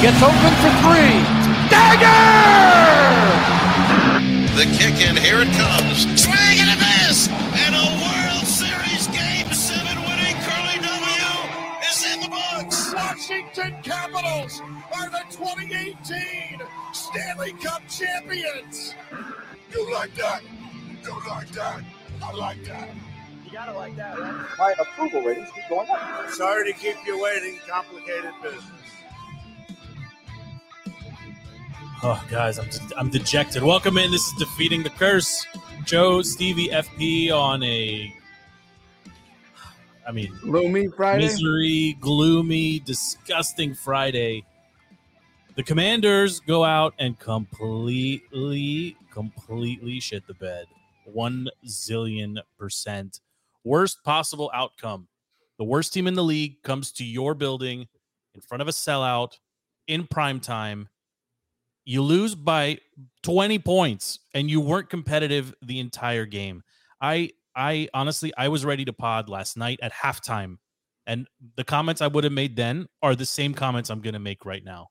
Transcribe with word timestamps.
Gets 0.00 0.22
open 0.22 0.54
for 0.62 0.70
three. 0.86 1.18
Dagger! 1.68 2.06
The 4.54 4.64
kick 4.78 4.94
in, 5.02 5.16
here 5.16 5.40
it 5.42 5.50
comes. 5.58 6.06
Swing 6.22 6.58
and 6.62 6.70
a 6.70 6.76
miss! 6.78 7.26
And 7.26 7.74
a 7.74 7.82
World 7.98 8.46
Series 8.46 9.08
Game 9.08 9.52
7 9.52 9.98
winning 10.06 10.36
Curly 10.46 10.78
W 10.86 11.82
is 11.90 12.14
in 12.14 12.20
the 12.20 12.28
books. 12.28 12.94
Washington 12.94 13.74
Capitals 13.82 14.62
are 14.94 15.10
the 15.10 15.24
2018 15.30 16.62
Stanley 16.92 17.54
Cup 17.54 17.82
champions. 17.88 18.94
You 19.72 19.92
like 19.92 20.14
that? 20.14 20.42
You 21.02 21.10
like 21.28 21.50
that? 21.50 21.82
I 22.22 22.32
like 22.34 22.64
that. 22.66 22.90
You 23.44 23.50
gotta 23.50 23.72
like 23.72 23.96
that, 23.96 24.16
right? 24.16 24.46
My 24.60 24.74
approval 24.78 25.22
ratings 25.22 25.48
keep 25.52 25.68
going 25.68 25.90
up. 25.90 26.30
Sorry 26.30 26.72
to 26.72 26.78
keep 26.78 26.96
you 27.04 27.20
waiting. 27.20 27.58
Complicated 27.66 28.30
business. 28.40 28.78
Oh, 32.00 32.24
guys, 32.30 32.58
I'm 32.58 32.68
I'm 32.96 33.10
dejected. 33.10 33.62
Welcome 33.62 33.98
in. 33.98 34.12
This 34.12 34.24
is 34.28 34.32
defeating 34.34 34.84
the 34.84 34.90
curse. 34.90 35.44
Joe, 35.84 36.22
Stevie, 36.22 36.68
FP 36.68 37.32
on 37.32 37.60
a, 37.64 38.14
I 40.06 40.12
mean, 40.12 40.32
Gloomy 40.42 40.88
Friday. 40.96 41.24
misery, 41.24 41.96
gloomy, 42.00 42.78
disgusting 42.80 43.74
Friday. 43.74 44.44
The 45.56 45.64
Commanders 45.64 46.38
go 46.38 46.62
out 46.62 46.94
and 47.00 47.18
completely, 47.18 48.96
completely 49.12 49.98
shit 49.98 50.24
the 50.28 50.34
bed. 50.34 50.66
One 51.04 51.48
zillion 51.66 52.36
percent. 52.56 53.20
Worst 53.64 54.04
possible 54.04 54.52
outcome. 54.54 55.08
The 55.58 55.64
worst 55.64 55.92
team 55.92 56.06
in 56.06 56.14
the 56.14 56.22
league 56.22 56.62
comes 56.62 56.92
to 56.92 57.04
your 57.04 57.34
building 57.34 57.88
in 58.36 58.40
front 58.40 58.62
of 58.62 58.68
a 58.68 58.72
sellout 58.72 59.38
in 59.88 60.06
prime 60.06 60.38
time. 60.38 60.88
You 61.88 62.02
lose 62.02 62.34
by 62.34 62.80
20 63.22 63.60
points 63.60 64.18
and 64.34 64.50
you 64.50 64.60
weren't 64.60 64.90
competitive 64.90 65.54
the 65.62 65.78
entire 65.78 66.26
game. 66.26 66.62
I 67.00 67.30
I 67.56 67.88
honestly 67.94 68.30
I 68.36 68.48
was 68.48 68.62
ready 68.62 68.84
to 68.84 68.92
pod 68.92 69.30
last 69.30 69.56
night 69.56 69.78
at 69.80 69.94
halftime 69.94 70.58
and 71.06 71.26
the 71.56 71.64
comments 71.64 72.02
I 72.02 72.08
would 72.08 72.24
have 72.24 72.32
made 72.34 72.56
then 72.56 72.88
are 73.02 73.14
the 73.14 73.24
same 73.24 73.54
comments 73.54 73.88
I'm 73.88 74.02
going 74.02 74.12
to 74.12 74.18
make 74.18 74.44
right 74.44 74.62
now. 74.62 74.88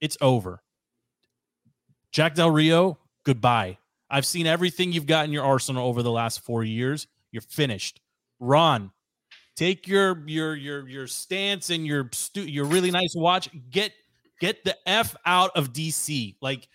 It's 0.00 0.16
over. 0.20 0.64
Jack 2.10 2.34
Del 2.34 2.50
Rio, 2.50 2.98
goodbye. 3.24 3.78
I've 4.10 4.26
seen 4.26 4.48
everything 4.48 4.92
you've 4.92 5.06
got 5.06 5.26
in 5.26 5.32
your 5.32 5.44
arsenal 5.44 5.86
over 5.86 6.02
the 6.02 6.10
last 6.10 6.40
4 6.40 6.64
years. 6.64 7.06
You're 7.30 7.42
finished. 7.42 8.00
Ron, 8.40 8.90
take 9.54 9.86
your 9.86 10.24
your 10.26 10.56
your 10.56 10.88
your 10.88 11.06
stance 11.06 11.70
and 11.70 11.86
your 11.86 12.10
stu- 12.12 12.50
your 12.50 12.64
really 12.64 12.90
nice 12.90 13.14
watch. 13.14 13.48
Get 13.70 13.92
get 14.40 14.64
the 14.64 14.76
f 14.86 15.14
out 15.24 15.50
of 15.56 15.72
DC. 15.72 16.36
Like 16.40 16.68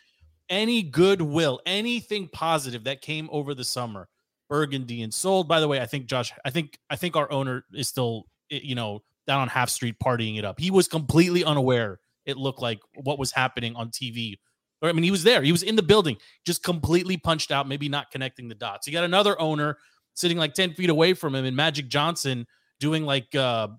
any 0.50 0.84
goodwill, 0.84 1.62
anything 1.66 2.28
positive 2.28 2.84
that 2.84 3.02
came 3.02 3.30
over 3.32 3.54
the 3.54 3.64
summer, 3.64 4.08
Burgundy 4.50 5.02
and 5.02 5.14
sold. 5.14 5.48
By 5.48 5.60
the 5.60 5.68
way, 5.68 5.80
I 5.80 5.86
think 5.86 6.06
Josh, 6.06 6.32
I 6.46 6.50
think 6.50 6.80
I 6.90 6.96
think 6.96 7.16
our 7.16 7.32
owner 7.32 7.66
is 7.74 7.88
still 7.88 8.26
eh, 8.52 8.60
you 8.62 8.76
know 8.76 9.02
down 9.28 9.42
on 9.42 9.48
Half 9.48 9.70
Street 9.70 9.96
partying 10.04 10.38
it 10.38 10.46
up. 10.46 10.60
He 10.60 10.72
was 10.72 10.88
completely 10.88 11.44
unaware. 11.44 12.00
It 12.26 12.38
looked 12.38 12.62
like 12.62 12.80
what 12.96 13.18
was 13.18 13.32
happening 13.32 13.76
on 13.76 13.90
TV. 13.90 14.38
Or 14.82 14.90
I 14.90 14.94
mean, 14.94 15.04
he 15.04 15.12
was 15.12 15.24
there. 15.24 15.42
He 15.42 15.52
was 15.52 15.64
in 15.64 15.76
the 15.76 15.84
building, 15.84 16.18
just 16.46 16.64
completely 16.64 17.18
punched 17.18 17.52
out, 17.52 17.68
maybe 17.68 17.88
not 17.88 18.12
connecting 18.12 18.48
the 18.48 18.56
dots. 18.56 18.88
You 18.88 18.94
got 18.94 19.04
another 19.04 19.40
owner 19.40 19.78
sitting 20.16 20.38
like 20.38 20.54
10 20.54 20.74
feet 20.74 20.90
away 20.90 21.14
from 21.14 21.36
him 21.36 21.46
and 21.46 21.56
Magic 21.56 21.88
Johnson 21.88 22.46
doing 22.80 23.06
like 23.06 23.34
uh 23.36 23.70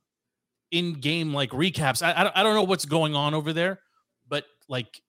in-game 0.72 1.32
like 1.32 1.50
recaps. 1.50 2.02
I, 2.02 2.32
I 2.34 2.42
don't 2.42 2.54
know 2.54 2.64
what's 2.64 2.84
going 2.84 3.14
on 3.14 3.34
over 3.34 3.52
there, 3.52 3.80
but 4.28 4.44
like 4.68 5.00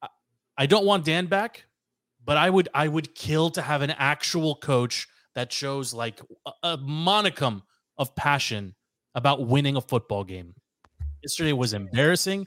I, 0.00 0.08
I 0.56 0.66
don't 0.66 0.86
want 0.86 1.04
Dan 1.04 1.26
back, 1.26 1.64
but 2.24 2.36
I 2.36 2.48
would 2.48 2.68
I 2.72 2.86
would 2.86 3.14
kill 3.14 3.50
to 3.50 3.62
have 3.62 3.82
an 3.82 3.90
actual 3.90 4.54
coach 4.54 5.08
that 5.34 5.52
shows 5.52 5.92
like 5.92 6.20
a, 6.46 6.52
a 6.62 6.78
monicum 6.78 7.62
of 7.98 8.14
passion 8.14 8.74
about 9.14 9.46
winning 9.46 9.76
a 9.76 9.80
football 9.80 10.22
game. 10.22 10.54
Yesterday 11.22 11.52
was 11.52 11.72
embarrassing. 11.72 12.46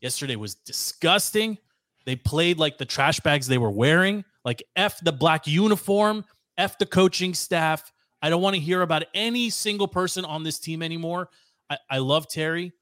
Yesterday 0.00 0.36
was 0.36 0.54
disgusting. 0.56 1.58
They 2.06 2.16
played 2.16 2.58
like 2.58 2.78
the 2.78 2.86
trash 2.86 3.20
bags 3.20 3.46
they 3.46 3.58
were 3.58 3.70
wearing, 3.70 4.24
like 4.44 4.62
F 4.74 4.98
the 5.00 5.12
black 5.12 5.46
uniform, 5.46 6.24
F 6.56 6.78
the 6.78 6.86
coaching 6.86 7.34
staff. 7.34 7.92
I 8.22 8.30
don't 8.30 8.42
want 8.42 8.54
to 8.54 8.60
hear 8.60 8.82
about 8.82 9.04
any 9.14 9.50
single 9.50 9.88
person 9.88 10.24
on 10.24 10.42
this 10.42 10.58
team 10.58 10.82
anymore. 10.82 11.28
I, 11.70 11.78
I 11.88 11.98
love 11.98 12.28
Terry. 12.28 12.72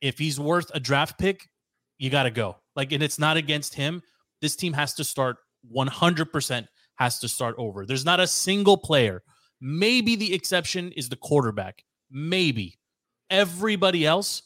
If 0.00 0.18
he's 0.18 0.40
worth 0.40 0.70
a 0.72 0.80
draft 0.80 1.18
pick, 1.18 1.50
you 1.98 2.08
got 2.08 2.22
to 2.22 2.30
go. 2.30 2.56
Like, 2.76 2.92
and 2.92 3.02
it's 3.02 3.18
not 3.18 3.36
against 3.36 3.74
him. 3.74 4.02
This 4.40 4.56
team 4.56 4.72
has 4.72 4.94
to 4.94 5.04
start 5.04 5.36
100% 5.74 6.68
has 6.94 7.18
to 7.18 7.28
start 7.28 7.54
over. 7.58 7.84
There's 7.84 8.04
not 8.04 8.20
a 8.20 8.26
single 8.26 8.76
player. 8.76 9.22
Maybe 9.60 10.16
the 10.16 10.32
exception 10.32 10.92
is 10.92 11.08
the 11.08 11.16
quarterback. 11.16 11.84
Maybe. 12.10 12.78
Everybody 13.30 14.06
else, 14.06 14.42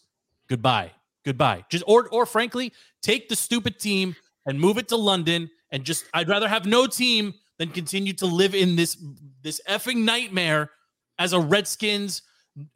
goodbye. 0.48 0.92
Goodbye. 1.24 1.64
Just 1.70 1.84
or 1.86 2.08
or 2.10 2.26
frankly, 2.26 2.72
take 3.02 3.28
the 3.28 3.36
stupid 3.36 3.80
team 3.80 4.14
and 4.46 4.60
move 4.60 4.76
it 4.76 4.88
to 4.88 4.96
London 4.96 5.50
and 5.70 5.82
just 5.82 6.04
I'd 6.12 6.28
rather 6.28 6.48
have 6.48 6.66
no 6.66 6.86
team 6.86 7.34
than 7.58 7.70
continue 7.70 8.12
to 8.14 8.26
live 8.26 8.54
in 8.54 8.76
this 8.76 9.02
this 9.42 9.60
effing 9.68 10.04
nightmare 10.04 10.70
as 11.18 11.32
a 11.32 11.40
Redskins 11.40 12.22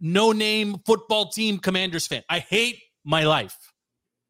no 0.01 0.33
name 0.33 0.79
football 0.87 1.29
team 1.31 1.59
commanders 1.59 2.07
fan. 2.07 2.23
I 2.29 2.39
hate 2.41 2.81
my 3.05 3.25
life. 3.25 3.57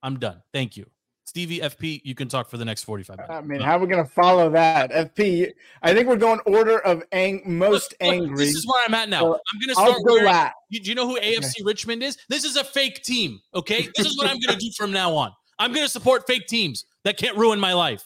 I'm 0.03 0.19
done. 0.19 0.43
Thank 0.53 0.77
you. 0.77 0.87
Stevie 1.25 1.61
FP, 1.61 2.01
you 2.05 2.15
can 2.15 2.27
talk 2.29 2.49
for 2.49 2.57
the 2.57 2.65
next 2.65 2.85
45 2.85 3.17
minutes. 3.19 3.31
I 3.35 3.41
mean, 3.43 3.61
how 3.61 3.77
are 3.77 3.81
we 3.81 3.87
going 3.87 4.03
to 4.03 4.11
follow 4.11 4.49
that? 4.51 4.91
FP, 4.91 5.51
I 5.83 5.93
think 5.93 6.09
we're 6.09 6.17
going 6.17 6.41
order 6.47 6.79
of 6.79 7.03
ang- 7.13 7.43
most 7.45 7.93
Look, 8.01 8.11
look, 8.11 8.23
angry. 8.23 8.47
This 8.47 8.55
is 8.55 8.67
where 8.67 8.83
I'm 8.87 8.95
at 8.95 9.11
now. 9.11 9.21
So, 9.21 9.35
I'm 9.35 9.61
going 9.61 9.75
to 9.75 9.81
I'll 9.81 9.87
start. 9.91 10.05
go 10.07 10.15
wearing- 10.15 10.51
do 10.71 10.79
you 10.89 10.95
know 10.95 11.07
who 11.07 11.21
AFC 11.21 11.65
Richmond 11.67 12.03
is? 12.03 12.17
This 12.31 12.45
is 12.45 12.57
a 12.57 12.65
fake 12.65 13.03
team. 13.03 13.41
Okay, 13.55 13.89
this 13.95 14.07
is 14.07 14.17
what 14.17 14.27
I'm 14.27 14.39
going 14.41 14.59
to 14.59 14.65
do 14.65 14.71
from 14.79 14.91
now 14.91 15.15
on. 15.17 15.33
I'm 15.59 15.73
going 15.75 15.85
to 15.85 15.91
support 15.91 16.27
fake 16.27 16.47
teams 16.47 16.87
that 17.05 17.19
can't 17.19 17.37
ruin 17.37 17.61
my 17.61 17.75
life. 17.75 18.05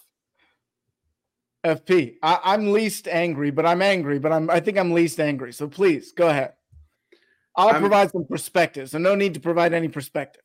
FP, 1.65 2.15
I, 2.25 2.41
I'm 2.43 2.73
least 2.73 3.07
angry, 3.07 3.53
but 3.53 3.65
I'm 3.65 3.83
angry, 3.83 4.19
but 4.19 4.33
I'm 4.33 4.51
I 4.51 4.59
think 4.59 4.77
I'm 4.79 4.93
least 4.93 5.21
angry. 5.21 5.53
So 5.53 5.69
please 5.69 6.11
go 6.11 6.29
ahead. 6.29 6.55
I'll 7.57 7.69
I'm- 7.69 7.81
provide 7.81 8.11
some 8.11 8.25
perspective. 8.25 8.89
So 8.91 8.99
no 8.99 9.15
need 9.15 9.35
to 9.35 9.41
provide 9.41 9.73
any 9.73 9.89
perspective. 9.89 10.43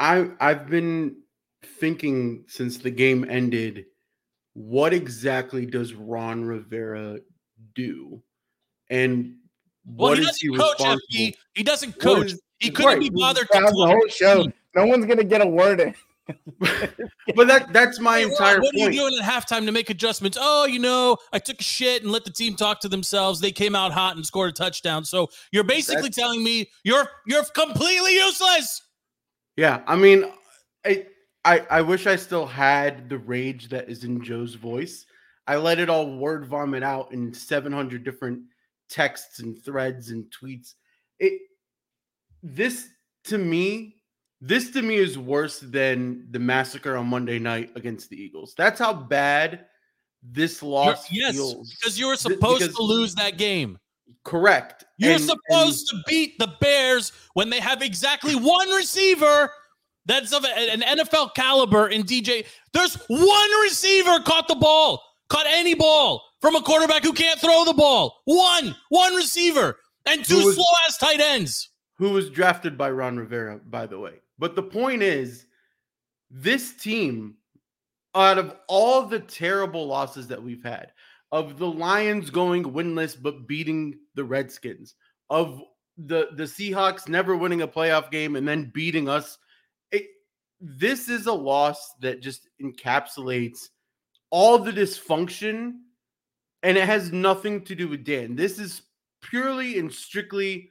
I 0.00 0.28
I've 0.40 0.68
been 0.68 1.16
thinking 1.78 2.44
since 2.48 2.78
the 2.78 2.90
game 2.90 3.24
ended, 3.30 3.84
what 4.54 4.92
exactly 4.92 5.64
does 5.66 5.94
Ron 5.94 6.44
Rivera 6.44 7.20
do? 7.74 8.20
And 8.90 9.36
Well, 9.86 10.10
what 10.10 10.18
he 10.18 10.24
is 10.24 10.30
doesn't 10.30 10.50
he 10.52 10.56
coach. 10.56 10.78
responsible? 10.78 11.38
He 11.54 11.62
doesn't 11.62 12.00
coach. 12.00 12.32
is- 12.32 12.40
he 12.58 12.70
couldn't 12.70 12.86
right, 12.92 13.00
be 13.00 13.10
bothered 13.10 13.48
to 13.50 13.60
That 13.60 13.72
the 13.72 13.86
whole 13.86 14.08
show. 14.08 14.46
No 14.74 14.86
one's 14.86 15.06
gonna 15.06 15.24
get 15.24 15.40
a 15.40 15.46
word 15.46 15.80
in. 15.80 15.94
But 17.36 17.46
that 17.48 17.72
that's 17.72 17.98
my 18.00 18.18
Hey, 18.18 18.24
entire 18.24 18.60
what 18.60 18.74
are 18.74 18.78
you 18.78 18.90
doing 18.90 19.14
at 19.20 19.24
halftime 19.24 19.64
to 19.66 19.72
make 19.72 19.90
adjustments? 19.90 20.36
Oh, 20.40 20.66
you 20.66 20.78
know, 20.78 21.16
I 21.32 21.38
took 21.38 21.60
a 21.60 21.62
shit 21.62 22.02
and 22.02 22.10
let 22.12 22.24
the 22.24 22.30
team 22.32 22.56
talk 22.56 22.80
to 22.80 22.88
themselves. 22.88 23.40
They 23.40 23.52
came 23.52 23.74
out 23.74 23.92
hot 23.92 24.16
and 24.16 24.26
scored 24.26 24.50
a 24.50 24.52
touchdown. 24.52 25.04
So 25.04 25.28
you're 25.52 25.64
basically 25.64 26.02
That's- 26.08 26.16
telling 26.16 26.42
me 26.42 26.68
you're 26.84 27.08
you're 27.26 27.44
completely 27.44 28.14
useless. 28.14 28.82
Yeah, 29.56 29.82
I 29.86 29.96
mean, 29.96 30.24
I, 30.84 31.06
I 31.44 31.60
I 31.70 31.82
wish 31.82 32.06
I 32.06 32.16
still 32.16 32.46
had 32.46 33.08
the 33.08 33.18
rage 33.18 33.68
that 33.68 33.88
is 33.88 34.04
in 34.04 34.22
Joe's 34.22 34.54
voice. 34.54 35.06
I 35.46 35.56
let 35.56 35.78
it 35.78 35.90
all 35.90 36.16
word 36.16 36.46
vomit 36.46 36.82
out 36.82 37.12
in 37.12 37.34
700 37.34 38.04
different 38.04 38.42
texts 38.88 39.40
and 39.40 39.56
threads 39.64 40.10
and 40.10 40.24
tweets. 40.32 40.74
It 41.18 41.40
this 42.42 42.88
to 43.24 43.38
me, 43.38 44.01
this 44.44 44.70
to 44.72 44.82
me 44.82 44.96
is 44.96 45.16
worse 45.16 45.60
than 45.60 46.26
the 46.32 46.38
massacre 46.40 46.96
on 46.96 47.06
Monday 47.06 47.38
night 47.38 47.70
against 47.76 48.10
the 48.10 48.20
Eagles. 48.20 48.54
That's 48.56 48.78
how 48.80 48.92
bad 48.92 49.66
this 50.22 50.60
You're- 50.60 50.72
loss 50.74 51.10
yes, 51.10 51.34
feels. 51.36 51.70
because 51.74 51.98
you 51.98 52.08
were 52.08 52.16
supposed 52.16 52.60
because- 52.60 52.74
to 52.76 52.82
lose 52.82 53.14
that 53.14 53.38
game. 53.38 53.78
Correct. 54.24 54.84
You're 54.98 55.14
And- 55.14 55.24
supposed 55.24 55.88
to 55.90 55.96
beat 56.06 56.38
the 56.38 56.48
Bears 56.60 57.12
when 57.34 57.50
they 57.50 57.60
have 57.60 57.82
exactly 57.82 58.34
one 58.34 58.68
receiver 58.70 59.50
that's 60.06 60.32
of 60.32 60.44
an 60.44 60.82
NFL 60.82 61.28
caliber 61.34 61.88
in 61.88 62.02
DJ. 62.02 62.44
There's 62.72 62.94
one 63.08 63.50
receiver 63.62 64.18
caught 64.20 64.48
the 64.48 64.56
ball, 64.56 65.02
caught 65.28 65.46
any 65.46 65.74
ball 65.74 66.22
from 66.40 66.56
a 66.56 66.62
quarterback 66.62 67.04
who 67.04 67.12
can't 67.12 67.40
throw 67.40 67.64
the 67.64 67.72
ball. 67.74 68.20
One, 68.24 68.74
one 68.88 69.14
receiver, 69.14 69.78
and 70.06 70.24
two 70.24 70.44
was- 70.44 70.56
slow 70.56 70.64
ass 70.88 70.98
tight 70.98 71.20
ends. 71.20 71.68
who 71.98 72.10
was 72.10 72.30
drafted 72.30 72.76
by 72.76 72.90
Ron 72.90 73.16
Rivera, 73.16 73.60
by 73.64 73.86
the 73.86 73.98
way. 73.98 74.21
But 74.38 74.56
the 74.56 74.62
point 74.62 75.02
is, 75.02 75.46
this 76.30 76.74
team, 76.74 77.36
out 78.14 78.38
of 78.38 78.56
all 78.68 79.06
the 79.06 79.20
terrible 79.20 79.86
losses 79.86 80.28
that 80.28 80.42
we've 80.42 80.62
had, 80.62 80.92
of 81.30 81.58
the 81.58 81.66
Lions 81.66 82.30
going 82.30 82.64
winless 82.64 83.20
but 83.20 83.46
beating 83.46 83.98
the 84.14 84.24
Redskins, 84.24 84.94
of 85.30 85.62
the 85.98 86.28
the 86.36 86.44
Seahawks 86.44 87.08
never 87.08 87.36
winning 87.36 87.62
a 87.62 87.68
playoff 87.68 88.10
game 88.10 88.36
and 88.36 88.46
then 88.46 88.70
beating 88.74 89.08
us, 89.08 89.38
it, 89.90 90.06
this 90.60 91.08
is 91.08 91.26
a 91.26 91.32
loss 91.32 91.94
that 92.00 92.22
just 92.22 92.48
encapsulates 92.62 93.68
all 94.30 94.58
the 94.58 94.72
dysfunction 94.72 95.74
and 96.62 96.78
it 96.78 96.86
has 96.86 97.12
nothing 97.12 97.62
to 97.64 97.74
do 97.74 97.88
with 97.88 98.04
Dan. 98.04 98.36
This 98.36 98.58
is 98.58 98.82
purely 99.22 99.78
and 99.78 99.92
strictly 99.92 100.70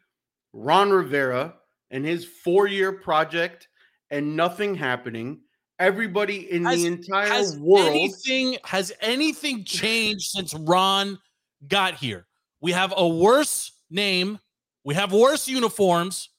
Ron 0.54 0.90
Rivera 0.90 1.56
and 1.92 2.04
his 2.06 2.26
four 2.26 2.68
year 2.68 2.92
project 2.92 3.68
and 4.10 4.36
nothing 4.36 4.74
happening. 4.74 5.42
Everybody 5.78 6.52
in 6.52 6.66
Has- 6.66 6.82
the 6.82 6.88
entire 6.88 7.28
Has 7.28 7.58
world. 7.60 7.88
anything 7.88 8.58
has 8.64 8.92
anything 9.02 9.64
changed 9.64 10.32
since 10.32 10.54
Ron 10.54 11.20
got 11.68 11.96
here? 11.96 12.26
We 12.62 12.72
have 12.72 12.94
a 12.96 13.08
worse 13.08 13.72
name. 13.90 14.40
We 14.84 14.96
have 14.96 15.12
worse 15.12 15.48
uniforms. 15.48 16.30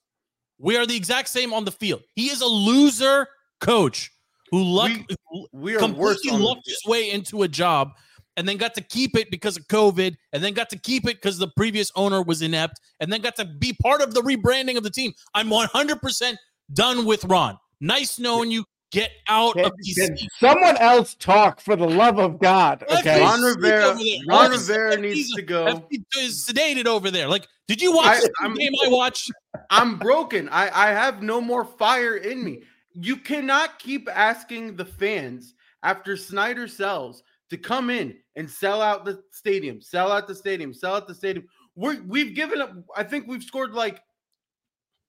We 0.58 0.76
are 0.76 0.86
the 0.86 0.96
exact 0.96 1.28
same 1.28 1.52
on 1.52 1.64
the 1.64 1.72
field. 1.72 2.02
He 2.14 2.30
is 2.30 2.40
a 2.40 2.46
loser 2.46 3.26
coach 3.60 4.10
who 4.50 4.62
luck 4.62 4.92
who 5.30 5.46
we 5.52 5.74
are 5.74 5.78
completely 5.78 6.30
lucked 6.32 6.66
his 6.66 6.80
way 6.86 7.10
into 7.10 7.42
a 7.42 7.48
job 7.48 7.92
and 8.36 8.48
then 8.48 8.56
got 8.56 8.74
to 8.74 8.80
keep 8.80 9.16
it 9.16 9.30
because 9.30 9.56
of 9.56 9.66
COVID 9.68 10.14
and 10.32 10.42
then 10.42 10.54
got 10.54 10.70
to 10.70 10.78
keep 10.78 11.04
it 11.04 11.16
because 11.20 11.38
the 11.38 11.48
previous 11.56 11.90
owner 11.96 12.22
was 12.22 12.42
inept 12.42 12.80
and 13.00 13.12
then 13.12 13.20
got 13.20 13.36
to 13.36 13.44
be 13.44 13.72
part 13.82 14.00
of 14.00 14.14
the 14.14 14.22
rebranding 14.22 14.76
of 14.76 14.82
the 14.82 14.90
team. 14.90 15.12
I'm 15.34 15.48
100% 15.48 16.36
done 16.72 17.04
with 17.04 17.24
Ron. 17.24 17.58
Nice 17.80 18.18
knowing 18.18 18.50
you. 18.50 18.64
Get 18.90 19.10
out 19.26 19.54
Can, 19.54 19.64
of 19.64 19.72
these 19.82 19.96
can 19.96 20.14
someone 20.38 20.76
else 20.76 21.14
talk 21.14 21.62
for 21.62 21.76
the 21.76 21.88
love 21.88 22.18
of 22.18 22.38
God? 22.38 22.84
Okay. 22.98 23.22
Ron 23.22 23.40
Rivera. 23.40 23.86
Ron 23.86 23.96
Let 23.96 24.50
me 24.50 24.58
sleep 24.58 24.76
Rivera 24.76 24.96
needs 24.98 25.32
to 25.32 25.40
go. 25.40 25.64
FP 25.64 26.02
is 26.18 26.46
sedated 26.46 26.84
over 26.84 27.10
there. 27.10 27.26
Like, 27.26 27.48
did 27.68 27.80
you 27.80 27.96
watch 27.96 28.18
I- 28.18 28.20
the 28.20 28.32
I'm- 28.42 28.54
game 28.54 28.72
I 28.84 28.88
watched? 28.88 29.32
I'm 29.70 29.98
broken. 29.98 30.46
I, 30.50 30.68
I 30.88 30.90
have 30.92 31.22
no 31.22 31.40
more 31.40 31.64
fire 31.64 32.16
in 32.16 32.44
me. 32.44 32.64
You 32.92 33.16
cannot 33.16 33.78
keep 33.78 34.10
asking 34.14 34.76
the 34.76 34.84
fans 34.84 35.54
after 35.82 36.14
Snyder 36.14 36.68
sells 36.68 37.22
to 37.52 37.58
come 37.58 37.90
in 37.90 38.16
and 38.34 38.50
sell 38.50 38.82
out 38.82 39.04
the 39.04 39.22
stadium, 39.30 39.80
sell 39.80 40.10
out 40.10 40.26
the 40.26 40.34
stadium, 40.34 40.74
sell 40.74 40.96
out 40.96 41.06
the 41.06 41.14
stadium. 41.14 41.46
We're, 41.76 42.02
we've 42.02 42.34
given 42.34 42.60
up, 42.60 42.72
I 42.96 43.04
think 43.04 43.28
we've 43.28 43.42
scored 43.42 43.72
like 43.72 44.00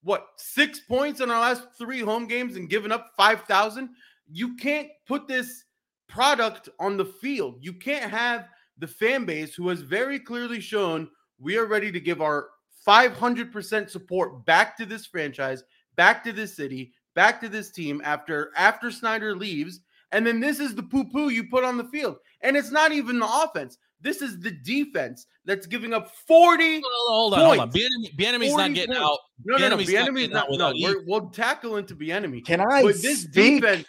what 0.04 0.28
six 0.36 0.82
points 0.82 1.22
in 1.22 1.32
our 1.32 1.40
last 1.40 1.64
three 1.78 2.02
home 2.02 2.28
games 2.28 2.56
and 2.56 2.70
given 2.70 2.92
up 2.92 3.12
5,000. 3.18 3.90
You 4.32 4.56
can't 4.58 4.90
put 5.08 5.28
this 5.28 5.64
product 6.08 6.70
on 6.80 6.98
the 6.98 7.06
field. 7.06 7.58
You 7.62 7.74
can't 7.74 8.12
have 8.12 8.48
the 8.78 8.88
fan 8.88 9.26
base 9.26 9.56
who 9.56 9.70
has 9.70 9.82
very 9.82 10.20
clearly 10.20 10.60
shown 10.60 11.10
we 11.40 11.58
are 11.58 11.66
ready 11.66 11.92
to 11.92 12.00
give 12.00 12.22
our 12.22 12.50
500% 12.86 13.90
support 13.90 14.46
back 14.46 14.78
to 14.78 14.86
this 14.86 15.06
franchise, 15.06 15.64
back 15.96 16.24
to 16.26 16.34
this 16.34 16.56
city, 16.56 16.94
back 17.16 17.40
to 17.42 17.50
this 17.50 17.72
team 17.72 18.02
after 18.04 18.52
after 18.58 18.92
Snyder 18.92 19.36
leaves. 19.36 19.80
And 20.12 20.28
then 20.28 20.40
this 20.40 20.60
is 20.60 20.76
the 20.76 20.84
poo-poo 20.84 21.30
you 21.30 21.46
put 21.46 21.64
on 21.64 21.78
the 21.78 21.86
field. 21.86 22.18
And 22.44 22.56
it's 22.58 22.72
not 22.72 22.92
even 22.92 23.20
the 23.20 23.28
offense. 23.28 23.78
This 24.02 24.22
is 24.22 24.40
the 24.40 24.52
defense 24.52 25.26
that's 25.46 25.66
giving 25.66 25.94
up 25.94 26.12
40 26.28 26.80
Well, 26.82 26.92
hold 27.08 27.34
on, 27.34 27.40
hold 27.40 27.60
on. 27.60 27.72
Points. 27.72 27.78
Bieniemy- 27.78 28.16
Bieniemy's 28.18 28.50
40 28.50 28.64
not 28.70 28.74
getting 28.76 28.96
points. 28.96 29.02
out. 29.02 29.20
No, 29.46 29.58
no, 29.58 29.70
no. 29.70 29.78
Bieniemy's 29.78 29.88
The 29.88 29.94
not 29.94 30.14
getting 30.16 30.32
not. 30.32 30.44
out 30.44 30.46
No, 30.50 30.52
without 30.52 30.76
we're, 30.78 31.04
we'll 31.08 31.30
tackle 31.30 31.78
into 31.78 31.96
the 31.96 32.12
enemy. 32.12 32.42
Can 32.42 32.60
I 32.60 32.82
But 32.84 33.02
this 33.02 33.22
speak? 33.24 33.62
defense, 33.62 33.88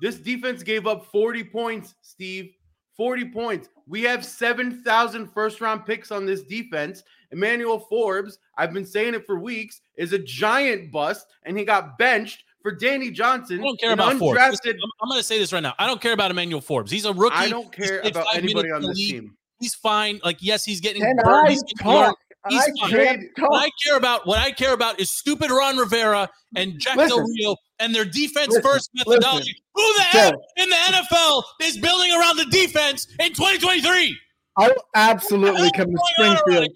this 0.00 0.16
defense 0.16 0.62
gave 0.62 0.86
up 0.86 1.04
40 1.06 1.44
points, 1.44 1.94
Steve. 2.00 2.52
40 2.96 3.26
points. 3.30 3.68
We 3.86 4.02
have 4.02 4.24
7,000 4.24 5.28
first 5.32 5.60
round 5.60 5.86
picks 5.86 6.10
on 6.10 6.26
this 6.26 6.42
defense. 6.42 7.02
Emmanuel 7.32 7.78
Forbes, 7.78 8.38
I've 8.58 8.72
been 8.74 8.84
saying 8.84 9.14
it 9.14 9.24
for 9.26 9.38
weeks, 9.38 9.80
is 9.96 10.12
a 10.12 10.18
giant 10.18 10.90
bust, 10.90 11.26
and 11.44 11.56
he 11.56 11.64
got 11.64 11.96
benched 11.96 12.44
for 12.62 12.72
Danny 12.72 13.10
Johnson. 13.10 13.60
I 13.60 13.62
don't 13.62 13.80
care 13.80 13.92
about 13.92 14.16
Forbes. 14.16 14.38
undrafted- 14.40 14.50
Listen, 14.64 14.80
I'm, 14.82 14.90
I'm 15.02 15.08
going 15.08 15.20
to 15.20 15.24
say 15.26 15.38
this 15.38 15.52
right 15.52 15.62
now. 15.62 15.74
I 15.78 15.86
don't 15.86 16.00
care 16.00 16.12
about 16.12 16.30
Emmanuel 16.30 16.60
Forbes. 16.60 16.90
He's 16.90 17.04
a 17.04 17.12
rookie. 17.12 17.36
I 17.36 17.48
don't 17.48 17.70
care 17.72 18.00
about 18.00 18.34
anybody 18.34 18.70
on 18.70 18.82
the 18.82 18.88
this 18.88 18.98
league. 18.98 19.10
team. 19.22 19.36
He's 19.60 19.74
fine. 19.74 20.20
Like, 20.24 20.38
yes, 20.40 20.64
he's 20.64 20.80
getting 20.80 21.02
Can 21.02 21.16
burned. 21.16 21.48
I 21.48 21.50
He's 21.50 21.62
getting 21.62 21.84
talk? 21.84 22.16
He's 22.48 22.62
I 22.62 22.66
fine. 22.80 22.90
can't 22.90 23.22
What 23.38 23.62
I 23.64 23.70
care 23.86 23.96
about, 23.98 24.26
what 24.26 24.38
I 24.38 24.50
care 24.50 24.72
about, 24.72 24.98
is 24.98 25.10
stupid 25.10 25.50
Ron 25.50 25.76
Rivera 25.76 26.30
and 26.56 26.78
Jack 26.80 26.96
Del 26.96 27.20
Rio 27.22 27.54
and 27.78 27.94
their 27.94 28.06
defense 28.06 28.48
Listen. 28.48 28.62
first 28.62 28.90
methodology. 28.94 29.54
Who 29.74 29.94
the 29.96 30.02
hell 30.04 30.32
in 30.56 30.68
the 30.70 30.74
NFL 30.74 31.42
is 31.62 31.76
building 31.76 32.10
around 32.12 32.38
the 32.38 32.46
defense 32.46 33.06
in 33.18 33.34
2023? 33.34 34.16
I 34.56 34.68
will 34.68 34.74
absolutely 34.94 35.70
come 35.76 35.88
to 35.88 35.92
hell's 35.92 36.10
going 36.18 36.36
Springfield 36.38 36.68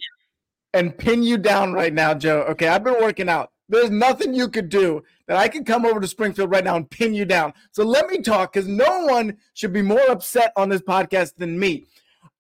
and 0.75 0.99
pin 0.99 1.23
you 1.23 1.39
down 1.39 1.73
right 1.73 1.95
now, 1.95 2.13
Joe. 2.13 2.43
Okay, 2.51 2.69
I've 2.69 2.85
been 2.85 3.01
working 3.01 3.31
out. 3.31 3.51
There's 3.71 3.91
nothing 3.91 4.35
you 4.35 4.51
could 4.51 4.69
do 4.69 5.03
that 5.27 5.37
I 5.37 5.49
can 5.49 5.65
come 5.65 5.87
over 5.87 6.01
to 6.01 6.07
Springfield 6.07 6.51
right 6.51 6.65
now 6.65 6.77
and 6.77 6.89
pin 6.89 7.15
you 7.15 7.25
down. 7.25 7.53
So 7.73 7.85
let 7.85 8.09
me 8.09 8.19
talk 8.19 8.53
because 8.53 8.69
no 8.69 9.05
one 9.07 9.37
should 9.55 9.73
be 9.73 9.83
more 9.83 10.11
upset 10.11 10.53
on 10.57 10.69
this 10.69 10.83
podcast 10.83 11.37
than 11.37 11.59
me. 11.59 11.87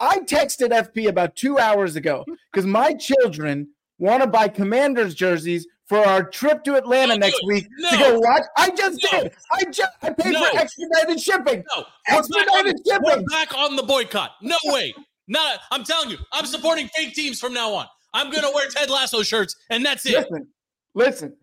I 0.00 0.18
texted 0.20 0.70
FP 0.70 1.08
about 1.08 1.36
two 1.36 1.58
hours 1.58 1.96
ago 1.96 2.24
because 2.52 2.66
my 2.66 2.92
children 2.94 3.68
want 3.98 4.22
to 4.22 4.28
buy 4.28 4.48
Commanders 4.48 5.14
jerseys 5.14 5.66
for 5.86 5.98
our 5.98 6.24
trip 6.24 6.64
to 6.64 6.76
Atlanta 6.76 7.16
next 7.16 7.40
week 7.46 7.66
No. 7.78 7.90
to 7.90 7.96
go 7.98 8.18
watch. 8.18 8.42
I 8.56 8.70
just 8.70 9.00
No. 9.12 9.22
did. 9.22 9.32
I 9.52 9.64
just 9.70 9.92
I 10.02 10.10
paid 10.10 10.34
for 10.34 10.58
expedited 10.58 11.20
shipping. 11.20 11.64
No, 11.76 11.82
we're 11.82 11.84
back, 12.08 12.18
Expedited 12.18 12.76
we're 12.86 13.10
shipping. 13.10 13.26
back 13.26 13.56
on 13.56 13.76
the 13.76 13.82
boycott. 13.82 14.32
No 14.42 14.56
way. 14.64 14.94
Not. 15.28 15.60
I'm 15.70 15.84
telling 15.84 16.10
you, 16.10 16.18
I'm 16.32 16.46
supporting 16.46 16.88
fake 16.96 17.14
teams 17.14 17.38
from 17.40 17.54
now 17.54 17.72
on. 17.74 17.86
I'm 18.14 18.30
gonna 18.30 18.50
wear 18.54 18.68
Ted 18.68 18.90
Lasso 18.90 19.22
shirts, 19.22 19.56
and 19.70 19.84
that's 19.84 20.04
it. 20.06 20.12
Listen, 20.30 20.48
listen. 20.94 21.36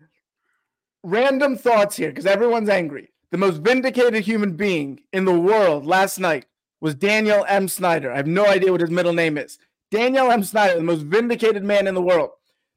Random 1.02 1.56
thoughts 1.56 1.96
here 1.96 2.10
because 2.10 2.26
everyone's 2.26 2.68
angry. 2.68 3.10
The 3.30 3.38
most 3.38 3.58
vindicated 3.62 4.22
human 4.24 4.52
being 4.56 5.00
in 5.12 5.24
the 5.24 5.38
world 5.38 5.86
last 5.86 6.18
night 6.18 6.46
was 6.80 6.94
Daniel 6.94 7.44
M. 7.48 7.66
Snyder. 7.68 8.12
I 8.12 8.16
have 8.16 8.26
no 8.26 8.46
idea 8.46 8.70
what 8.72 8.80
his 8.80 8.90
middle 8.90 9.12
name 9.12 9.38
is. 9.38 9.58
Daniel 9.90 10.30
M. 10.30 10.42
Snyder, 10.44 10.76
the 10.76 10.82
most 10.82 11.02
vindicated 11.02 11.64
man 11.64 11.86
in 11.86 11.94
the 11.94 12.02
world. 12.02 12.30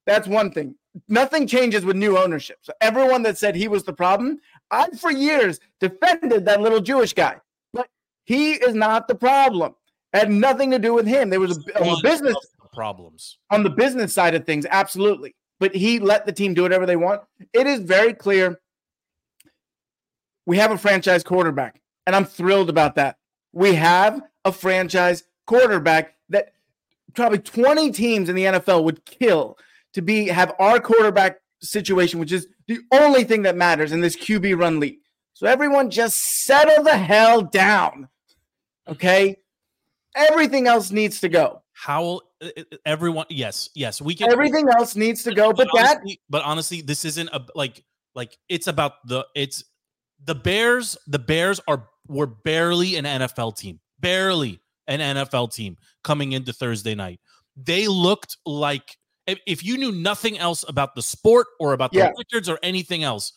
That's 0.06 0.28
one 0.28 0.52
thing. 0.52 0.76
Nothing 1.10 1.46
changes 1.46 1.84
with 1.84 1.96
new 1.98 2.18
ownership. 2.18 2.60
So 2.62 2.74
everyone 2.82 3.24
that 3.24 3.38
said 3.38 3.56
he 3.56 3.68
was 3.68 3.84
the 3.84 3.94
problem, 3.94 4.40
I 4.72 4.88
for 4.92 5.12
years 5.12 5.60
defended 5.80 6.46
that 6.46 6.62
little 6.62 6.80
Jewish 6.80 7.14
guy, 7.14 7.38
but 7.74 7.88
he 8.24 8.54
is 8.54 8.74
not 8.76 9.08
the 9.08 9.16
problem. 9.16 9.76
It 10.14 10.20
had 10.20 10.32
nothing 10.32 10.72
to 10.72 10.80
do 10.80 10.94
with 10.94 11.06
him. 11.06 11.30
There 11.30 11.40
was 11.42 11.58
a, 11.76 11.84
One 11.84 12.02
business 12.02 12.36
problems. 12.74 13.38
on 13.50 13.64
the 13.64 13.70
business 13.70 14.14
side 14.14 14.36
of 14.36 14.46
things, 14.46 14.66
absolutely. 14.70 15.36
But 15.60 15.76
he 15.76 16.00
let 16.00 16.26
the 16.26 16.34
team 16.34 16.54
do 16.54 16.64
whatever 16.64 16.86
they 16.86 16.96
want. 16.96 17.22
It 17.54 17.66
is 17.66 17.80
very 17.80 18.14
clear 18.14 18.60
we 20.46 20.58
have 20.58 20.72
a 20.72 20.78
franchise 20.78 21.24
quarterback, 21.24 21.82
and 22.06 22.16
I'm 22.16 22.26
thrilled 22.26 22.70
about 22.70 22.96
that. 22.96 23.18
We 23.54 23.76
have 23.76 24.22
a 24.44 24.52
franchise 24.52 25.24
quarterback 25.46 26.16
that 26.30 26.54
probably 27.14 27.40
20 27.40 27.92
teams 27.92 28.30
in 28.30 28.36
the 28.36 28.44
NFL 28.44 28.84
would 28.84 29.06
kill 29.06 29.58
to 29.94 30.02
be 30.02 30.28
have 30.28 30.54
our 30.60 30.80
quarterback 30.80 31.40
situation, 31.62 32.20
which 32.20 32.32
is 32.32 32.48
the 32.68 32.80
only 32.92 33.24
thing 33.24 33.44
that 33.44 33.56
matters 33.56 33.92
in 33.92 34.02
this 34.02 34.16
QB 34.16 34.58
run 34.60 34.80
league. 34.80 35.00
So 35.34 35.48
everyone 35.48 35.90
just 35.90 36.46
settle 36.46 36.84
the 36.84 36.98
hell 36.98 37.42
down. 37.42 38.10
Okay? 38.88 39.38
Everything 40.16 40.68
else 40.68 40.92
needs 40.92 41.20
to 41.22 41.30
go. 41.30 41.62
How 41.74 42.18
uh, 42.18 42.20
everyone? 42.86 43.26
Yes, 43.30 43.70
yes, 43.76 44.02
we 44.02 44.16
can. 44.16 44.32
Everything 44.32 44.68
else 44.70 44.96
needs 44.96 45.24
to 45.24 45.34
go, 45.34 45.54
but 45.54 45.68
that 45.74 45.98
honestly, 45.98 46.22
but 46.30 46.44
honestly, 46.44 46.82
this 46.82 47.06
isn't 47.06 47.30
a 47.30 47.46
like 47.56 47.84
like 48.14 48.38
it's 48.50 48.68
about 48.68 48.94
the 49.08 49.26
it's 49.36 49.64
the 50.24 50.36
Bears. 50.36 50.98
The 51.08 51.20
Bears 51.20 51.60
are 51.68 51.88
were 52.08 52.28
barely 52.28 52.96
an 52.98 53.06
NFL 53.06 53.58
team, 53.58 53.80
barely 54.00 54.60
an 54.88 55.00
NFL 55.00 55.54
team 55.54 55.78
coming 56.04 56.34
into 56.34 56.54
Thursday 56.54 56.96
night. 56.96 57.20
They 57.56 57.88
looked 57.88 58.38
like 58.46 58.98
if, 59.28 59.40
if 59.48 59.64
you 59.64 59.78
knew 59.78 59.92
nothing 59.92 60.38
else 60.38 60.64
about 60.68 60.96
the 60.96 61.02
sport 61.02 61.48
or 61.60 61.74
about 61.74 61.92
the 61.92 62.00
Yeah. 62.00 62.12
records 62.18 62.48
or 62.48 62.60
anything 62.62 63.04
else, 63.04 63.34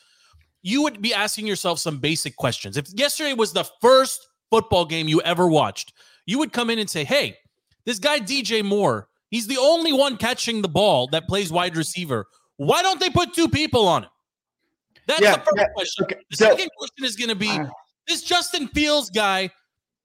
you 0.62 0.82
would 0.82 1.00
be 1.00 1.14
asking 1.14 1.46
yourself 1.46 1.78
some 1.78 1.98
basic 1.98 2.36
questions. 2.36 2.76
If 2.76 2.88
yesterday 2.94 3.32
was 3.32 3.52
the 3.52 3.64
first 3.80 4.26
football 4.50 4.84
game 4.84 5.08
you 5.08 5.22
ever 5.22 5.46
watched, 5.46 5.94
you 6.26 6.38
would 6.38 6.52
come 6.52 6.68
in 6.68 6.78
and 6.78 6.90
say, 6.90 7.04
"Hey, 7.04 7.38
this 7.88 7.98
guy 7.98 8.20
DJ 8.20 8.62
Moore, 8.62 9.08
he's 9.30 9.46
the 9.46 9.56
only 9.56 9.92
one 9.92 10.16
catching 10.18 10.60
the 10.60 10.68
ball 10.68 11.08
that 11.08 11.26
plays 11.26 11.50
wide 11.50 11.74
receiver. 11.76 12.26
Why 12.58 12.82
don't 12.82 13.00
they 13.00 13.08
put 13.10 13.32
two 13.32 13.48
people 13.48 13.88
on 13.88 14.02
him?" 14.04 14.10
That's 15.06 15.22
Yeah, 15.22 15.36
the 15.36 15.40
first 15.40 15.54
yeah, 15.56 15.68
question. 15.74 16.04
okay, 16.04 16.16
The 16.30 16.36
so- 16.36 16.44
second 16.50 16.68
question 16.76 17.04
is 17.04 17.16
going 17.16 17.30
to 17.30 17.34
be 17.34 17.48
Uh, 17.50 17.66
this 18.06 18.22
Justin 18.22 18.68
Fields 18.68 19.08
guy. 19.10 19.50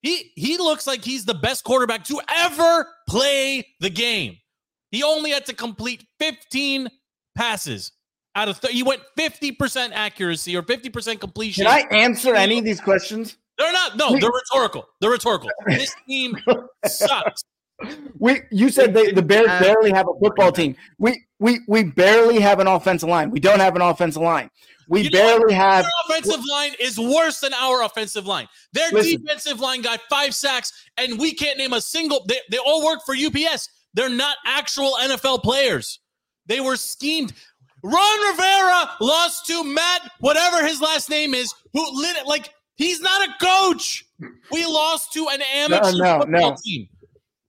He 0.02 0.32
he 0.36 0.58
looks 0.58 0.86
like 0.88 1.04
he's 1.04 1.26
the 1.26 1.34
best 1.34 1.64
quarterback 1.64 2.04
to 2.06 2.20
ever 2.28 2.88
play 3.08 3.66
the 3.80 3.90
game. 3.90 4.38
He 4.92 5.02
only 5.04 5.32
had 5.32 5.46
to 5.48 5.54
complete 5.54 6.06
15 6.20 6.88
passes 7.36 7.92
out 8.36 8.48
of 8.50 8.60
th- 8.62 8.74
he 8.74 8.84
went 8.84 9.02
50% 9.18 9.92
accuracy 9.94 10.56
or 10.58 10.62
50% 10.64 11.20
completion. 11.20 11.66
Can 11.66 11.74
I 11.74 11.96
answer 11.96 12.36
any 12.36 12.60
of 12.60 12.66
these 12.66 12.80
questions? 12.82 13.38
They're 13.58 13.72
not. 13.72 13.96
No, 13.98 14.10
they're 14.20 14.30
rhetorical. 14.30 14.86
They're 15.02 15.12
rhetorical. 15.12 15.50
This 15.68 15.96
team 16.08 16.38
sucks. 16.86 17.44
We 18.20 18.42
you 18.52 18.70
said 18.70 18.94
they, 18.94 19.12
the 19.12 19.22
Bears 19.22 19.50
uh, 19.50 19.60
barely 19.60 19.92
have 19.92 20.08
a 20.08 20.20
football 20.20 20.52
team. 20.52 20.76
We 20.98 21.24
we 21.40 21.60
we 21.68 21.84
barely 21.84 22.40
have 22.40 22.60
an 22.60 22.68
offensive 22.68 23.10
line. 23.10 23.32
We 23.32 23.40
don't 23.40 23.60
have 23.60 23.76
an 23.76 23.82
offensive 23.82 24.22
line. 24.22 24.50
We 24.88 25.02
You 25.02 25.10
know 25.10 25.20
barely 25.20 25.54
have. 25.54 25.86
Their 25.86 26.18
offensive 26.18 26.46
line 26.50 26.74
is 26.80 27.00
worse 27.00 27.40
than 27.40 27.54
our 27.54 27.84
offensive 27.84 28.26
line. 28.26 28.48
Their 28.74 28.92
Listen. 28.92 29.22
defensive 29.22 29.60
line 29.60 29.82
got 29.82 30.02
five 30.10 30.36
sacks, 30.36 30.72
and 30.98 31.20
we 31.20 31.34
can't 31.34 31.58
name 31.58 31.74
a 31.74 31.82
single. 31.82 32.26
They, 32.28 32.40
they 32.52 32.58
all 32.58 32.86
work 32.86 33.00
for 33.06 33.16
UPS. 33.16 33.70
They're 33.94 34.10
not 34.10 34.38
actual 34.46 34.98
NFL 35.02 35.44
players. 35.44 36.00
They 36.48 36.60
were 36.60 36.76
schemed. 36.76 37.34
Ron 37.84 38.32
Rivera 38.32 38.92
lost 39.02 39.46
to 39.48 39.64
Matt, 39.64 40.10
whatever 40.20 40.66
his 40.66 40.82
last 40.82 41.10
name 41.10 41.34
is, 41.34 41.54
who 41.74 42.02
lit 42.02 42.16
it 42.18 42.26
like 42.26 42.54
he's 42.76 43.02
not 43.02 43.28
a 43.28 43.34
coach. 43.44 44.06
We 44.52 44.66
lost 44.66 45.12
to 45.14 45.28
an 45.30 45.42
amateur 45.54 45.92
no, 45.98 46.20
football 46.20 46.52
no. 46.52 46.56
team. 46.64 46.88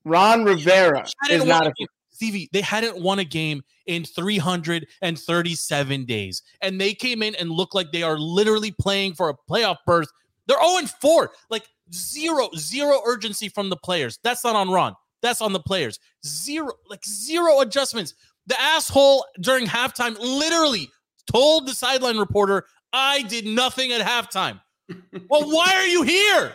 Ron 0.05 0.45
Rivera 0.45 1.07
is 1.31 1.45
not 1.45 1.67
a. 1.67 1.71
a 1.71 1.73
game. 1.73 1.89
Stevie, 2.11 2.49
they 2.53 2.61
hadn't 2.61 3.03
won 3.03 3.19
a 3.19 3.25
game 3.25 3.61
in 3.87 4.05
337 4.05 6.05
days. 6.05 6.43
And 6.61 6.81
they 6.81 6.95
came 6.95 7.25
in 7.25 7.35
and 7.35 7.51
looked 7.51 7.75
like 7.75 7.91
they 7.91 8.05
are 8.05 8.17
literally 8.17 8.71
playing 8.71 9.15
for 9.15 9.31
a 9.31 9.35
playoff 9.51 9.79
berth. 9.85 10.07
They're 10.47 10.63
0 10.63 10.87
4. 11.01 11.33
Like 11.51 11.67
zero, 11.93 12.51
zero 12.57 13.01
urgency 13.05 13.49
from 13.49 13.69
the 13.69 13.77
players. 13.77 14.21
That's 14.23 14.45
not 14.45 14.55
on 14.55 14.71
Ron. 14.71 14.95
That's 15.23 15.41
on 15.41 15.53
the 15.53 15.61
players. 15.61 15.99
Zero, 16.25 16.73
like 16.89 17.05
zero 17.05 17.61
adjustments. 17.61 18.15
The 18.47 18.61
asshole 18.61 19.25
during 19.41 19.67
halftime 19.67 20.19
literally 20.19 20.91
told 21.31 21.67
the 21.67 21.75
sideline 21.75 22.19
reporter, 22.19 22.67
I 22.93 23.23
did 23.23 23.47
nothing 23.47 23.93
at 23.93 24.03
halftime. 24.03 24.61
well, 25.29 25.51
why 25.51 25.75
are 25.75 25.87
you 25.87 26.03
here? 26.03 26.55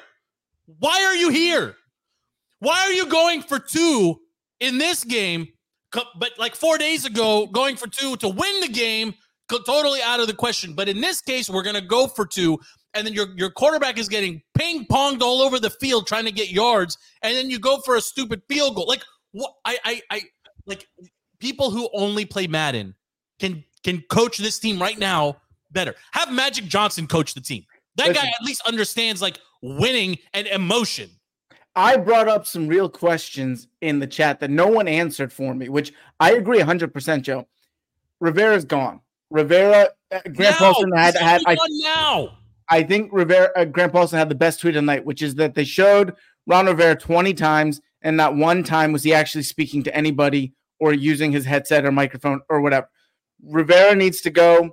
Why 0.77 1.03
are 1.03 1.15
you 1.15 1.29
here? 1.29 1.75
Why 2.59 2.79
are 2.81 2.91
you 2.91 3.05
going 3.05 3.41
for 3.41 3.59
two 3.59 4.19
in 4.59 4.77
this 4.77 5.03
game? 5.03 5.47
But 5.91 6.31
like 6.37 6.55
four 6.55 6.77
days 6.77 7.05
ago, 7.05 7.47
going 7.47 7.75
for 7.75 7.87
two 7.87 8.15
to 8.17 8.29
win 8.29 8.61
the 8.61 8.67
game, 8.67 9.15
totally 9.65 10.01
out 10.01 10.19
of 10.19 10.27
the 10.27 10.33
question. 10.33 10.73
But 10.73 10.87
in 10.87 11.01
this 11.01 11.21
case, 11.21 11.49
we're 11.49 11.63
gonna 11.63 11.81
go 11.81 12.07
for 12.07 12.25
two, 12.25 12.59
and 12.93 13.05
then 13.05 13.13
your 13.13 13.27
your 13.35 13.49
quarterback 13.49 13.97
is 13.97 14.07
getting 14.07 14.41
ping 14.55 14.85
ponged 14.85 15.21
all 15.21 15.41
over 15.41 15.59
the 15.59 15.69
field 15.69 16.05
trying 16.05 16.25
to 16.25 16.31
get 16.31 16.51
yards, 16.51 16.97
and 17.23 17.35
then 17.35 17.49
you 17.49 17.59
go 17.59 17.79
for 17.79 17.95
a 17.95 18.01
stupid 18.01 18.41
field 18.47 18.75
goal. 18.75 18.87
Like 18.87 19.03
what? 19.31 19.53
I 19.65 19.79
I 19.83 20.01
I 20.11 20.21
like 20.67 20.87
people 21.39 21.71
who 21.71 21.89
only 21.93 22.25
play 22.25 22.47
Madden 22.47 22.93
can 23.39 23.63
can 23.83 24.03
coach 24.09 24.37
this 24.37 24.59
team 24.59 24.79
right 24.79 24.99
now 24.99 25.37
better. 25.71 25.95
Have 26.11 26.31
Magic 26.31 26.65
Johnson 26.65 27.07
coach 27.07 27.33
the 27.33 27.41
team. 27.41 27.65
That 27.95 28.13
guy 28.15 28.27
at 28.27 28.43
least 28.43 28.61
understands 28.65 29.21
like 29.21 29.39
winning 29.61 30.17
and 30.33 30.47
emotion. 30.47 31.09
I 31.79 31.95
brought 31.95 32.27
up 32.27 32.45
some 32.45 32.67
real 32.67 32.89
questions 32.89 33.69
in 33.79 33.99
the 33.99 34.07
chat 34.07 34.41
that 34.41 34.49
no 34.49 34.67
one 34.67 34.89
answered 34.89 35.31
for 35.31 35.55
me, 35.55 35.69
which 35.69 35.93
I 36.19 36.33
agree 36.33 36.59
100%, 36.59 37.21
Joe. 37.21 37.47
Rivera's 38.19 38.65
gone. 38.65 38.99
Rivera, 39.29 39.87
uh, 40.11 40.19
Grant 40.23 40.37
Now! 40.37 40.57
Paulson 40.57 40.91
had, 40.93 41.15
had 41.15 41.41
I, 41.47 41.55
now. 41.69 42.37
I 42.67 42.83
think 42.83 43.13
Rivera, 43.13 43.51
uh, 43.55 43.63
Grant 43.63 43.93
Paulson 43.93 44.19
had 44.19 44.27
the 44.27 44.35
best 44.35 44.59
tweet 44.59 44.75
of 44.75 44.81
the 44.83 44.87
night, 44.87 45.05
which 45.05 45.21
is 45.21 45.35
that 45.35 45.55
they 45.55 45.63
showed 45.63 46.15
Ron 46.45 46.65
Rivera 46.65 46.97
20 46.97 47.33
times, 47.35 47.79
and 48.01 48.17
not 48.17 48.35
one 48.35 48.61
time 48.61 48.91
was 48.91 49.03
he 49.03 49.13
actually 49.13 49.43
speaking 49.43 49.81
to 49.83 49.95
anybody 49.95 50.51
or 50.81 50.91
using 50.91 51.31
his 51.31 51.45
headset 51.45 51.85
or 51.85 51.93
microphone 51.93 52.41
or 52.49 52.59
whatever. 52.59 52.89
Rivera 53.41 53.95
needs 53.95 54.19
to 54.21 54.29
go. 54.29 54.71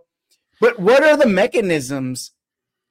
But 0.61 0.81
what 0.81 1.05
are 1.05 1.17
the 1.17 1.29
mechanisms 1.29 2.33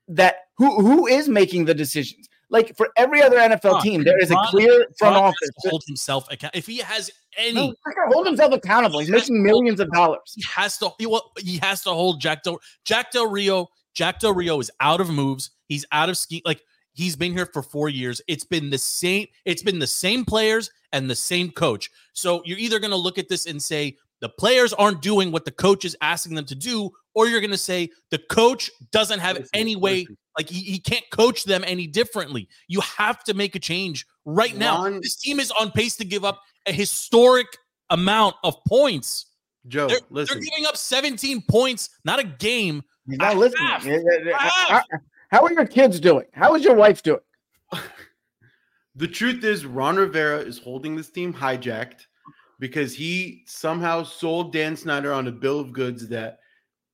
that 0.07 0.35
who 0.57 0.79
who 0.81 1.05
is 1.05 1.27
making 1.27 1.65
the 1.65 1.73
decisions? 1.73 2.29
Like 2.49 2.75
for 2.77 2.89
every 2.95 3.21
other 3.21 3.37
NFL 3.37 3.73
Ron, 3.73 3.81
team, 3.81 4.03
there 4.03 4.19
is 4.19 4.31
a 4.31 4.37
clear 4.49 4.87
front 4.97 5.15
Ron 5.15 5.23
office. 5.25 5.49
to 5.63 5.69
hold 5.69 5.83
himself 5.87 6.31
account. 6.31 6.55
If 6.55 6.67
he 6.67 6.77
has 6.79 7.09
any, 7.37 7.73
hold 8.11 8.27
himself 8.27 8.53
accountable. 8.53 8.99
He's 8.99 9.09
making 9.09 9.43
millions 9.43 9.79
of 9.79 9.91
dollars. 9.91 10.33
he 10.35 10.43
has 10.43 10.77
to. 10.77 10.91
He, 10.99 11.05
well, 11.05 11.31
he 11.39 11.57
has 11.57 11.81
to 11.83 11.89
hold 11.89 12.21
Jack 12.21 12.43
Del 12.43 12.59
Jack 12.83 13.11
Del 13.11 13.27
Rio. 13.29 13.67
Jack 13.93 14.19
Del 14.19 14.33
Rio 14.33 14.59
is 14.59 14.69
out 14.79 15.01
of 15.01 15.09
moves. 15.09 15.51
He's 15.67 15.85
out 15.91 16.09
of 16.09 16.17
ski. 16.17 16.41
Like 16.45 16.61
he's 16.93 17.15
been 17.15 17.33
here 17.33 17.45
for 17.45 17.61
four 17.61 17.89
years. 17.89 18.21
It's 18.27 18.45
been 18.45 18.69
the 18.69 18.77
same. 18.77 19.27
It's 19.45 19.63
been 19.63 19.79
the 19.79 19.87
same 19.87 20.25
players 20.25 20.69
and 20.91 21.09
the 21.09 21.15
same 21.15 21.51
coach. 21.51 21.89
So 22.13 22.41
you're 22.45 22.57
either 22.57 22.79
going 22.79 22.91
to 22.91 22.97
look 22.97 23.17
at 23.17 23.27
this 23.27 23.45
and 23.45 23.61
say 23.61 23.97
the 24.21 24.29
players 24.29 24.73
aren't 24.73 25.01
doing 25.01 25.31
what 25.31 25.45
the 25.45 25.51
coach 25.51 25.85
is 25.85 25.95
asking 26.01 26.35
them 26.35 26.45
to 26.45 26.55
do, 26.55 26.89
or 27.13 27.27
you're 27.27 27.41
going 27.41 27.51
to 27.51 27.57
say 27.57 27.89
the 28.11 28.19
coach 28.29 28.71
doesn't 28.91 29.19
have 29.19 29.35
Listen, 29.37 29.49
any 29.53 29.75
way. 29.75 30.01
listen. 30.01 30.17
Like 30.37 30.49
he, 30.49 30.59
he 30.61 30.79
can't 30.79 31.05
coach 31.11 31.45
them 31.45 31.63
any 31.65 31.87
differently. 31.87 32.47
You 32.67 32.81
have 32.81 33.23
to 33.25 33.33
make 33.33 33.55
a 33.55 33.59
change 33.59 34.05
right 34.25 34.55
now. 34.55 34.83
Ron- 34.83 34.99
This 35.01 35.15
team 35.15 35.39
is 35.39 35.51
on 35.51 35.71
pace 35.71 35.95
to 35.97 36.05
give 36.05 36.25
up 36.25 36.41
a 36.65 36.71
historic 36.73 37.47
amount 37.89 38.35
of 38.43 38.55
points. 38.67 39.27
Joe, 39.67 39.87
They're, 39.87 39.99
listen. 40.09 40.37
they're 40.39 40.43
giving 40.43 40.65
up 40.65 40.75
17 40.77 41.43
points, 41.49 41.89
not 42.03 42.19
a 42.19 42.23
game. 42.23 42.83
He's 43.07 43.17
not 43.17 43.35
I 43.35 43.37
listening. 43.37 44.33
how 45.29 45.43
are 45.45 45.53
your 45.53 45.65
kids 45.65 45.99
doing? 45.99 46.25
How 46.33 46.55
is 46.55 46.63
your 46.63 46.75
wife 46.75 47.01
doing? 47.03 47.19
The 48.97 49.07
truth 49.09 49.43
is, 49.43 49.65
Ron 49.65 49.97
Rivera 49.97 50.37
is 50.39 50.57
holding 50.57 50.95
this 50.95 51.09
team 51.09 51.33
hijacked 51.33 52.05
because 52.59 52.93
he 52.93 53.43
somehow 53.45 54.03
sold 54.03 54.53
Dan 54.53 54.75
Snyder 54.75 55.13
on 55.13 55.27
a 55.27 55.31
bill 55.31 55.59
of 55.59 55.73
goods 55.73 56.07
that 56.09 56.39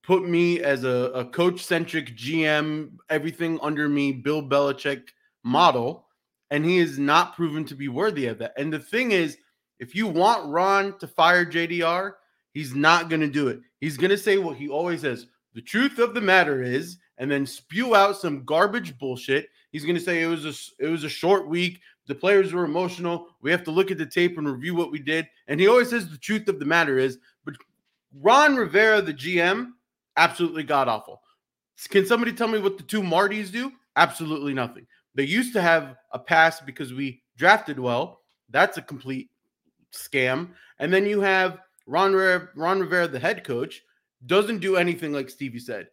put 0.03 0.27
me 0.27 0.61
as 0.61 0.83
a, 0.83 1.11
a 1.13 1.25
coach 1.25 1.63
centric 1.63 2.15
GM, 2.17 2.91
everything 3.09 3.59
under 3.61 3.87
me, 3.87 4.11
Bill 4.11 4.41
Belichick 4.41 5.09
model. 5.43 6.07
And 6.49 6.65
he 6.65 6.79
is 6.79 6.99
not 6.99 7.35
proven 7.35 7.63
to 7.65 7.75
be 7.75 7.87
worthy 7.87 8.27
of 8.27 8.37
that. 8.39 8.53
And 8.57 8.73
the 8.73 8.79
thing 8.79 9.11
is, 9.11 9.37
if 9.79 9.95
you 9.95 10.07
want 10.07 10.49
Ron 10.49 10.97
to 10.99 11.07
fire 11.07 11.45
JDR, 11.45 12.13
he's 12.53 12.75
not 12.75 13.09
going 13.09 13.21
to 13.21 13.27
do 13.27 13.47
it. 13.47 13.61
He's 13.79 13.97
going 13.97 14.11
to 14.11 14.17
say 14.17 14.37
what 14.37 14.57
he 14.57 14.67
always 14.67 15.01
says 15.01 15.27
the 15.53 15.61
truth 15.61 15.99
of 15.99 16.13
the 16.13 16.21
matter 16.21 16.63
is, 16.63 16.97
and 17.17 17.29
then 17.29 17.45
spew 17.45 17.95
out 17.95 18.17
some 18.17 18.45
garbage 18.45 18.97
bullshit. 18.97 19.47
He's 19.71 19.83
going 19.83 19.95
to 19.95 20.01
say 20.01 20.21
it 20.21 20.27
was 20.27 20.45
a 20.45 20.83
it 20.83 20.89
was 20.89 21.03
a 21.03 21.09
short 21.09 21.47
week. 21.47 21.79
The 22.11 22.15
players 22.15 22.51
were 22.51 22.65
emotional. 22.65 23.29
We 23.41 23.51
have 23.51 23.63
to 23.63 23.71
look 23.71 23.89
at 23.89 23.97
the 23.97 24.05
tape 24.05 24.37
and 24.37 24.45
review 24.45 24.75
what 24.75 24.91
we 24.91 24.99
did. 24.99 25.29
And 25.47 25.61
he 25.61 25.67
always 25.67 25.91
says 25.91 26.09
the 26.09 26.17
truth 26.17 26.49
of 26.49 26.59
the 26.59 26.65
matter 26.65 26.97
is, 26.97 27.19
but 27.45 27.55
Ron 28.19 28.57
Rivera, 28.57 29.01
the 29.01 29.13
GM, 29.13 29.69
absolutely 30.17 30.63
god 30.63 30.89
awful. 30.89 31.21
Can 31.87 32.05
somebody 32.05 32.33
tell 32.33 32.49
me 32.49 32.59
what 32.59 32.75
the 32.75 32.83
two 32.83 33.01
Martys 33.01 33.49
do? 33.49 33.71
Absolutely 33.95 34.53
nothing. 34.53 34.87
They 35.15 35.23
used 35.23 35.53
to 35.53 35.61
have 35.61 35.95
a 36.11 36.19
pass 36.19 36.59
because 36.59 36.91
we 36.91 37.23
drafted 37.37 37.79
well. 37.79 38.19
That's 38.49 38.77
a 38.77 38.81
complete 38.81 39.29
scam. 39.93 40.49
And 40.79 40.93
then 40.93 41.05
you 41.05 41.21
have 41.21 41.59
Ron 41.85 42.11
Rivera, 42.11 42.49
Ron 42.57 42.81
Rivera, 42.81 43.07
the 43.07 43.19
head 43.19 43.45
coach, 43.45 43.83
doesn't 44.25 44.59
do 44.59 44.75
anything 44.75 45.13
like 45.13 45.29
Stevie 45.29 45.59
said. 45.59 45.87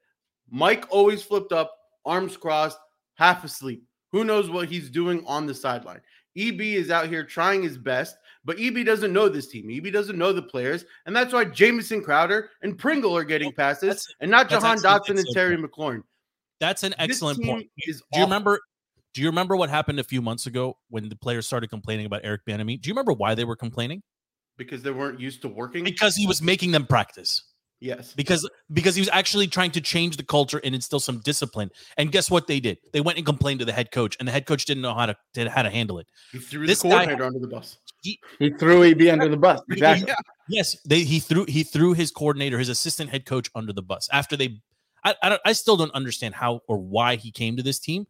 Mike 0.51 0.85
always 0.91 1.23
flipped 1.23 1.53
up, 1.53 1.77
arms 2.05 2.37
crossed, 2.37 2.81
half 3.15 3.45
asleep. 3.45 3.85
Who 4.13 4.25
knows 4.25 4.51
what 4.51 4.69
he's 4.69 4.91
doing 4.91 5.25
on 5.27 5.47
the 5.47 5.55
sideline? 5.55 6.01
EB 6.37 6.61
is 6.61 6.91
out 6.91 7.09
here 7.09 7.25
trying 7.25 7.63
his 7.63 7.77
best, 7.77 8.17
but 8.45 8.59
EB 8.61 8.85
doesn't 8.85 9.13
know 9.13 9.29
this 9.29 9.49
team. 9.49 9.69
EB 9.71 9.93
doesn't 9.93 10.17
know 10.17 10.33
the 10.33 10.43
players, 10.43 10.85
and 11.07 11.15
that's 11.15 11.33
why 11.33 11.45
Jamison 11.45 12.03
Crowder 12.03 12.51
and 12.63 12.79
Pringle 12.79 13.17
are 13.17 13.25
getting 13.25 13.53
passes, 13.53 14.07
and 14.21 14.31
not 14.31 14.49
Jahan 14.49 14.79
Dotson 14.79 15.19
and 15.19 15.27
Terry 15.33 15.57
point. 15.57 15.73
McLaurin. 15.73 16.03
That's 16.61 16.83
an 16.83 16.95
excellent 16.99 17.43
point. 17.43 17.69
Do 17.77 17.91
you 17.91 17.99
awful. 18.13 18.27
remember? 18.27 18.61
Do 19.15 19.23
you 19.23 19.29
remember 19.29 19.57
what 19.57 19.71
happened 19.71 20.01
a 20.01 20.05
few 20.05 20.23
months 20.23 20.47
ago 20.47 20.77
when 20.91 21.09
the 21.09 21.17
players 21.17 21.47
started 21.47 21.71
complaining 21.71 22.07
about 22.07 22.21
Eric 22.25 22.43
Bieniemy? 22.47 22.81
Do 22.81 22.89
you 22.89 22.95
remember 22.95 23.13
why 23.15 23.35
they 23.35 23.45
were 23.45 23.57
complaining? 23.57 24.03
because 24.59 24.83
they 24.83 24.91
weren't 24.91 25.19
used 25.19 25.41
to 25.43 25.49
working? 25.49 25.85
Because 25.85 26.15
he 26.17 26.27
was 26.27 26.43
making 26.43 26.73
them 26.73 26.85
practice. 26.85 27.45
Yes. 27.81 28.13
Because 28.15 28.49
because 28.73 28.95
he 28.95 29.01
was 29.01 29.09
actually 29.13 29.47
trying 29.47 29.71
to 29.73 29.81
change 29.81 30.17
the 30.17 30.23
culture 30.23 30.61
and 30.65 30.75
instill 30.75 31.01
some 31.01 31.19
discipline. 31.21 31.71
And 31.97 32.11
guess 32.13 32.31
what 32.31 32.47
they 32.47 32.61
did? 32.61 32.79
They 32.93 33.01
went 33.01 33.19
and 33.19 33.27
complained 33.27 33.61
to 33.61 33.65
the 33.67 33.73
head 33.73 33.91
coach, 33.91 34.17
and 34.19 34.27
the 34.29 34.33
head 34.33 34.47
coach 34.47 34.65
didn't 34.65 34.83
know 34.83 34.95
how 34.95 35.07
to 35.07 35.17
did- 35.35 35.49
how 35.49 35.63
to 35.63 35.71
handle 35.71 35.99
it. 35.99 36.07
He 36.33 36.39
threw 36.39 36.67
This 36.67 36.83
the 36.83 36.89
guy- 36.89 36.95
coordinator 37.07 37.25
under 37.25 37.39
the 37.39 37.49
bus. 37.49 37.79
He 38.03 38.51
threw 38.59 38.85
EB 38.85 39.09
under 39.11 39.29
the 39.29 39.37
bus. 39.37 39.61
Exactly. 39.71 40.13
Yes, 40.49 40.77
they 40.87 41.01
he 41.05 41.19
threw 41.21 41.45
he 41.47 41.63
threw 41.63 41.93
his 41.93 42.11
coordinator, 42.11 42.59
his 42.59 42.69
assistant 42.69 43.11
head 43.11 43.27
coach 43.27 43.51
under 43.55 43.73
the 43.73 43.83
bus 43.83 44.09
after 44.13 44.37
they. 44.37 44.61
I 45.05 45.15
I, 45.23 45.29
don't, 45.29 45.41
I 45.45 45.53
still 45.53 45.77
don't 45.77 45.93
understand 45.93 46.35
how 46.35 46.61
or 46.69 46.79
why 46.79 47.17
he 47.17 47.31
came 47.31 47.57
to 47.57 47.63
this 47.63 47.79
team, 47.79 48.07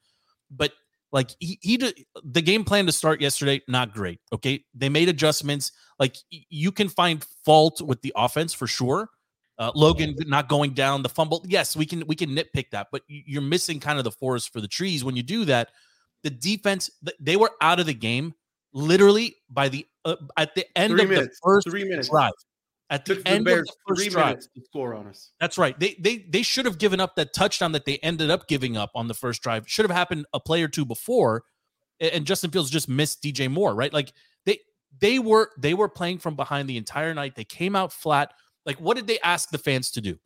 but 0.50 0.72
like 1.10 1.30
he 1.40 1.58
he 1.62 1.76
did, 1.78 2.04
the 2.22 2.42
game 2.42 2.64
plan 2.64 2.86
to 2.86 2.92
start 2.92 3.20
yesterday 3.20 3.60
not 3.66 3.92
great. 3.92 4.20
Okay, 4.32 4.64
they 4.74 4.88
made 4.88 5.08
adjustments. 5.08 5.72
Like 5.98 6.16
you 6.30 6.70
can 6.70 6.88
find 6.88 7.24
fault 7.44 7.80
with 7.82 8.00
the 8.02 8.12
offense 8.14 8.52
for 8.54 8.66
sure. 8.66 9.10
Uh, 9.58 9.72
Logan 9.74 10.14
not 10.26 10.48
going 10.48 10.72
down 10.72 11.02
the 11.02 11.08
fumble. 11.08 11.44
Yes, 11.48 11.74
we 11.74 11.84
can 11.84 12.06
we 12.06 12.14
can 12.14 12.30
nitpick 12.30 12.70
that, 12.70 12.88
but 12.92 13.02
you're 13.08 13.42
missing 13.42 13.80
kind 13.80 13.98
of 13.98 14.04
the 14.04 14.12
forest 14.12 14.52
for 14.52 14.60
the 14.60 14.68
trees 14.68 15.02
when 15.02 15.16
you 15.16 15.22
do 15.22 15.44
that. 15.46 15.70
The 16.22 16.30
defense 16.30 16.90
they 17.18 17.36
were 17.36 17.50
out 17.60 17.80
of 17.80 17.86
the 17.86 17.94
game 17.94 18.34
literally 18.72 19.36
by 19.50 19.68
the 19.68 19.86
uh, 20.04 20.16
at 20.36 20.54
the 20.54 20.64
end 20.78 20.92
Three 20.92 21.02
of 21.04 21.10
minutes. 21.10 21.40
the 21.40 21.48
first 21.48 21.68
Three 21.70 21.84
minutes. 21.84 22.08
drive. 22.08 22.32
At 22.90 23.04
the 23.04 23.16
Took 23.16 23.24
the 23.24 23.30
end 23.30 23.48
of 23.48 23.58
the 23.66 23.72
first 23.86 24.00
three 24.00 24.08
drive. 24.08 24.26
minutes 24.26 24.48
to 24.54 24.62
score 24.64 24.94
on 24.94 25.08
us. 25.08 25.32
That's 25.40 25.58
right. 25.58 25.78
They 25.78 25.96
they 25.98 26.18
they 26.18 26.42
should 26.42 26.64
have 26.64 26.78
given 26.78 27.00
up 27.00 27.16
that 27.16 27.34
touchdown 27.34 27.72
that 27.72 27.84
they 27.84 27.98
ended 27.98 28.30
up 28.30 28.46
giving 28.48 28.76
up 28.76 28.90
on 28.94 29.08
the 29.08 29.14
first 29.14 29.42
drive. 29.42 29.68
Should 29.68 29.84
have 29.84 29.94
happened 29.94 30.24
a 30.32 30.40
play 30.40 30.62
or 30.62 30.68
two 30.68 30.84
before, 30.86 31.42
and 32.00 32.24
Justin 32.24 32.50
Fields 32.50 32.70
just 32.70 32.88
missed 32.88 33.22
DJ 33.22 33.50
Moore. 33.50 33.74
Right? 33.74 33.92
Like 33.92 34.12
they 34.46 34.60
they 35.00 35.18
were 35.18 35.50
they 35.58 35.74
were 35.74 35.88
playing 35.88 36.18
from 36.18 36.34
behind 36.36 36.68
the 36.68 36.76
entire 36.78 37.12
night. 37.12 37.34
They 37.34 37.44
came 37.44 37.76
out 37.76 37.92
flat. 37.92 38.32
Like, 38.66 38.80
what 38.80 38.96
did 38.96 39.06
they 39.06 39.18
ask 39.20 39.50
the 39.50 39.58
fans 39.58 39.90
to 39.92 40.00
do? 40.00 40.18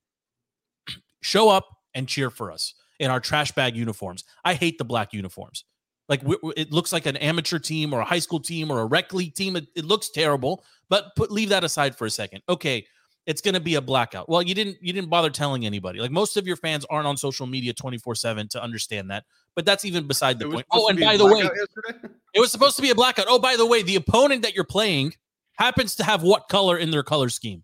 Show 1.22 1.48
up 1.48 1.66
and 1.94 2.08
cheer 2.08 2.30
for 2.30 2.50
us 2.50 2.74
in 2.98 3.10
our 3.10 3.20
trash 3.20 3.52
bag 3.52 3.76
uniforms. 3.76 4.24
I 4.44 4.54
hate 4.54 4.78
the 4.78 4.84
black 4.84 5.12
uniforms. 5.12 5.64
Like 6.08 6.22
we, 6.24 6.36
it 6.56 6.72
looks 6.72 6.92
like 6.92 7.06
an 7.06 7.16
amateur 7.16 7.58
team 7.58 7.94
or 7.94 8.00
a 8.00 8.04
high 8.04 8.18
school 8.18 8.40
team 8.40 8.70
or 8.70 8.80
a 8.80 8.86
rec 8.86 9.12
league 9.14 9.34
team. 9.34 9.56
It, 9.56 9.66
it 9.74 9.84
looks 9.84 10.10
terrible. 10.10 10.64
But 10.88 11.14
put 11.16 11.30
leave 11.30 11.48
that 11.50 11.64
aside 11.64 11.96
for 11.96 12.06
a 12.06 12.10
second. 12.10 12.42
Okay, 12.48 12.84
it's 13.26 13.40
going 13.40 13.54
to 13.54 13.60
be 13.60 13.76
a 13.76 13.80
blackout. 13.80 14.28
Well, 14.28 14.42
you 14.42 14.54
didn't 14.54 14.76
you 14.80 14.92
didn't 14.92 15.08
bother 15.08 15.30
telling 15.30 15.64
anybody. 15.64 16.00
Like 16.00 16.10
most 16.10 16.36
of 16.36 16.46
your 16.46 16.56
fans 16.56 16.84
aren't 16.90 17.06
on 17.06 17.16
social 17.16 17.46
media 17.46 17.72
twenty 17.72 17.98
four 17.98 18.14
seven 18.14 18.48
to 18.48 18.62
understand 18.62 19.10
that. 19.10 19.24
But 19.54 19.64
that's 19.64 19.84
even 19.84 20.06
beside 20.06 20.38
the 20.38 20.48
point. 20.48 20.66
Oh, 20.70 20.88
and 20.88 20.98
by 20.98 21.16
the 21.16 21.26
way, 21.26 21.42
yesterday? 21.42 22.14
it 22.34 22.40
was 22.40 22.50
supposed 22.50 22.76
to 22.76 22.82
be 22.82 22.90
a 22.90 22.94
blackout. 22.94 23.26
Oh, 23.28 23.38
by 23.38 23.56
the 23.56 23.66
way, 23.66 23.82
the 23.82 23.96
opponent 23.96 24.42
that 24.42 24.54
you're 24.54 24.64
playing 24.64 25.14
happens 25.54 25.94
to 25.96 26.04
have 26.04 26.22
what 26.22 26.48
color 26.48 26.76
in 26.78 26.90
their 26.90 27.02
color 27.02 27.28
scheme? 27.28 27.62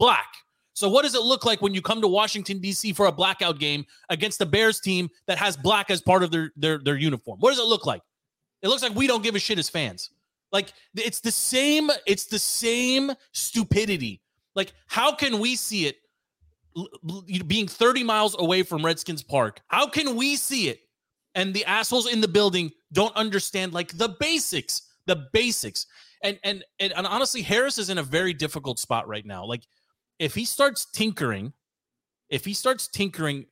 Black. 0.00 0.26
So 0.72 0.88
what 0.88 1.02
does 1.02 1.14
it 1.14 1.22
look 1.22 1.44
like 1.44 1.60
when 1.60 1.74
you 1.74 1.82
come 1.82 2.00
to 2.00 2.08
Washington 2.08 2.58
D.C. 2.58 2.94
for 2.94 3.06
a 3.06 3.12
blackout 3.12 3.58
game 3.58 3.84
against 4.08 4.38
the 4.38 4.46
Bears 4.46 4.80
team 4.80 5.10
that 5.26 5.38
has 5.38 5.56
black 5.56 5.90
as 5.90 6.00
part 6.00 6.22
of 6.22 6.30
their 6.30 6.50
their 6.56 6.78
their 6.78 6.96
uniform? 6.96 7.38
What 7.38 7.50
does 7.50 7.58
it 7.58 7.66
look 7.66 7.86
like? 7.86 8.02
It 8.62 8.68
looks 8.68 8.82
like 8.82 8.94
we 8.94 9.06
don't 9.06 9.22
give 9.22 9.36
a 9.36 9.38
shit 9.38 9.58
as 9.58 9.68
fans. 9.68 10.10
Like 10.50 10.72
it's 10.96 11.20
the 11.20 11.30
same 11.30 11.90
it's 12.06 12.26
the 12.26 12.38
same 12.38 13.12
stupidity. 13.32 14.22
Like 14.54 14.72
how 14.86 15.14
can 15.14 15.38
we 15.38 15.54
see 15.54 15.86
it 15.86 15.96
being 17.46 17.68
30 17.68 18.02
miles 18.02 18.34
away 18.38 18.62
from 18.62 18.84
Redskins 18.84 19.22
Park? 19.22 19.60
How 19.68 19.86
can 19.86 20.16
we 20.16 20.36
see 20.36 20.68
it 20.68 20.80
and 21.34 21.54
the 21.54 21.64
assholes 21.64 22.10
in 22.10 22.20
the 22.20 22.28
building 22.28 22.72
don't 22.92 23.14
understand 23.16 23.72
like 23.72 23.96
the 23.96 24.16
basics, 24.20 24.82
the 25.06 25.28
basics. 25.32 25.86
And 26.22 26.38
and 26.44 26.64
and, 26.78 26.92
and 26.92 27.06
honestly, 27.06 27.42
Harris 27.42 27.78
is 27.78 27.90
in 27.90 27.98
a 27.98 28.02
very 28.02 28.32
difficult 28.32 28.78
spot 28.78 29.08
right 29.08 29.24
now. 29.24 29.44
Like 29.44 29.62
if 30.20 30.34
he 30.34 30.44
starts 30.44 30.84
tinkering, 30.84 31.52
if 32.28 32.44
he 32.44 32.54
starts 32.54 32.86
tinkering, 32.86 33.46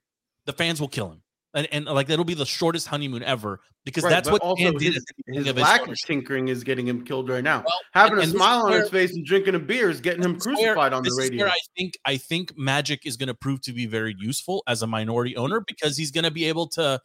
the 0.44 0.52
fans 0.52 0.80
will 0.80 0.88
kill 0.88 1.10
him. 1.10 1.22
And, 1.54 1.66
and 1.72 1.84
like 1.86 2.06
that'll 2.06 2.26
be 2.26 2.34
the 2.34 2.44
shortest 2.46 2.86
honeymoon 2.86 3.22
ever 3.22 3.60
because 3.86 4.04
Right, 4.04 4.10
that's 4.10 4.30
what 4.30 4.42
also 4.42 4.70
his, 4.78 5.02
his 5.26 5.46
his 5.46 5.54
lack 5.54 5.88
of 5.88 5.96
tinkering 6.06 6.48
is 6.48 6.62
getting 6.62 6.86
him 6.86 7.04
killed 7.06 7.30
right 7.30 7.42
now. 7.42 7.60
Well, 7.66 7.80
Having 7.92 8.12
and- 8.12 8.20
a 8.20 8.22
and 8.24 8.32
smile 8.32 8.64
on 8.66 8.70
where- 8.70 8.80
his 8.82 8.90
face 8.90 9.14
and 9.14 9.24
drinking 9.24 9.54
a 9.54 9.58
beer 9.58 9.88
is 9.88 10.00
getting 10.00 10.22
him 10.22 10.36
is 10.36 10.46
where- 10.46 10.54
crucified 10.56 10.92
on 10.92 11.02
the 11.02 11.16
radio. 11.18 11.46
I 11.46 11.56
think 11.76 11.98
I 12.04 12.18
think 12.18 12.56
Magic 12.58 13.06
is 13.06 13.16
going 13.16 13.28
to 13.28 13.34
prove 13.34 13.62
to 13.62 13.72
be 13.72 13.86
very 13.86 14.14
useful 14.18 14.62
as 14.68 14.82
a 14.82 14.86
minority 14.86 15.36
owner 15.38 15.60
because 15.66 15.96
he's 15.96 16.10
going 16.10 16.24
to 16.24 16.30
be 16.30 16.44
able 16.44 16.68
to 16.68 17.00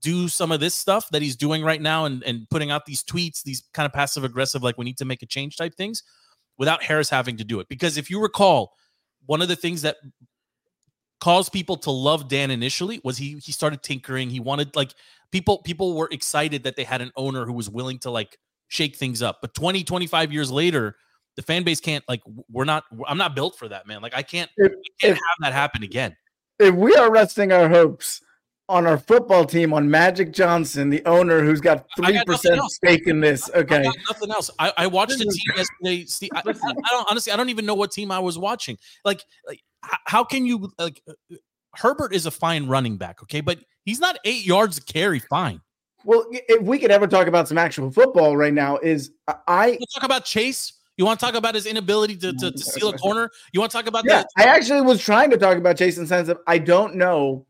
do 0.00 0.26
some 0.26 0.50
of 0.50 0.58
this 0.58 0.74
stuff 0.74 1.10
that 1.10 1.20
he's 1.20 1.36
doing 1.36 1.62
right 1.62 1.82
now 1.82 2.06
and, 2.06 2.24
and 2.24 2.48
putting 2.50 2.70
out 2.70 2.86
these 2.86 3.04
tweets, 3.04 3.42
these 3.42 3.62
kind 3.74 3.84
of 3.86 3.92
passive 3.92 4.24
aggressive, 4.24 4.62
like 4.62 4.78
we 4.78 4.86
need 4.86 4.96
to 4.98 5.04
make 5.04 5.22
a 5.22 5.26
change 5.26 5.56
type 5.56 5.74
things, 5.74 6.02
without 6.56 6.82
Harris 6.82 7.10
having 7.10 7.36
to 7.36 7.44
do 7.44 7.60
it. 7.60 7.68
Because 7.68 7.98
if 7.98 8.10
you 8.10 8.20
recall, 8.22 8.72
one 9.26 9.42
of 9.42 9.48
the 9.48 9.56
things 9.56 9.82
that 9.82 9.96
caused 11.20 11.52
people 11.52 11.76
to 11.78 11.90
love 11.90 12.28
Dan 12.28 12.50
initially 12.50 13.00
was 13.04 13.16
he 13.18 13.38
he 13.44 13.52
started 13.52 13.82
tinkering. 13.82 14.30
He 14.30 14.40
wanted 14.40 14.74
like 14.76 14.92
people 15.32 15.58
people 15.62 15.94
were 15.94 16.08
excited 16.10 16.62
that 16.64 16.76
they 16.76 16.84
had 16.84 17.00
an 17.02 17.10
owner 17.16 17.44
who 17.44 17.52
was 17.52 17.68
willing 17.70 17.98
to 18.00 18.10
like 18.10 18.38
shake 18.68 18.96
things 18.96 19.22
up. 19.22 19.38
But 19.40 19.54
20, 19.54 19.84
25 19.84 20.32
years 20.32 20.50
later, 20.50 20.96
the 21.36 21.42
fan 21.42 21.62
base 21.62 21.80
can't 21.80 22.04
like 22.08 22.20
we're 22.50 22.64
not 22.64 22.84
I'm 23.06 23.18
not 23.18 23.34
built 23.34 23.56
for 23.58 23.68
that, 23.68 23.86
man. 23.86 24.02
Like 24.02 24.14
I 24.14 24.22
can't 24.22 24.50
If- 24.56 24.72
I 24.72 24.74
can't 25.00 25.12
if- 25.12 25.16
have 25.16 25.36
that 25.40 25.52
happen 25.52 25.82
again. 25.82 26.16
if 26.58 26.74
we 26.74 26.94
are 26.96 27.10
resting 27.10 27.52
our 27.52 27.68
hopes 27.68 28.20
on 28.68 28.86
our 28.86 28.98
football 28.98 29.44
team 29.44 29.72
on 29.72 29.88
Magic 29.88 30.32
Johnson, 30.32 30.90
the 30.90 31.04
owner 31.04 31.42
who's 31.42 31.60
got 31.60 31.86
three 31.96 32.20
percent 32.24 32.60
stake 32.70 33.06
in 33.06 33.20
this, 33.20 33.48
okay. 33.54 33.88
nothing 34.08 34.30
else. 34.30 34.50
I, 34.58 34.72
I 34.76 34.86
watched 34.86 35.20
a 35.20 35.24
team 35.24 35.56
yesterday. 35.56 36.04
Steve, 36.06 36.30
I, 36.34 36.40
I, 36.40 36.52
don't 36.52 37.10
honestly. 37.10 37.32
I 37.32 37.36
don't 37.36 37.48
even 37.48 37.66
know 37.66 37.74
what 37.74 37.92
team 37.92 38.10
I 38.10 38.18
was 38.18 38.38
watching. 38.38 38.78
Like, 39.04 39.24
like 39.46 39.62
how 39.82 40.24
can 40.24 40.46
you 40.46 40.70
like? 40.78 41.02
uh, 41.08 41.36
Herbert 41.76 42.14
is 42.14 42.26
a 42.26 42.30
fine 42.30 42.66
running 42.66 42.96
back, 42.96 43.22
okay, 43.22 43.40
but 43.40 43.58
he's 43.84 44.00
not 44.00 44.18
eight 44.24 44.44
yards 44.46 44.80
carry. 44.80 45.18
Fine. 45.18 45.60
Well, 46.04 46.24
if 46.30 46.62
we 46.62 46.78
could 46.78 46.90
ever 46.90 47.06
talk 47.06 47.26
about 47.26 47.48
some 47.48 47.58
actual 47.58 47.90
football 47.90 48.36
right 48.36 48.54
now, 48.54 48.78
is 48.78 49.12
I 49.46 49.78
talk 49.94 50.04
about 50.04 50.24
Chase. 50.24 50.72
You 50.96 51.04
want 51.04 51.20
to 51.20 51.26
talk 51.26 51.34
about 51.34 51.54
his 51.54 51.66
inability 51.66 52.16
to, 52.16 52.32
to, 52.32 52.50
to 52.52 52.58
seal 52.62 52.88
a 52.88 52.96
corner? 52.96 53.30
You 53.52 53.60
want 53.60 53.70
to 53.72 53.76
talk 53.76 53.86
about 53.86 54.04
yeah, 54.06 54.22
the 54.22 54.28
I 54.42 54.44
actually 54.44 54.80
was 54.80 55.02
trying 55.02 55.30
to 55.30 55.36
talk 55.36 55.58
about 55.58 55.76
Jason 55.76 56.06
sense 56.06 56.28
of 56.28 56.38
I 56.46 56.58
don't 56.58 56.94
know. 56.94 57.46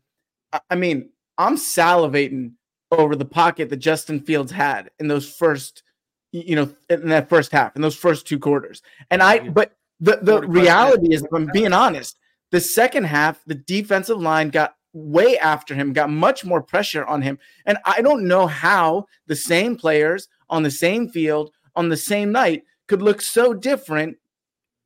I- 0.69 0.75
mean, 0.75 1.09
I'm 1.37 1.55
salivating 1.55 2.53
over 2.91 3.15
the 3.15 3.25
pocket 3.25 3.69
that 3.69 3.77
Justin 3.77 4.19
Fields 4.19 4.51
had 4.51 4.89
in 4.99 5.07
those 5.07 5.29
first, 5.29 5.83
you 6.31 6.55
know, 6.55 6.69
in 6.89 7.09
that 7.09 7.29
first 7.29 7.51
half, 7.51 7.75
in 7.75 7.81
those 7.81 7.95
first 7.95 8.25
two 8.27 8.39
quarters. 8.39 8.81
And 9.11 9.21
I, 9.21 9.49
but 9.49 9.73
the 9.99 10.19
the 10.21 10.41
reality 10.41 11.13
is, 11.13 11.23
if 11.23 11.33
I'm 11.33 11.49
being 11.53 11.73
honest, 11.73 12.17
the 12.51 12.61
second 12.61 13.05
half, 13.05 13.43
the 13.45 13.55
defensive 13.55 14.19
line 14.19 14.49
got 14.49 14.75
way 14.93 15.37
after 15.37 15.75
him, 15.75 15.93
got 15.93 16.09
much 16.09 16.45
more 16.45 16.61
pressure 16.61 17.05
on 17.05 17.21
him, 17.21 17.37
and 17.65 17.77
I 17.85 18.01
don't 18.01 18.27
know 18.27 18.47
how 18.47 19.07
the 19.27 19.35
same 19.35 19.75
players 19.75 20.29
on 20.49 20.63
the 20.63 20.71
same 20.71 21.09
field 21.09 21.51
on 21.75 21.89
the 21.89 21.97
same 21.97 22.31
night 22.31 22.63
could 22.87 23.01
look 23.01 23.21
so 23.21 23.53
different 23.53 24.17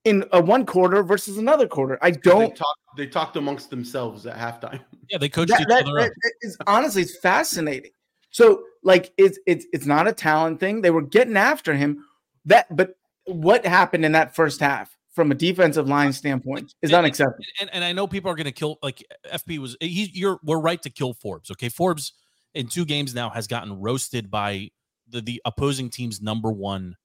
in 0.06 0.26
a 0.32 0.42
one 0.42 0.66
quarter 0.66 1.04
versus 1.04 1.38
another 1.38 1.68
quarter. 1.68 1.98
I 2.02 2.12
don't. 2.12 2.56
talked, 2.56 2.80
they 2.98 3.08
talked 3.08 3.36
amongst 3.38 3.70
themselves 3.70 4.26
at 4.26 4.36
halftime. 4.38 4.80
yeah? 5.10 5.18
They 5.18 5.30
coached 5.30 5.50
That, 5.52 5.62
each 5.62 5.68
that, 5.68 5.86
other 5.86 6.00
up. 6.00 6.10
that 6.10 6.34
is 6.42 6.58
honestly 6.68 7.04
it's 7.04 7.18
fascinating. 7.18 7.92
So 8.32 8.64
like 8.84 9.14
it's 9.18 9.38
it's 9.46 9.66
it's 9.74 9.86
not 9.86 10.08
a 10.08 10.14
talent 10.14 10.60
thing. 10.60 10.82
They 10.82 10.92
were 10.92 11.02
getting 11.02 11.38
after 11.38 11.74
him. 11.76 12.04
That 12.46 12.74
but 12.76 12.96
what 13.26 13.66
happened 13.66 14.04
in 14.06 14.14
that 14.14 14.36
first 14.36 14.60
half 14.60 14.98
from 15.14 15.30
a 15.30 15.36
defensive 15.36 15.88
line 15.88 16.14
standpoint 16.14 16.74
is 16.82 16.90
And- 16.92 16.98
unacceptable. 17.00 17.44
and, 17.60 17.70
and 17.74 17.84
I 17.84 17.92
know 17.94 18.08
people 18.08 18.32
are 18.32 18.36
going 18.36 18.46
to 18.46 18.52
kill 18.52 18.80
like 18.82 19.04
FP 19.32 19.60
was 19.60 19.76
he, 19.82 20.10
you're 20.14 20.40
we're 20.44 20.60
right 20.60 20.82
to 20.82 20.90
kill 20.90 21.14
Forbes. 21.14 21.52
Okay, 21.52 21.70
Forbes 21.70 22.14
in 22.56 22.68
two 22.68 22.86
games 22.86 23.14
now 23.14 23.30
has 23.30 23.46
gotten 23.48 23.80
roasted 23.80 24.32
by 24.32 24.72
the 25.08 25.22
the 25.22 25.42
opposing 25.46 25.90
team's 25.90 26.22
number 26.22 26.50
one 26.52 26.96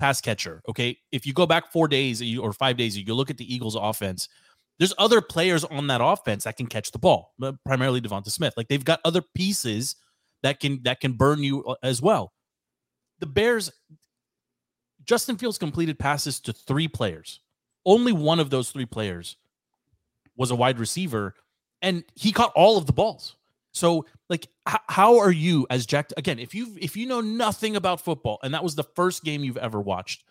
pass 0.00 0.20
catcher. 0.20 0.62
Okay, 0.68 0.98
if 1.12 1.26
you 1.26 1.32
go 1.32 1.46
back 1.46 1.70
four 1.70 1.86
days 1.86 2.22
or 2.38 2.52
five 2.52 2.76
days, 2.76 2.98
you 2.98 3.14
look 3.14 3.30
at 3.30 3.36
the 3.36 3.54
Eagles' 3.54 3.76
offense. 3.76 4.28
There's 4.78 4.94
other 4.98 5.20
players 5.20 5.62
on 5.64 5.86
that 5.88 6.00
offense 6.02 6.44
that 6.44 6.56
can 6.56 6.66
catch 6.66 6.90
the 6.90 6.98
ball, 6.98 7.34
primarily 7.66 8.00
DeVonta 8.00 8.30
Smith. 8.30 8.54
Like 8.56 8.68
they've 8.68 8.84
got 8.84 9.00
other 9.04 9.22
pieces 9.34 9.96
that 10.42 10.58
can 10.58 10.82
that 10.84 11.00
can 11.00 11.12
burn 11.12 11.42
you 11.42 11.64
uh, 11.64 11.74
as 11.82 12.00
well. 12.00 12.32
The 13.18 13.26
Bears, 13.26 13.70
Justin 15.04 15.36
Fields 15.36 15.58
completed 15.58 15.98
passes 15.98 16.40
to 16.40 16.54
three 16.54 16.88
players. 16.88 17.40
Only 17.84 18.12
one 18.12 18.40
of 18.40 18.48
those 18.48 18.70
three 18.70 18.86
players 18.86 19.36
was 20.36 20.50
a 20.50 20.56
wide 20.56 20.78
receiver, 20.78 21.34
and 21.82 22.02
he 22.14 22.32
caught 22.32 22.52
all 22.56 22.78
of 22.78 22.86
the 22.86 22.94
balls. 22.94 23.36
So, 23.72 24.06
like, 24.28 24.48
h- 24.68 24.80
how 24.88 25.18
are 25.18 25.30
you 25.30 25.66
as 25.70 25.86
Jack? 25.86 26.10
Again, 26.16 26.38
if 26.38 26.54
you 26.54 26.76
if 26.80 26.96
you 26.96 27.06
know 27.06 27.20
nothing 27.20 27.76
about 27.76 28.00
football, 28.00 28.38
and 28.42 28.52
that 28.54 28.64
was 28.64 28.74
the 28.74 28.84
first 28.96 29.24
game 29.24 29.44
you've 29.44 29.56
ever 29.56 29.80
watched, 29.80 30.24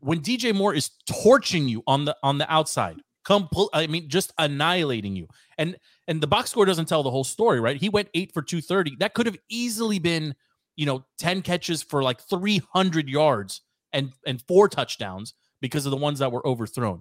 when 0.00 0.20
DJ 0.20 0.54
Moore 0.54 0.74
is 0.74 0.90
torching 1.06 1.68
you 1.68 1.82
on 1.86 2.04
the 2.04 2.16
on 2.22 2.38
the 2.38 2.52
outside, 2.52 2.96
complete, 3.24 3.68
I 3.72 3.86
mean, 3.86 4.08
just 4.08 4.32
annihilating 4.38 5.16
you, 5.16 5.28
and 5.58 5.76
and 6.08 6.20
the 6.20 6.26
box 6.26 6.50
score 6.50 6.64
doesn't 6.64 6.86
tell 6.86 7.02
the 7.02 7.10
whole 7.10 7.24
story, 7.24 7.60
right? 7.60 7.76
He 7.80 7.88
went 7.88 8.08
eight 8.14 8.32
for 8.32 8.42
two 8.42 8.60
thirty. 8.60 8.96
That 8.98 9.14
could 9.14 9.26
have 9.26 9.38
easily 9.48 9.98
been, 9.98 10.34
you 10.76 10.86
know, 10.86 11.04
ten 11.18 11.42
catches 11.42 11.82
for 11.82 12.02
like 12.02 12.20
three 12.20 12.60
hundred 12.72 13.08
yards 13.08 13.62
and 13.92 14.12
and 14.26 14.42
four 14.48 14.68
touchdowns 14.68 15.34
because 15.60 15.86
of 15.86 15.90
the 15.90 15.96
ones 15.96 16.18
that 16.18 16.32
were 16.32 16.46
overthrown. 16.46 17.00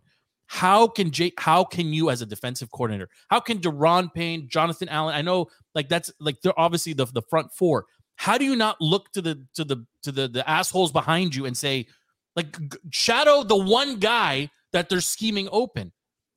How 0.54 0.86
can 0.88 1.10
Jake? 1.10 1.39
How 1.39 1.63
can 1.63 1.92
you, 1.94 2.12
as 2.12 2.22
a 2.22 2.28
defensive 2.28 2.70
coordinator, 2.70 3.10
how 3.30 3.39
can 3.39 3.58
Daron 3.58 4.13
Payne, 4.13 4.48
Jonathan 4.48 4.88
Allen? 4.88 5.16
I 5.16 5.24
know, 5.24 5.48
like 5.74 5.89
that's 5.89 6.12
like 6.20 6.39
they're 6.44 6.58
obviously 6.60 6.94
the 6.94 7.08
the 7.08 7.24
front 7.24 7.52
four. 7.52 7.86
How 8.18 8.38
do 8.38 8.46
you 8.46 8.56
not 8.56 8.80
look 8.80 9.12
to 9.13 9.22
the 9.24 9.44
to 9.56 9.63
the 9.63 9.84
to 10.04 10.12
the 10.12 10.28
the 10.28 10.48
assholes 10.48 10.92
behind 10.92 11.34
you 11.34 11.48
and 11.48 11.58
say, 11.58 11.88
like, 12.36 12.56
shadow 12.92 13.42
the 13.44 13.56
one 13.58 13.98
guy 13.98 14.48
that 14.74 14.89
they're 14.89 15.02
scheming 15.02 15.50
open? 15.52 15.92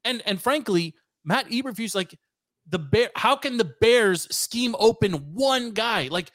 And 0.06 0.22
and 0.24 0.40
frankly, 0.40 0.94
Matt 1.22 1.50
Eberflus 1.50 1.94
like 1.94 2.18
the 2.66 2.78
bear. 2.78 3.10
How 3.16 3.36
can 3.36 3.58
the 3.58 3.70
Bears 3.82 4.34
scheme 4.34 4.74
open 4.78 5.12
one 5.34 5.72
guy? 5.72 6.08
Like, 6.08 6.30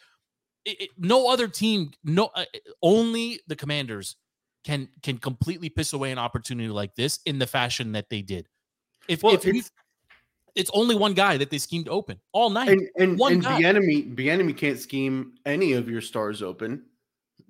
it, 0.65 0.81
it- 0.81 0.89
no 0.99 1.27
other 1.31 1.47
team, 1.47 1.93
no, 2.03 2.29
uh, 2.35 2.45
only 2.83 3.39
the 3.47 3.55
Commanders 3.55 4.17
can 4.63 4.87
can 5.01 5.17
completely 5.17 5.69
piss 5.69 5.93
away 5.93 6.11
an 6.11 6.17
opportunity 6.19 6.69
like 6.69 6.95
this 6.95 7.19
in 7.25 7.39
the 7.39 7.47
fashion 7.47 7.91
that 7.93 8.09
they 8.09 8.21
did. 8.21 8.47
If, 9.07 9.23
Well, 9.23 9.33
if 9.33 9.45
it's- 9.45 9.71
it's 10.53 10.69
only 10.73 10.95
one 10.95 11.13
guy 11.13 11.37
that 11.37 11.49
they 11.49 11.57
schemed 11.57 11.87
open 11.87 12.19
all 12.33 12.49
night. 12.49 12.69
And 12.69 12.89
and, 12.97 13.17
One 13.19 13.33
and 13.33 13.43
the 13.43 13.63
enemy 13.65 14.01
the 14.01 14.29
enemy 14.29 14.53
can't 14.53 14.77
scheme 14.79 15.33
any 15.45 15.73
of 15.73 15.89
your 15.89 16.01
stars 16.01 16.41
open. 16.43 16.83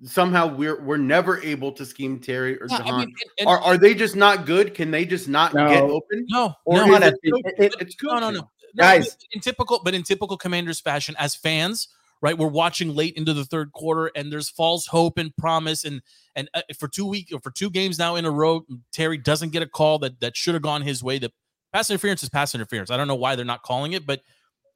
Somehow 0.04 0.46
we're 0.54 0.80
we're 0.82 0.96
never 0.96 1.40
able 1.42 1.72
to 1.72 1.84
scheme 1.84 2.18
Terry 2.18 2.56
or 2.60 2.66
Yeah, 2.70 2.78
Jahan. 2.78 2.94
I 2.94 2.98
mean, 2.98 3.08
and- 3.08 3.30
and- 3.40 3.48
are 3.48 3.58
are 3.60 3.76
they 3.78 3.94
just 3.94 4.16
not 4.16 4.46
good? 4.46 4.74
Can 4.74 4.90
they 4.90 5.04
just 5.04 5.28
not 5.28 5.52
get 5.52 5.82
open? 5.82 6.26
no, 6.28 6.54
Or 6.64 6.86
no, 6.86 6.94
is 6.96 7.02
it 7.12 7.18
It- 7.58 7.74
it's 7.80 7.96
no, 8.02 8.18
no, 8.18 8.30
no, 8.30 8.30
No, 8.40 8.48
Guys. 8.76 9.10
but 9.16 9.24
in 9.32 9.40
typical, 9.40 9.80
but 9.84 9.94
in 9.94 10.02
typical 10.02 10.36
Commanders 10.38 10.80
fashion, 10.80 11.14
as 11.18 11.34
fans, 11.34 11.88
right? 12.22 12.38
We're 12.38 12.46
watching 12.48 12.94
late 12.94 13.14
into 13.16 13.34
the 13.34 13.44
third 13.44 13.72
quarter, 13.72 14.10
and 14.16 14.32
there's 14.32 14.48
false 14.48 14.86
hope 14.86 15.18
and 15.18 15.36
promise, 15.36 15.84
and 15.84 16.00
and 16.34 16.48
uh, 16.54 16.62
for 16.78 16.88
two 16.88 17.04
week 17.06 17.28
or 17.32 17.40
for 17.40 17.50
two 17.50 17.68
games 17.68 17.98
now 17.98 18.14
in 18.16 18.24
a 18.24 18.30
row, 18.30 18.64
Terry 18.92 19.18
doesn't 19.18 19.50
get 19.50 19.62
a 19.62 19.66
call 19.66 19.98
that 19.98 20.20
that 20.20 20.36
should 20.36 20.54
have 20.54 20.62
gone 20.62 20.80
his 20.82 21.02
way. 21.02 21.18
The 21.18 21.30
pass 21.72 21.90
interference 21.90 22.22
is 22.22 22.28
pass 22.30 22.54
interference. 22.54 22.90
I 22.90 22.96
don't 22.96 23.08
know 23.08 23.14
why 23.16 23.36
they're 23.36 23.44
not 23.44 23.62
calling 23.62 23.92
it, 23.92 24.06
but 24.06 24.20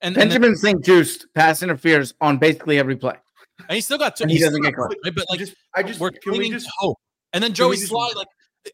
and 0.02 0.14
and, 0.16 0.30
then- 0.30 0.40
Benjamin 0.42 0.56
St-Juste 0.56 1.26
pass 1.34 1.62
interferes 1.62 2.12
on 2.20 2.36
basically 2.38 2.78
every 2.78 2.96
play. 2.96 3.14
and 3.68 3.74
he 3.76 3.80
still 3.80 3.96
got 3.98 4.16
two. 4.16 4.24
And 4.24 4.30
he 4.30 4.38
doesn't 4.38 4.60
get 4.60 4.74
got 4.74 4.88
caught. 4.88 4.96
right? 5.04 5.14
But 5.14 5.24
like 5.30 5.38
just, 5.38 5.54
I 5.74 5.82
just 5.82 6.00
we're 6.00 6.10
can 6.10 6.32
we 6.32 6.38
clinging 6.38 6.52
just 6.52 6.66
to 6.66 6.72
hope. 6.76 6.98
And 7.32 7.42
then 7.42 7.50
can 7.50 7.56
Joey 7.56 7.70
we 7.70 7.76
Sly, 7.76 8.12
like 8.16 8.28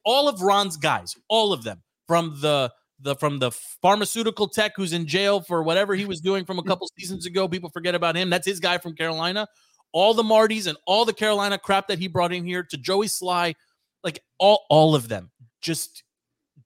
all 0.05 0.29
of 0.29 0.41
Ron's 0.43 0.77
guys, 0.77 1.15
all 1.29 1.53
of 1.53 1.63
them, 1.63 1.83
from 2.09 2.37
the 2.41 2.73
the 3.03 3.17
from 3.17 3.39
the 3.39 3.51
pharmaceutical 3.51 4.49
tech 4.49 4.73
who's 4.77 4.93
in 4.93 5.07
jail 5.07 5.41
for 5.41 5.63
whatever 5.63 5.95
he 5.95 6.05
was 6.05 6.21
doing 6.29 6.45
from 6.45 6.59
a 6.59 6.63
couple 6.63 6.89
seasons 6.99 7.27
ago. 7.27 7.49
People 7.49 7.71
forget 7.71 7.95
about 7.95 8.17
him. 8.17 8.31
That's 8.31 8.47
his 8.47 8.61
guy 8.61 8.79
from 8.79 8.95
Carolina. 8.95 9.47
All 9.93 10.15
the 10.15 10.23
Martys 10.23 10.67
and 10.67 10.79
all 10.87 11.05
the 11.05 11.13
Carolina 11.13 11.59
crap 11.59 11.89
that 11.89 11.99
he 11.99 12.09
brought 12.09 12.33
in 12.33 12.45
here 12.45 12.63
to 12.63 12.77
Joey 12.79 13.09
Slye, 13.09 13.55
like 14.03 14.21
all 14.39 14.65
all 14.71 14.95
of 14.95 15.09
them, 15.09 15.31
just 15.61 16.03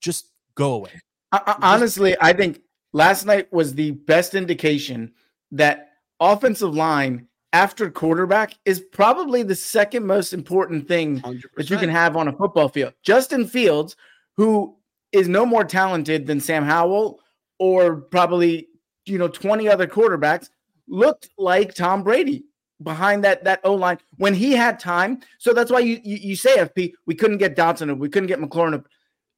just 0.01 0.27
go 0.55 0.75
away. 0.75 1.01
I- 1.33 1.43
I- 1.47 1.75
honestly, 1.75 2.17
I 2.21 2.33
think 2.33 2.61
last 2.93 3.27
night 3.27 3.53
was 3.53 3.75
the 3.75 3.91
best 3.93 4.35
indication 4.35 5.13
that 5.53 5.91
offensive 6.21 6.75
line 6.75 7.27
after 7.53 7.91
quarterback 7.91 8.55
is 8.65 8.81
probably 8.81 9.43
the 9.43 9.55
second 9.55 10.07
most 10.07 10.33
important 10.33 10.87
thing 10.87 11.21
100%. 11.21 11.43
that 11.57 11.71
you 11.71 11.79
can 11.79 11.89
have 11.89 12.17
on 12.17 12.29
a 12.29 12.33
football 12.33 12.69
field. 12.69 12.93
Justin 13.03 13.47
Fields, 13.47 13.97
who 14.37 14.77
is 15.17 15.29
no 15.29 15.47
more 15.47 15.65
talented 15.65 16.27
than 16.27 16.41
Sam 16.41 16.65
Howell 16.65 17.21
or 17.59 17.97
probably 17.97 18.69
you 19.05 19.19
know 19.19 19.29
20 19.29 19.69
other 19.69 19.87
quarterbacks, 19.87 20.51
looked 20.89 21.31
like 21.39 21.75
Tom 21.75 22.03
Brady 22.03 22.45
behind 22.83 23.25
that 23.25 23.45
that 23.45 23.61
O 23.65 23.75
line 23.75 23.99
when 24.19 24.35
he 24.35 24.53
had 24.53 24.79
time. 24.79 25.21
So 25.39 25.53
that's 25.53 25.71
why 25.71 25.81
you, 25.81 26.01
you 26.05 26.17
you 26.17 26.37
say 26.37 26.59
FP 26.59 26.93
we 27.07 27.15
couldn't 27.15 27.39
get 27.39 27.57
Dotson, 27.57 27.99
we 27.99 28.09
couldn't 28.09 28.29
get 28.29 28.41
McLaurin. 28.41 28.75
Up 28.75 28.87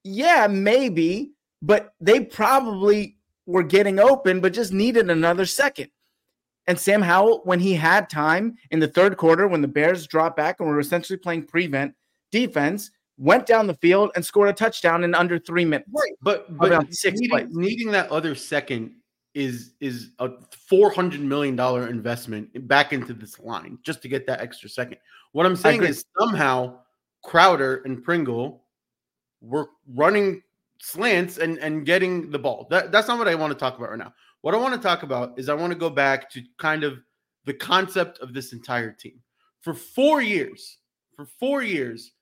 yeah, 0.05 0.47
maybe, 0.47 1.33
but 1.61 1.95
they 2.01 2.21
probably 2.21 3.17
were 3.47 3.63
getting 3.63 3.99
open, 3.99 4.41
but 4.41 4.53
just 4.53 4.73
needed 4.73 5.11
another 5.11 5.47
second. 5.47 5.91
And 6.67 6.79
Sam 6.79 7.01
Howell, 7.01 7.41
when 7.45 7.61
he 7.61 7.75
had 7.75 8.11
time 8.11 8.57
in 8.71 8.79
the 8.79 8.89
third 8.89 9.17
quarter, 9.17 9.49
when 9.49 9.63
the 9.63 9.69
Bears 9.69 10.07
dropped 10.07 10.37
back 10.37 10.61
and 10.61 10.69
were 10.69 10.81
essentially 10.81 11.17
playing 11.17 11.45
prevent 11.45 11.95
defense, 12.31 12.91
went 13.19 13.47
down 13.47 13.67
the 13.67 13.75
field 13.75 14.11
and 14.15 14.25
scored 14.25 14.49
a 14.49 14.53
touchdown 14.53 15.05
in 15.05 15.15
under 15.15 15.39
three 15.39 15.65
minutes. 15.65 15.91
Right, 15.93 16.13
but 16.23 16.57
but 16.57 16.95
six 16.95 17.19
needing, 17.21 17.49
needing 17.53 17.91
that 17.91 18.11
other 18.11 18.35
second 18.35 18.95
is 19.35 19.75
is 19.81 20.13
a 20.21 20.31
four 20.69 20.91
hundred 20.91 21.21
million 21.21 21.57
dollar 21.57 21.89
investment 21.89 22.67
back 22.67 22.93
into 22.93 23.13
this 23.13 23.39
line 23.39 23.79
just 23.83 24.01
to 24.03 24.09
get 24.09 24.27
that 24.27 24.41
extra 24.41 24.69
second. 24.69 24.99
What 25.33 25.47
I'm 25.47 25.57
saying 25.57 25.83
is 25.83 26.05
somehow 26.19 26.79
Crowder 27.25 27.83
and 27.85 28.03
Pringle 28.03 28.65
were 29.41 29.69
running 29.95 30.43
slants 30.81 31.39
and 31.39 31.59
and 31.59 31.85
getting 31.85 32.31
the 32.31 32.39
ball. 32.39 32.67
That 32.71 32.93
that's 32.93 33.09
not 33.09 33.19
what 33.19 33.29
I 33.29 33.35
want 33.35 33.53
to 33.53 33.59
talk 33.59 33.77
about 33.77 33.91
right 33.91 33.99
now. 33.99 34.15
What 34.41 34.55
I 34.55 34.59
want 34.59 34.75
to 34.75 34.81
talk 34.81 35.03
about 35.03 35.39
is 35.39 35.49
I 35.49 35.55
want 35.55 35.73
to 35.73 35.79
go 35.79 35.91
back 35.91 36.31
to 36.31 36.43
kind 36.59 36.85
of 36.85 37.01
the 37.45 37.55
concept 37.55 38.21
of 38.21 38.33
this 38.33 38.53
entire 38.53 38.93
team. 38.93 39.21
For 39.61 39.75
four 39.75 40.23
years, 40.23 40.79
for 41.17 41.27
four 41.27 41.63
years, 41.63 42.13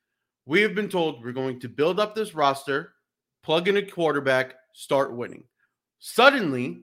we 0.47 0.61
have 0.63 0.75
been 0.75 0.89
told 0.89 1.23
we're 1.23 1.33
going 1.33 1.61
to 1.61 1.69
build 1.69 1.99
up 1.99 2.15
this 2.15 2.35
roster, 2.35 2.95
plug 3.43 3.69
in 3.69 3.77
a 3.77 3.83
quarterback, 3.83 4.55
start 4.73 5.15
winning. 5.15 5.45
Suddenly, 5.99 6.83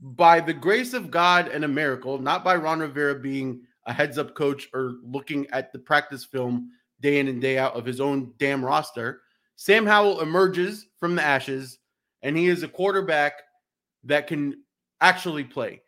by 0.00 0.40
the 0.40 0.52
grace 0.52 0.94
of 0.94 1.10
God 1.10 1.48
and 1.48 1.64
a 1.64 1.68
miracle, 1.68 2.18
not 2.18 2.42
by 2.42 2.56
Ron 2.56 2.80
Rivera 2.80 3.14
being 3.14 3.62
a 3.86 3.92
heads 3.92 4.18
up 4.18 4.34
coach 4.34 4.68
or 4.74 4.96
looking 5.04 5.46
at 5.50 5.72
the 5.72 5.78
practice 5.78 6.24
film 6.24 6.70
day 7.00 7.20
in 7.20 7.28
and 7.28 7.40
day 7.40 7.56
out 7.56 7.74
of 7.74 7.84
his 7.84 8.00
own 8.00 8.32
damn 8.38 8.64
roster, 8.64 9.22
Sam 9.56 9.86
Howell 9.86 10.20
emerges 10.20 10.86
from 10.98 11.14
the 11.14 11.22
ashes 11.22 11.78
and 12.22 12.36
he 12.36 12.48
is 12.48 12.62
a 12.62 12.68
quarterback 12.68 13.34
that 14.04 14.26
can 14.26 14.62
actually 15.00 15.44
play. 15.44 15.80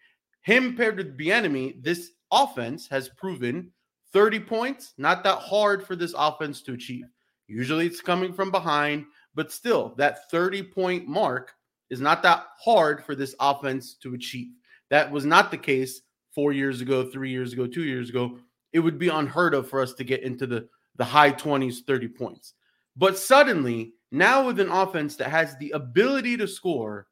Him 0.42 0.76
paired 0.76 0.96
with 0.96 1.18
Bieniemy, 1.18 1.82
this 1.82 2.12
offense 2.30 2.88
has 2.88 3.08
proven 3.08 3.72
30 4.12 4.40
points, 4.40 4.94
not 4.98 5.22
that 5.24 5.38
hard 5.38 5.86
for 5.86 5.96
this 5.96 6.14
offense 6.16 6.62
to 6.62 6.72
achieve. 6.72 7.04
Usually 7.46 7.86
it's 7.86 8.00
coming 8.00 8.32
from 8.32 8.50
behind, 8.50 9.06
but 9.34 9.52
still, 9.52 9.94
that 9.96 10.30
30 10.30 10.62
point 10.62 11.08
mark 11.08 11.52
is 11.90 12.00
not 12.00 12.22
that 12.22 12.46
hard 12.58 13.04
for 13.04 13.14
this 13.14 13.34
offense 13.40 13.94
to 14.02 14.14
achieve. 14.14 14.52
That 14.90 15.10
was 15.10 15.24
not 15.24 15.50
the 15.50 15.58
case 15.58 16.02
four 16.34 16.52
years 16.52 16.80
ago, 16.80 17.10
three 17.10 17.30
years 17.30 17.52
ago, 17.52 17.66
two 17.66 17.84
years 17.84 18.08
ago. 18.10 18.38
It 18.72 18.80
would 18.80 18.98
be 18.98 19.08
unheard 19.08 19.54
of 19.54 19.68
for 19.68 19.80
us 19.80 19.94
to 19.94 20.04
get 20.04 20.22
into 20.22 20.46
the, 20.46 20.68
the 20.96 21.04
high 21.04 21.32
20s, 21.32 21.84
30 21.86 22.08
points. 22.08 22.54
But 22.96 23.18
suddenly, 23.18 23.94
now 24.12 24.46
with 24.46 24.60
an 24.60 24.70
offense 24.70 25.16
that 25.16 25.30
has 25.30 25.56
the 25.56 25.70
ability 25.70 26.36
to 26.36 26.48
score, 26.48 27.06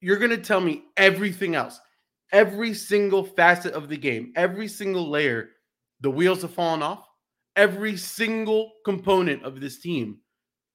you're 0.00 0.18
going 0.18 0.30
to 0.30 0.38
tell 0.38 0.60
me 0.60 0.84
everything 0.96 1.54
else, 1.54 1.80
every 2.32 2.74
single 2.74 3.24
facet 3.24 3.74
of 3.74 3.88
the 3.88 3.96
game, 3.96 4.32
every 4.34 4.66
single 4.66 5.08
layer, 5.08 5.50
the 6.00 6.10
wheels 6.10 6.42
have 6.42 6.52
fallen 6.54 6.82
off. 6.82 7.06
Every 7.56 7.96
single 7.96 8.72
component 8.84 9.42
of 9.44 9.60
this 9.60 9.80
team 9.80 10.18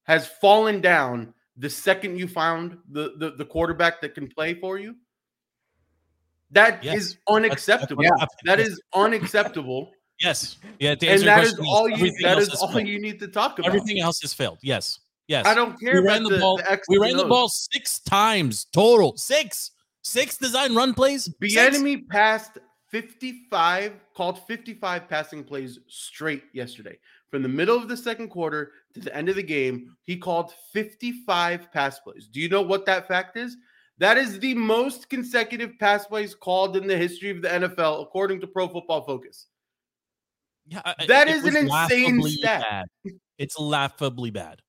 has 0.04 0.26
fallen 0.26 0.80
down 0.80 1.32
the 1.56 1.70
second 1.70 2.18
you 2.18 2.28
found 2.28 2.76
the, 2.90 3.14
the, 3.18 3.30
the 3.32 3.44
quarterback 3.44 4.00
that 4.02 4.14
can 4.14 4.28
play 4.28 4.54
for 4.54 4.78
you. 4.78 4.94
That 6.50 6.84
is 6.84 6.84
Yes. 6.84 6.92
That's- 6.94 7.04
that's 7.14 7.18
unacceptable. 7.28 8.04
what 8.04 8.20
happened. 8.20 8.38
That 8.44 8.58
Yes. 8.60 8.78
unacceptable. 8.94 9.90
Yes. 10.20 10.56
Yeah. 10.78 10.90
And 10.90 11.22
that 11.22 11.44
is 11.44 11.58
all 11.58 11.88
you 11.88 12.12
that 12.22 12.38
is 12.38 12.50
all 12.50 12.68
failed. 12.72 12.86
you 12.88 13.00
need 13.00 13.18
to 13.20 13.28
talk 13.28 13.58
about. 13.58 13.68
Everything 13.68 14.00
else 14.00 14.20
has 14.22 14.32
failed. 14.32 14.58
Yes. 14.62 15.00
Yes. 15.28 15.44
I 15.46 15.54
don't 15.54 15.78
care 15.80 15.94
we 15.94 15.98
about 15.98 16.06
ran 16.12 16.22
the, 16.22 16.30
the, 16.30 16.38
ball. 16.38 16.56
the 16.58 16.80
we 16.88 16.98
ran 16.98 17.16
the 17.16 17.24
ball 17.24 17.48
six 17.48 17.98
times 18.00 18.66
total. 18.72 19.16
Six. 19.16 19.72
Six 20.02 20.36
design 20.38 20.74
run 20.74 20.94
plays. 20.94 21.28
The 21.40 21.58
enemy 21.58 21.96
passed 21.96 22.58
55, 22.90 23.92
called 24.14 24.46
55 24.46 25.08
passing 25.08 25.44
plays 25.44 25.78
straight 25.88 26.44
yesterday. 26.52 26.98
From 27.30 27.42
the 27.42 27.48
middle 27.48 27.76
of 27.76 27.88
the 27.88 27.96
second 27.96 28.28
quarter 28.28 28.72
to 28.94 29.00
the 29.00 29.14
end 29.14 29.28
of 29.28 29.36
the 29.36 29.42
game, 29.42 29.96
he 30.02 30.16
called 30.16 30.52
55 30.72 31.72
pass 31.72 31.98
plays. 31.98 32.28
Do 32.28 32.40
you 32.40 32.48
know 32.48 32.62
what 32.62 32.86
that 32.86 33.08
fact 33.08 33.36
is? 33.36 33.56
That 33.98 34.18
is 34.18 34.38
the 34.38 34.54
most 34.54 35.08
consecutive 35.08 35.78
pass 35.78 36.06
plays 36.06 36.34
called 36.34 36.76
in 36.76 36.86
the 36.86 36.96
history 36.96 37.30
of 37.30 37.42
the 37.42 37.48
NFL, 37.48 38.02
according 38.02 38.40
to 38.42 38.46
Pro 38.46 38.68
Football 38.68 39.02
Focus. 39.04 39.46
Yeah, 40.66 40.82
I- 40.84 41.06
That 41.06 41.28
is 41.28 41.44
an 41.44 41.56
insane 41.56 42.22
stat. 42.22 42.62
Bad. 42.62 43.12
It's 43.38 43.58
laughably 43.58 44.30
bad, 44.30 44.62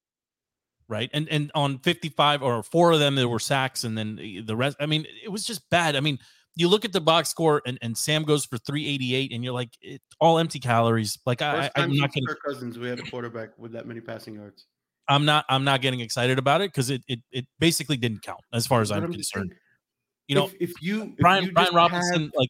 right? 0.88 1.10
And 1.13 1.27
and 1.30 1.51
on 1.56 1.80
fifty 1.80 2.10
five 2.10 2.41
or 2.43 2.62
four 2.63 2.91
of 2.91 2.99
them 2.99 3.15
there 3.15 3.27
were 3.30 3.39
sacks, 3.39 3.84
and 3.84 3.97
then 3.97 4.43
the 4.45 4.56
rest. 4.56 4.77
I 4.80 4.86
mean, 4.86 5.06
it 5.23 5.30
was 5.30 5.43
just 5.45 5.69
bad. 5.69 5.95
I 5.95 5.99
mean, 6.01 6.19
you 6.58 6.67
look 6.67 6.84
at 6.86 6.91
the 6.91 7.00
box 7.00 7.30
score, 7.30 7.62
and, 7.65 7.78
and 7.84 7.96
Sam 7.96 8.24
goes 8.24 8.43
for 8.43 8.58
three 8.58 8.88
eighty 8.88 9.13
eight, 9.15 9.32
and 9.32 9.43
you're 9.43 9.54
like, 9.54 9.70
it, 9.82 10.02
all 10.20 10.39
empty 10.39 10.60
calories. 10.60 11.17
Like 11.26 11.41
I, 11.41 11.62
First 11.62 11.72
I, 11.76 11.82
time 11.82 11.91
I'm 11.91 11.98
not 11.98 12.12
Kirk 12.28 12.39
Cousins 12.43 12.80
we 12.80 12.89
had 12.89 13.00
a 13.00 13.04
quarterback 13.04 13.50
with 13.58 13.72
that 13.74 13.86
many 13.86 14.02
passing 14.02 14.36
yards. 14.36 14.65
I'm 15.08 15.24
not, 15.24 15.46
I'm 15.48 15.63
not 15.63 15.82
getting 15.82 16.02
excited 16.02 16.38
about 16.38 16.60
it 16.62 16.72
because 16.72 16.89
it, 16.89 17.02
it, 17.08 17.20
it 17.32 17.46
basically 17.60 17.96
didn't 17.96 18.24
count 18.24 18.41
as 18.52 18.67
far 18.67 18.82
as 18.82 18.91
I'm 18.91 19.04
just 19.13 19.32
concerned. 19.32 19.52
saying, 19.52 19.60
You 20.28 20.36
know, 20.36 20.46
if, 20.48 20.72
if 20.72 20.82
you 20.82 21.04
if 21.04 21.17
Brian 21.20 21.46
you 21.46 21.52
Brian 21.54 21.74
Robinson, 21.74 22.24
have- 22.24 22.32
like, 22.36 22.50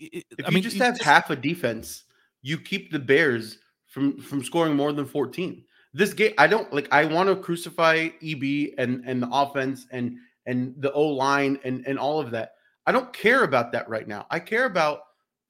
it- 0.00 0.24
if 0.36 0.46
I 0.46 0.50
you 0.50 0.60
just 0.60 0.76
you 0.76 0.82
have 0.82 1.00
half 1.00 1.30
a 1.30 1.36
defense, 1.36 2.04
you 2.42 2.58
keep 2.58 2.90
the 2.90 2.98
Bears 2.98 3.58
from 3.86 4.18
from 4.20 4.42
scoring 4.42 4.74
more 4.74 4.92
than 4.92 5.06
14. 5.06 5.64
This 5.94 6.12
game, 6.12 6.34
I 6.36 6.46
don't 6.46 6.72
like. 6.72 6.88
I 6.92 7.04
want 7.04 7.28
to 7.28 7.36
crucify 7.36 8.08
EB 8.22 8.74
and 8.78 9.02
and 9.06 9.22
the 9.22 9.28
offense 9.32 9.86
and 9.90 10.16
and 10.46 10.74
the 10.78 10.92
O 10.92 11.02
line 11.06 11.58
and 11.64 11.84
and 11.86 11.98
all 11.98 12.20
of 12.20 12.30
that. 12.32 12.52
I 12.90 12.92
don't 12.92 13.12
care 13.12 13.44
about 13.44 13.70
that 13.70 13.88
right 13.88 14.08
now. 14.08 14.26
I 14.32 14.40
care 14.40 14.64
about 14.64 15.02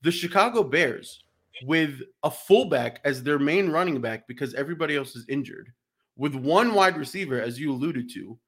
the 0.02 0.10
Chicago 0.12 0.62
Bears 0.62 1.22
with 1.64 2.02
a 2.22 2.30
fullback 2.30 3.00
as 3.06 3.22
their 3.22 3.38
main 3.38 3.70
running 3.70 3.98
back 3.98 4.28
because 4.28 4.52
everybody 4.52 4.94
else 4.94 5.16
is 5.16 5.24
injured, 5.26 5.72
with 6.18 6.34
one 6.34 6.74
wide 6.74 6.98
receiver 6.98 7.40
as 7.40 7.58
you 7.58 7.72
alluded 7.72 8.10
to, 8.12 8.38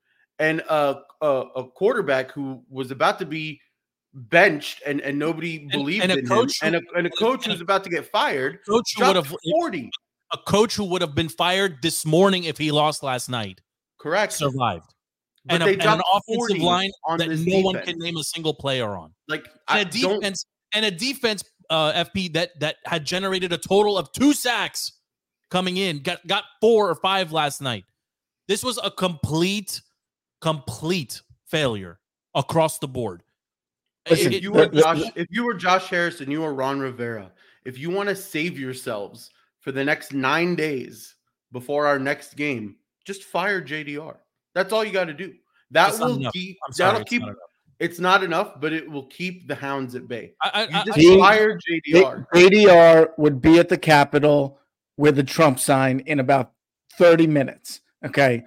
and 0.40 0.60
a 0.68 1.00
a, 1.22 1.26
a 1.56 1.64
quarterback 1.70 2.32
who 2.32 2.62
was 2.68 2.90
about 2.90 3.18
to 3.20 3.24
be 3.24 3.58
benched 4.12 4.82
and, 4.84 5.00
and 5.00 5.18
nobody 5.18 5.66
believed 5.68 6.02
and 6.02 6.12
in 6.12 6.26
coach 6.26 6.60
him, 6.62 6.74
who- 6.74 6.76
and 6.76 6.86
a, 6.94 6.98
and 6.98 7.06
a 7.06 7.10
coach 7.12 7.46
who's 7.46 7.62
about 7.62 7.82
to 7.84 7.88
get 7.88 8.04
fired. 8.04 8.58
coach 8.68 8.92
would 8.98 9.16
have 9.16 9.34
40. 9.58 9.88
a 10.34 10.36
coach 10.46 10.76
who 10.76 10.84
would 10.84 11.00
have 11.00 11.14
been 11.14 11.30
fired 11.30 11.78
this 11.80 12.04
morning 12.04 12.44
if 12.44 12.58
he 12.58 12.70
lost 12.70 13.02
last 13.02 13.30
night 13.30 13.62
Correct. 13.98 14.34
survived. 14.34 14.91
But 15.44 15.62
and, 15.62 15.62
a, 15.64 15.72
and 15.72 15.82
an 15.82 16.00
offensive 16.14 16.62
line 16.62 16.90
on 17.06 17.18
that 17.18 17.28
this 17.28 17.44
no 17.44 17.60
one 17.60 17.82
can 17.82 17.98
name 17.98 18.16
a 18.16 18.22
single 18.22 18.54
player 18.54 18.94
on. 18.94 19.12
Like 19.28 19.48
I 19.66 19.80
And 19.80 19.88
a 19.88 20.00
don't 20.00 20.20
defense 20.20 20.46
and 20.72 20.84
a 20.84 20.90
defense 20.90 21.44
uh, 21.68 22.04
FP 22.04 22.32
that 22.34 22.50
that 22.60 22.76
had 22.84 23.04
generated 23.04 23.52
a 23.52 23.58
total 23.58 23.98
of 23.98 24.12
two 24.12 24.32
sacks 24.32 24.92
coming 25.50 25.76
in, 25.78 26.00
got 26.02 26.24
got 26.26 26.44
four 26.60 26.88
or 26.88 26.94
five 26.94 27.32
last 27.32 27.60
night. 27.60 27.84
This 28.46 28.62
was 28.62 28.78
a 28.82 28.90
complete, 28.90 29.80
complete 30.40 31.22
failure 31.46 31.98
across 32.34 32.78
the 32.78 32.88
board. 32.88 33.22
Listen, 34.08 34.28
if 34.28 34.32
It- 34.38 34.42
you 34.42 34.52
were 34.52 34.66
the- 34.66 34.76
the- 34.76 34.82
Josh, 34.82 35.02
if 35.14 35.26
you 35.30 35.44
were 35.44 35.54
Josh 35.54 35.86
Harris 35.88 36.20
and 36.20 36.30
you 36.30 36.40
were 36.40 36.54
Ron 36.54 36.80
Rivera, 36.80 37.32
if 37.64 37.78
you 37.78 37.90
want 37.90 38.08
to 38.08 38.16
save 38.16 38.58
yourselves 38.58 39.30
for 39.60 39.72
the 39.72 39.84
next 39.84 40.12
nine 40.12 40.54
days 40.56 41.14
before 41.52 41.86
our 41.86 41.98
next 41.98 42.34
game, 42.34 42.76
just 43.04 43.24
fire 43.24 43.60
JDR. 43.60 44.16
That's 44.54 44.72
all 44.72 44.84
you 44.84 44.92
got 44.92 45.04
to 45.06 45.14
do. 45.14 45.28
That 45.70 45.88
That's 45.88 45.98
will 46.00 46.30
keep. 46.32 46.58
Sorry, 46.72 46.88
That'll 46.90 47.00
it's 47.02 47.10
keep. 47.10 47.20
not 47.22 47.28
enough. 47.28 47.38
It's 47.80 47.98
not 47.98 48.22
enough, 48.22 48.60
but 48.60 48.72
it 48.72 48.88
will 48.88 49.06
keep 49.06 49.48
the 49.48 49.54
hounds 49.56 49.94
at 49.96 50.06
bay. 50.06 50.34
I, 50.40 50.50
I, 50.72 50.78
You 50.78 50.84
just 50.86 50.98
He- 50.98 51.18
fire 51.18 51.58
JDR. 51.58 52.26
ADR 52.34 53.08
would 53.18 53.40
be 53.40 53.58
at 53.58 53.68
the 53.68 53.78
Capitol 53.78 54.58
with 54.96 55.16
the 55.16 55.24
Trump 55.24 55.58
sign 55.58 56.00
in 56.06 56.20
about 56.20 56.52
30 56.98 57.26
minutes. 57.26 57.80
Okay. 58.04 58.44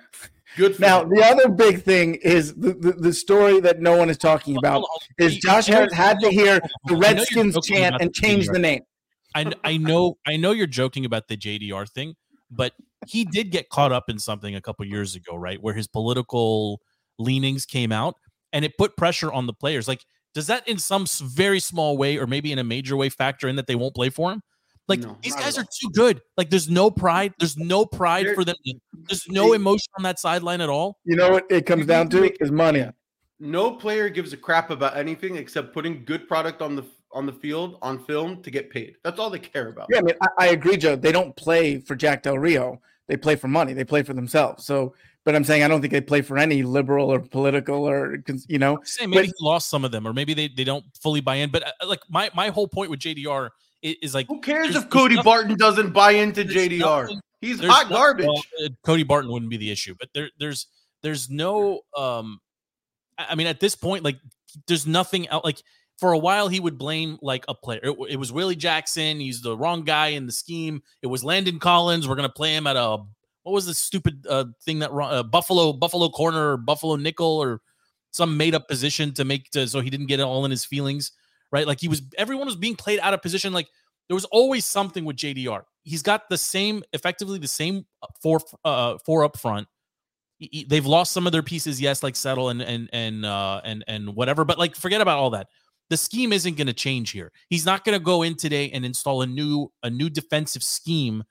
Good 0.55 0.75
for 0.75 0.81
Now, 0.81 1.01
him. 1.03 1.09
the 1.09 1.21
other 1.25 1.49
big 1.49 1.81
thing 1.83 2.15
is 2.15 2.53
the, 2.55 2.73
the, 2.73 2.91
the 2.93 3.11
story 3.13 3.59
that 3.59 3.81
no 3.81 3.97
one 3.97 4.09
is 4.09 4.17
talking 4.17 4.55
about 4.55 4.73
Hold 4.75 4.83
on, 4.83 4.89
hold 4.89 5.03
on. 5.19 5.25
is 5.27 5.35
You- 5.35 5.41
Josh 5.41 5.65
Harris 5.65 5.93
had 5.93 6.19
to 6.21 6.29
hear 6.29 6.59
the 6.85 6.93
hold 6.93 7.03
on. 7.03 7.09
I 7.09 7.13
know 7.13 7.15
you're 7.17 7.17
Redskins 7.17 7.57
chant 7.67 7.95
and 7.99 8.13
change 8.13 8.47
JDR. 8.47 8.53
the 8.53 8.59
name. 8.59 8.81
I, 9.33 9.51
I 9.65 9.75
know 9.77 10.17
I 10.25 10.37
know 10.37 10.51
you're 10.53 10.65
joking 10.67 11.03
about 11.03 11.27
the 11.27 11.35
JDR 11.35 11.89
thing, 11.89 12.15
but 12.49 12.71
he 13.07 13.25
did 13.25 13.51
get 13.51 13.69
caught 13.69 13.91
up 13.91 14.09
in 14.09 14.19
something 14.19 14.55
a 14.55 14.61
couple 14.61 14.85
years 14.85 15.15
ago, 15.15 15.35
right? 15.35 15.61
Where 15.61 15.73
his 15.73 15.87
political 15.87 16.81
leanings 17.19 17.65
came 17.65 17.91
out 17.91 18.15
and 18.53 18.65
it 18.65 18.77
put 18.77 18.95
pressure 18.97 19.31
on 19.31 19.47
the 19.47 19.53
players. 19.53 19.87
Like, 19.87 20.03
does 20.33 20.47
that 20.47 20.67
in 20.67 20.77
some 20.77 21.05
very 21.23 21.59
small 21.59 21.97
way 21.97 22.17
or 22.17 22.27
maybe 22.27 22.51
in 22.51 22.59
a 22.59 22.63
major 22.63 22.95
way 22.97 23.09
factor 23.09 23.47
in 23.47 23.55
that 23.55 23.67
they 23.67 23.75
won't 23.75 23.95
play 23.95 24.09
for 24.09 24.31
him? 24.31 24.41
Like 24.87 24.99
No, 24.99 25.17
these 25.23 25.35
guys 25.35 25.57
are 25.57 25.63
too 25.63 25.89
good. 25.93 26.21
Like 26.37 26.49
there's 26.51 26.69
no 26.69 26.91
pride. 26.91 27.33
There's 27.39 27.57
no 27.57 27.85
pride 27.85 28.27
They're- 28.27 28.35
for 28.35 28.45
them. 28.45 28.55
There's 28.93 29.27
no 29.27 29.49
they- 29.49 29.55
emotion 29.55 29.87
on 29.97 30.03
that 30.03 30.19
sideline 30.19 30.61
at 30.61 30.69
all. 30.69 30.99
You 31.05 31.15
know 31.15 31.29
what 31.31 31.45
it 31.49 31.65
comes 31.65 31.85
down 31.87 32.09
to 32.09 32.19
to 32.21 32.43
is 32.43 32.51
money. 32.51 32.85
no 33.39 33.71
player 33.71 34.09
gives 34.09 34.31
a 34.33 34.37
crap 34.37 34.69
about 34.69 34.95
anything 34.95 35.37
except 35.37 35.73
putting 35.73 36.05
good 36.05 36.27
product 36.27 36.61
on 36.61 36.75
the 36.75 36.83
on 37.11 37.25
the 37.25 37.33
field 37.33 37.77
on 37.81 38.03
film 38.03 38.41
to 38.43 38.51
get 38.51 38.69
paid. 38.69 38.95
That's 39.03 39.19
all 39.19 39.29
they 39.29 39.39
care 39.39 39.69
about. 39.69 39.87
Yeah, 39.89 39.99
I 39.99 40.01
mean, 40.01 40.15
I, 40.21 40.27
I 40.37 40.47
agree, 40.47 40.75
Joe. 40.75 40.95
They 40.97 41.11
don't 41.13 41.33
play 41.37 41.79
for 41.79 41.95
Jack 41.95 42.23
Del 42.23 42.37
Rio. 42.37 42.81
They 43.07 43.17
play 43.17 43.35
for 43.35 43.47
money. 43.47 43.73
They 43.73 43.83
play 43.83 44.01
for 44.03 44.13
themselves. 44.13 44.65
So, 44.65 44.95
but 45.25 45.35
I'm 45.35 45.43
saying 45.43 45.63
I 45.63 45.67
don't 45.67 45.81
think 45.81 45.93
they 45.93 46.01
play 46.01 46.21
for 46.21 46.37
any 46.37 46.63
liberal 46.63 47.11
or 47.11 47.19
political 47.19 47.83
or 47.87 48.17
you 48.47 48.57
know. 48.59 48.79
I'm 49.01 49.09
maybe 49.11 49.19
But- 49.21 49.25
he 49.27 49.33
lost 49.41 49.69
some 49.69 49.85
of 49.85 49.91
them, 49.91 50.07
or 50.07 50.13
maybe 50.13 50.33
they, 50.33 50.47
they 50.47 50.63
don't 50.63 50.85
fully 51.01 51.21
buy 51.21 51.35
in. 51.35 51.51
But 51.51 51.67
uh, 51.67 51.87
like 51.87 52.01
my 52.09 52.29
my 52.35 52.49
whole 52.49 52.67
point 52.67 52.89
with 52.89 52.99
JDR 52.99 53.49
is, 53.81 53.95
is 54.01 54.13
like 54.15 54.27
Who 54.27 54.41
cares 54.41 54.75
if 54.75 54.89
Cody 54.89 55.15
there's 55.15 55.23
Barton 55.25 55.55
doesn't 55.57 55.91
buy 55.91 56.11
into 56.11 56.43
JDR? 56.43 56.79
nothing- 57.03 57.21
He's 57.41 57.59
there's 57.59 57.71
hot 57.71 57.89
no- 57.91 57.95
garbage. 57.97 58.25
well, 58.25 58.43
uh, 58.63 58.69
Cody 58.83 59.03
Barton 59.03 59.29
wouldn't 59.31 59.51
be 59.51 59.57
the 59.57 59.69
issue, 59.71 59.93
but 59.99 60.09
there 60.13 60.29
there's 60.39 60.67
there's 61.03 61.29
no 61.29 61.81
um 61.95 62.39
I 63.19 63.27
I 63.29 63.35
mean 63.35 63.45
at 63.47 63.59
this 63.59 63.75
point 63.75 64.03
like 64.03 64.17
there's 64.67 64.87
nothing 64.87 65.27
out 65.29 65.43
like 65.45 65.61
for 65.99 66.11
a 66.13 66.17
while 66.17 66.47
he 66.47 66.59
would 66.59 66.77
blame 66.77 67.17
like 67.21 67.45
a 67.47 67.53
player. 67.55 67.79
It, 67.83 67.95
it 68.09 68.15
was 68.17 68.31
Willie 68.31 68.55
Jackson, 68.55 69.19
he's 69.19 69.41
the 69.41 69.57
wrong 69.57 69.83
guy 69.83 70.07
in 70.07 70.25
the 70.25 70.31
scheme. 70.31 70.81
It 71.01 71.07
was 71.07 71.23
Landon 71.23 71.59
Collins, 71.59 72.07
we're 72.07 72.15
to 72.15 72.29
play 72.29 72.53
him 72.55 72.67
at 72.67 72.75
a 72.75 72.97
what 73.43 73.51
was 73.53 73.67
the 73.67 73.73
stupid 73.75 74.25
uh, 74.27 74.45
thing 74.63 74.79
that 74.79 74.91
uh, 74.91 75.21
Buffalo 75.23 75.71
Buffalo 75.73 76.09
corner 76.09 76.53
or 76.53 76.57
Buffalo 76.57 76.95
nickel 76.95 77.37
or 77.37 77.61
some 78.11 78.37
made 78.37 78.55
up 78.55 78.67
position 78.67 79.13
to 79.13 79.25
make 79.25 79.49
to, 79.51 79.67
so 79.67 79.81
he 79.81 79.89
didn't 79.89 80.07
get 80.07 80.19
it 80.19 80.23
all 80.23 80.45
in 80.45 80.51
his 80.51 80.65
feelings, 80.65 81.11
right? 81.51 81.67
Like 81.67 81.79
he 81.79 81.87
was 81.87 82.01
everyone 82.17 82.47
was 82.47 82.55
being 82.55 82.75
played 82.75 82.99
out 83.01 83.13
of 83.13 83.21
position 83.21 83.53
like 83.53 83.67
there 84.07 84.15
was 84.15 84.25
always 84.25 84.65
something 84.65 85.03
with 85.05 85.15
JDR. 85.17 85.63
He's 85.83 86.01
got 86.01 86.29
the 86.29 86.37
same, 86.37 86.83
effectively 86.93 87.37
the 87.39 87.47
same 87.47 87.85
four, 88.21 88.39
uh, 88.63 88.97
four 89.05 89.23
up 89.23 89.37
front. 89.37 89.67
He- 90.37 90.49
he- 90.51 90.63
They've 90.65 90.85
lost 90.85 91.11
some 91.11 91.25
of 91.27 91.31
their 91.31 91.43
pieces, 91.43 91.79
yes, 91.79 92.03
like 92.03 92.15
Settle 92.15 92.49
and 92.49 92.61
and 92.61 92.89
and 92.93 93.25
uh, 93.25 93.61
and 93.63 93.83
and 93.87 94.15
whatever. 94.15 94.43
But 94.45 94.57
like, 94.57 94.75
forget 94.75 95.01
about 95.01 95.17
all 95.19 95.29
that. 95.31 95.47
The 95.89 95.97
scheme 95.97 96.33
isn't 96.33 96.57
going 96.57 96.67
to 96.67 96.73
change 96.73 97.11
here. 97.11 97.31
He's 97.49 97.65
not 97.65 97.83
going 97.83 97.97
to 97.97 98.03
go 98.03 98.23
in 98.23 98.35
today 98.35 98.69
and 98.71 98.85
install 98.85 99.21
a 99.21 99.27
new 99.27 99.71
a 99.83 99.89
new 99.89 100.09
defensive 100.09 100.63
scheme 100.63 101.23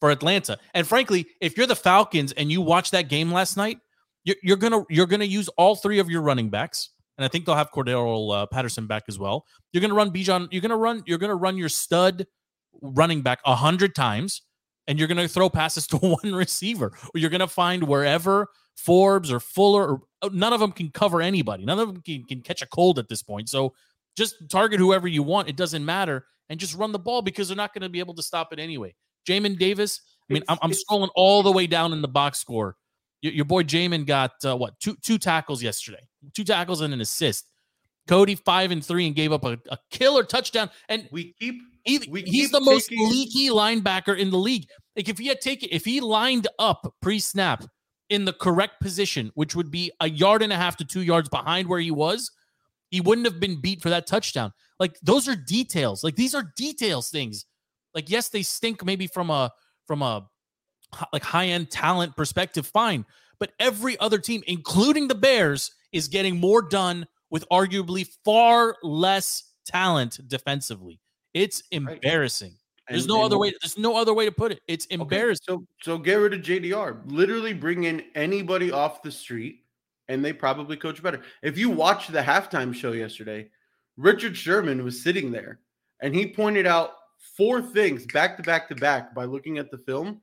for 0.00 0.10
Atlanta. 0.10 0.58
And 0.74 0.86
frankly, 0.86 1.26
if 1.40 1.56
you're 1.56 1.66
the 1.66 1.76
Falcons 1.76 2.32
and 2.32 2.52
you 2.52 2.60
watch 2.60 2.90
that 2.90 3.08
game 3.08 3.32
last 3.32 3.56
night, 3.56 3.78
you're, 4.24 4.36
you're 4.42 4.56
gonna 4.56 4.84
you're 4.90 5.06
gonna 5.06 5.24
use 5.24 5.48
all 5.56 5.76
three 5.76 5.98
of 5.98 6.10
your 6.10 6.22
running 6.22 6.50
backs, 6.50 6.90
and 7.16 7.24
I 7.24 7.28
think 7.28 7.44
they'll 7.44 7.54
have 7.54 7.70
Cordarrelle 7.70 8.42
uh, 8.42 8.46
Patterson 8.46 8.86
back 8.86 9.04
as 9.08 9.18
well. 9.18 9.46
You're 9.72 9.80
gonna 9.80 9.94
run 9.94 10.10
Bijan. 10.10 10.48
You're 10.50 10.62
gonna 10.62 10.76
run. 10.76 11.02
You're 11.06 11.18
gonna 11.18 11.34
run 11.34 11.56
your 11.56 11.68
stud 11.68 12.26
running 12.80 13.22
back 13.22 13.40
a 13.44 13.54
hundred 13.54 13.94
times, 13.94 14.42
and 14.86 14.98
you're 14.98 15.08
gonna 15.08 15.28
throw 15.28 15.48
passes 15.48 15.86
to 15.88 15.96
one 15.96 16.34
receiver. 16.34 16.86
Or 16.86 17.18
you're 17.18 17.30
gonna 17.30 17.46
find 17.46 17.84
wherever 17.84 18.48
Forbes 18.76 19.30
or 19.30 19.40
Fuller 19.40 19.86
or 19.86 20.00
oh, 20.22 20.28
none 20.28 20.52
of 20.52 20.60
them 20.60 20.72
can 20.72 20.90
cover 20.90 21.22
anybody. 21.22 21.64
None 21.64 21.78
of 21.78 21.88
them 21.88 22.02
can, 22.02 22.24
can 22.24 22.40
catch 22.40 22.62
a 22.62 22.66
cold 22.66 22.98
at 22.98 23.08
this 23.08 23.22
point. 23.22 23.48
So 23.48 23.74
just 24.16 24.34
target 24.50 24.78
whoever 24.80 25.08
you 25.08 25.22
want. 25.22 25.48
It 25.48 25.56
doesn't 25.56 25.84
matter, 25.84 26.24
and 26.48 26.60
just 26.60 26.74
run 26.76 26.92
the 26.92 26.98
ball 26.98 27.22
because 27.22 27.48
they're 27.48 27.56
not 27.56 27.72
gonna 27.74 27.88
be 27.88 27.98
able 28.00 28.14
to 28.14 28.22
stop 28.22 28.52
it 28.52 28.58
anyway. 28.58 28.94
Jamin 29.28 29.58
Davis. 29.58 30.00
I 30.30 30.34
mean, 30.34 30.42
I'm, 30.48 30.58
I'm 30.62 30.70
it's- 30.70 30.82
scrolling 30.88 31.10
all 31.16 31.42
the 31.42 31.52
way 31.52 31.66
down 31.66 31.92
in 31.92 32.02
the 32.02 32.08
box 32.08 32.38
score. 32.38 32.76
Your, 33.22 33.32
your 33.32 33.44
boy 33.44 33.62
Jamin 33.62 34.06
got 34.06 34.32
uh, 34.44 34.56
what 34.56 34.78
two 34.80 34.96
two 35.02 35.18
tackles 35.18 35.62
yesterday, 35.62 36.06
two 36.34 36.44
tackles 36.44 36.80
and 36.80 36.92
an 36.94 37.00
assist. 37.00 37.46
Cody 38.06 38.34
five 38.34 38.70
and 38.70 38.84
three 38.84 39.06
and 39.06 39.16
gave 39.16 39.32
up 39.32 39.44
a, 39.46 39.58
a 39.70 39.78
killer 39.90 40.24
touchdown. 40.24 40.68
And 40.90 41.08
we 41.10 41.34
keep 41.40 41.54
he, 41.84 41.98
we 42.10 42.20
he's 42.22 42.46
keep 42.46 42.52
the 42.52 42.60
most 42.60 42.88
taking- 42.90 43.08
leaky 43.08 43.48
linebacker 43.48 44.18
in 44.18 44.30
the 44.30 44.36
league. 44.38 44.66
Like 44.94 45.08
if 45.08 45.18
he 45.18 45.28
had 45.28 45.40
taken, 45.40 45.70
if 45.72 45.86
he 45.86 46.00
lined 46.02 46.46
up 46.58 46.94
pre-snap 47.00 47.64
in 48.10 48.26
the 48.26 48.34
correct 48.34 48.80
position, 48.82 49.30
which 49.34 49.56
would 49.56 49.70
be 49.70 49.90
a 50.00 50.08
yard 50.10 50.42
and 50.42 50.52
a 50.52 50.56
half 50.56 50.76
to 50.76 50.84
two 50.84 51.00
yards 51.00 51.30
behind 51.30 51.66
where 51.66 51.80
he 51.80 51.90
was, 51.90 52.30
he 52.94 53.00
wouldn't 53.00 53.26
have 53.26 53.40
been 53.40 53.60
beat 53.60 53.82
for 53.82 53.90
that 53.90 54.06
touchdown. 54.06 54.52
Like 54.78 54.96
those 55.02 55.28
are 55.28 55.34
details. 55.36 56.04
Like 56.04 56.16
these 56.16 56.34
are 56.34 56.52
details 56.56 57.10
things. 57.10 57.44
Like 57.94 58.08
yes, 58.08 58.28
they 58.28 58.42
stink 58.42 58.84
maybe 58.84 59.06
from 59.06 59.30
a 59.30 59.50
from 59.86 60.02
a 60.02 60.28
like 61.12 61.24
high 61.24 61.46
end 61.46 61.70
talent 61.70 62.16
perspective, 62.16 62.66
fine. 62.66 63.04
But 63.40 63.52
every 63.58 63.98
other 63.98 64.18
team, 64.18 64.42
including 64.46 65.08
the 65.08 65.14
Bears, 65.14 65.72
is 65.92 66.06
getting 66.08 66.38
more 66.38 66.62
done 66.62 67.06
with 67.30 67.44
arguably 67.50 68.06
far 68.24 68.76
less 68.82 69.42
talent 69.66 70.20
defensively. 70.28 71.00
It's 71.34 71.64
embarrassing. 71.72 72.54
There's 72.88 73.02
and- 73.04 73.08
no 73.08 73.16
and- 73.16 73.24
other 73.24 73.38
way. 73.38 73.52
There's 73.60 73.76
no 73.78 73.96
other 73.96 74.14
way 74.14 74.24
to 74.26 74.32
put 74.32 74.52
it. 74.52 74.60
It's 74.68 74.86
Okay, 74.86 74.94
embarrassing. 75.02 75.44
So 75.48 75.66
so 75.82 75.98
get 75.98 76.14
rid 76.14 76.34
of 76.34 76.40
JDR. 76.42 77.02
Literally 77.06 77.54
bring 77.54 77.84
in 77.84 78.04
anybody 78.14 78.70
off 78.70 79.02
the 79.02 79.10
street, 79.10 79.63
and 80.08 80.24
they 80.24 80.32
probably 80.32 80.76
coach 80.76 81.02
better. 81.02 81.22
If 81.42 81.58
you 81.58 81.68
mm-hmm. 81.68 81.78
watched 81.78 82.12
the 82.12 82.20
halftime 82.20 82.74
show 82.74 82.92
yesterday, 82.92 83.48
Richard 83.96 84.36
Sherman 84.36 84.84
was 84.84 85.02
sitting 85.02 85.30
there, 85.30 85.60
and 86.00 86.14
he 86.14 86.26
pointed 86.26 86.66
out 86.66 86.92
four 87.36 87.62
things 87.62 88.06
back 88.12 88.36
to 88.36 88.42
back 88.42 88.68
to 88.68 88.74
back 88.74 89.14
by 89.14 89.24
looking 89.24 89.58
at 89.58 89.70
the 89.70 89.78
film. 89.78 90.20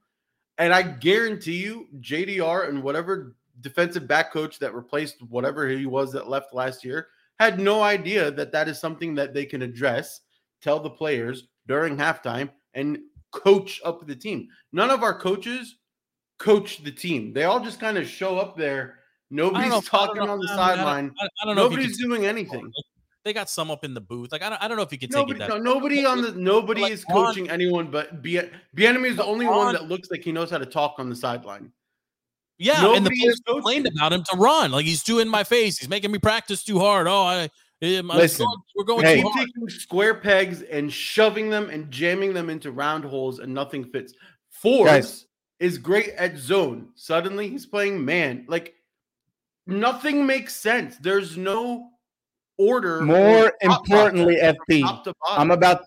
And 0.57 0.73
I 0.73 0.83
guarantee 0.83 1.63
you, 1.63 1.87
JDR 1.99 2.69
and 2.69 2.83
whatever 2.83 3.35
defensive 3.61 4.07
back 4.07 4.31
coach 4.31 4.59
that 4.59 4.73
replaced 4.73 5.21
whatever 5.23 5.67
he 5.67 5.85
was 5.85 6.11
that 6.11 6.29
left 6.29 6.53
last 6.53 6.83
year 6.83 7.07
had 7.39 7.59
no 7.59 7.81
idea 7.81 8.29
that 8.29 8.51
that 8.51 8.67
is 8.67 8.79
something 8.79 9.15
that 9.15 9.33
they 9.33 9.45
can 9.45 9.63
address, 9.63 10.21
tell 10.61 10.79
the 10.79 10.89
players 10.89 11.47
during 11.67 11.97
halftime, 11.97 12.49
and 12.75 12.99
coach 13.31 13.81
up 13.83 14.05
the 14.05 14.15
team. 14.15 14.47
None 14.71 14.91
of 14.91 15.03
our 15.03 15.17
coaches 15.17 15.77
coach 16.37 16.83
the 16.83 16.91
team. 16.91 17.33
They 17.33 17.45
all 17.45 17.59
just 17.59 17.79
kind 17.79 17.97
of 17.97 18.07
show 18.07 18.37
up 18.37 18.57
there. 18.57 18.99
I 19.31 19.35
know 19.35 19.49
Nobody's 19.49 19.73
if- 19.77 19.89
talking 19.89 20.21
on 20.21 20.39
the 20.39 20.47
I 20.47 20.51
mean, 20.51 20.59
I 20.59 20.75
don't- 20.75 20.77
sideline. 20.77 21.11
I, 21.19 21.25
I 21.25 21.45
don't 21.45 21.55
know. 21.55 21.63
Nobody's 21.69 21.97
doing 21.97 22.25
anything. 22.25 22.71
They 23.23 23.33
got 23.33 23.49
some 23.51 23.69
up 23.69 23.83
in 23.83 23.93
the 23.93 24.01
booth. 24.01 24.31
Like 24.31 24.41
I 24.41 24.49
don't, 24.49 24.63
I 24.63 24.67
don't 24.67 24.77
know 24.77 24.83
if 24.83 24.91
you 24.91 24.97
can 24.97 25.09
take 25.09 25.17
Nobody, 25.17 25.35
it 25.43 25.47
that. 25.47 25.49
no, 25.49 25.57
nobody 25.57 26.05
on 26.05 26.21
the 26.23 26.31
nobody 26.33 26.81
Like, 26.81 26.91
is 26.93 27.05
on- 27.09 27.25
coaching 27.27 27.49
anyone 27.51 27.91
but 27.91 28.21
Bien- 28.23 28.49
Bieniemy 28.75 29.09
is 29.11 29.15
the 29.17 29.23
only 29.25 29.45
one 29.45 29.73
that 29.73 29.87
looks 29.87 30.09
like 30.09 30.23
he 30.23 30.31
knows 30.31 30.49
how 30.49 30.57
to 30.57 30.65
talk 30.65 30.95
on 30.97 31.07
the 31.09 31.15
sideline. 31.15 31.71
Yeah, 32.57 32.77
and 32.77 32.83
the 32.83 33.09
Nobody 33.09 33.19
players 33.21 33.33
is 33.35 33.39
coaching. 33.41 33.61
complained 33.61 33.87
about 33.95 34.13
him 34.13 34.23
to 34.31 34.37
run. 34.37 34.71
Like 34.71 34.85
he's 34.85 35.03
too 35.03 35.19
in 35.19 35.29
my 35.29 35.43
face. 35.43 35.77
He's 35.77 35.89
making 35.89 36.11
me 36.11 36.17
practice 36.19 36.63
too 36.63 36.79
hard. 36.79 37.05
Oh, 37.07 37.21
I, 37.23 37.49
I'm- 37.83 38.11
I'm 38.11 38.17
Listen, 38.17 38.45
going- 38.45 38.57
we're 38.75 38.83
going 38.85 39.05
hey. 39.05 39.21
too 39.21 39.29
hard. 39.29 39.47
taking 39.47 39.69
square 39.69 40.15
pegs 40.15 40.63
and 40.63 40.91
shoving 40.91 41.49
them 41.51 41.69
and 41.69 41.89
jamming 41.91 42.33
them 42.33 42.49
into 42.49 42.71
round 42.71 43.03
holes 43.05 43.37
and 43.39 43.53
nothing 43.53 43.83
fits. 43.85 44.13
Forbes 44.49 44.89
Guys. 44.91 45.25
is 45.59 45.77
great 45.77 46.09
at 46.09 46.37
zone. 46.37 46.89
Suddenly 46.95 47.49
he's 47.49 47.65
playing 47.67 48.03
man. 48.03 48.45
Like 48.47 48.73
nothing 49.67 50.25
makes 50.25 50.55
sense. 50.55 50.97
There's 50.97 51.37
no 51.37 51.89
order. 52.57 53.01
More 53.01 53.53
importantly, 53.61 54.35
process 54.37 54.55
from 54.67 54.75
FP, 54.77 54.81
top 54.81 55.03
to 55.05 55.13
bottom. 55.21 55.41
I'm 55.41 55.51
about 55.51 55.81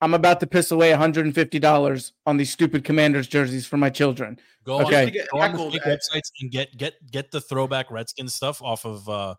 I'm 0.00 0.14
about 0.14 0.38
to 0.40 0.46
piss 0.46 0.70
away 0.70 0.92
$150 0.92 2.12
on 2.24 2.36
these 2.36 2.50
stupid 2.50 2.84
Commanders 2.84 3.26
jerseys 3.26 3.66
for 3.66 3.76
my 3.76 3.90
children. 3.90 4.38
Go 4.64 4.80
Okay. 4.82 5.00
on, 5.00 5.04
To 5.06 5.10
get 5.10 5.28
go 5.30 5.40
on 5.40 5.52
the 5.52 5.70
fake 5.72 5.86
at- 5.86 5.98
websites 6.00 6.30
and 6.40 6.50
get 6.52 6.76
get 6.76 6.94
get 7.10 7.30
the 7.30 7.40
throwback 7.40 7.90
Redskin 7.90 8.28
stuff 8.28 8.62
off 8.62 8.84
of 8.84 9.08
uh 9.08 9.34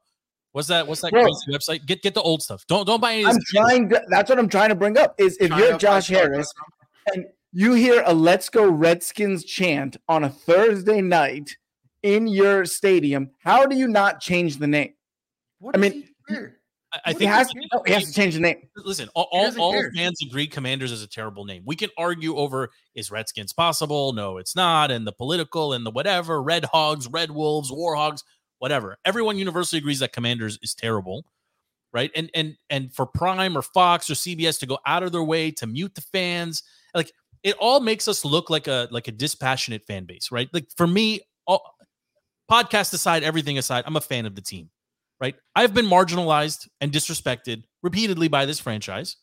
what's 0.52 0.68
that 0.68 0.86
what's 0.88 1.02
that 1.02 1.12
Bro. 1.12 1.24
crazy 1.24 1.52
website? 1.52 1.86
Get 1.86 2.02
get 2.02 2.14
the 2.14 2.22
old 2.22 2.42
stuff. 2.42 2.66
Don't 2.68 2.86
don't 2.86 3.00
buy 3.00 3.14
any 3.14 3.26
I'm 3.26 3.38
trying 3.48 3.90
to, 3.90 4.02
that's 4.10 4.30
what 4.30 4.38
I'm 4.40 4.50
trying 4.50 4.70
to 4.70 4.76
bring 4.76 4.98
up 4.98 5.16
is 5.18 5.38
if 5.40 5.50
China 5.50 5.66
you're 5.66 5.78
Josh 5.78 6.08
Harris 6.10 6.52
and 7.14 7.26
you 7.54 7.74
hear 7.74 8.04
a 8.06 8.14
let's 8.14 8.50
go 8.50 8.70
Redskins 8.70 9.44
chant 9.46 9.98
on 10.10 10.24
a 10.26 10.30
Thursday 10.30 11.02
night 11.02 11.50
in 12.04 12.28
your 12.28 12.66
stadium, 12.66 13.32
how 13.40 13.66
do 13.66 13.76
you 13.76 13.88
not 13.88 14.22
change 14.22 14.58
the 14.58 14.68
name? 14.68 14.94
What 15.60 15.76
I 15.76 15.80
mean, 15.80 15.92
he 16.28 16.34
care? 16.34 16.60
I, 16.94 17.00
I 17.06 17.10
he 17.12 17.20
think 17.20 17.32
has, 17.32 17.48
listen, 17.48 17.62
no, 17.74 17.80
oh, 17.80 17.84
he 17.86 17.94
has 17.94 18.06
to 18.06 18.14
change 18.14 18.34
the 18.34 18.40
name. 18.40 18.68
listen, 18.78 19.10
all, 19.14 19.28
all, 19.32 19.60
all 19.60 19.84
fans 19.96 20.20
agree 20.26 20.48
Commanders 20.48 20.92
is 20.92 21.04
a 21.04 21.08
terrible 21.08 21.46
name. 21.46 21.64
We 21.66 21.76
can 21.76 21.90
argue 21.98 22.36
over 22.36 22.70
is 22.96 23.12
Redskins 23.12 23.54
possible? 23.54 24.14
No, 24.14 24.38
it's 24.38 24.56
not. 24.56 24.92
And 24.92 25.06
the 25.06 25.12
political 25.12 25.74
and 25.74 25.86
the 25.86 25.92
whatever, 25.92 26.42
Red 26.42 26.66
Hogs, 26.66 27.08
Red 27.08 27.32
Wolves, 27.32 27.72
War 27.72 27.96
Hogs, 27.96 28.24
whatever. 28.60 28.98
Everyone 29.06 29.38
universally 29.38 29.80
agrees 29.80 30.00
that 30.00 30.14
Commanders 30.14 30.58
is 30.62 30.74
terrible. 30.74 31.26
Right. 31.92 32.12
And 32.16 32.30
and 32.36 32.56
and 32.70 32.94
for 32.94 33.08
Prime 33.08 33.58
or 33.58 33.64
Fox 33.64 34.12
or 34.12 34.14
CBS 34.14 34.60
to 34.60 34.68
go 34.68 34.78
out 34.86 35.02
of 35.02 35.12
their 35.12 35.24
way 35.24 35.50
to 35.52 35.66
mute 35.66 35.96
the 35.96 36.02
fans, 36.02 36.62
like 36.94 37.12
it 37.42 37.56
all 37.60 37.80
makes 37.80 38.08
us 38.08 38.24
look 38.24 38.52
like 38.52 38.68
a 38.68 38.88
like 38.92 39.08
a 39.08 39.12
dispassionate 39.12 39.84
fan 39.86 40.06
base, 40.06 40.32
right? 40.32 40.50
Like 40.54 40.68
for 40.78 40.86
me, 40.86 41.22
all, 41.48 41.64
podcast 42.50 42.94
aside, 42.94 43.24
everything 43.24 43.58
aside, 43.58 43.84
I'm 43.86 43.96
a 43.96 44.02
fan 44.02 44.26
of 44.26 44.36
the 44.36 44.42
team, 44.42 44.70
right? 45.22 45.36
I've 45.56 45.74
been 45.74 45.86
marginalized 45.86 46.68
and 46.82 46.92
disrespected 46.92 47.64
repeatedly 47.84 48.28
by 48.28 48.46
this 48.46 48.60
franchise, 48.60 49.18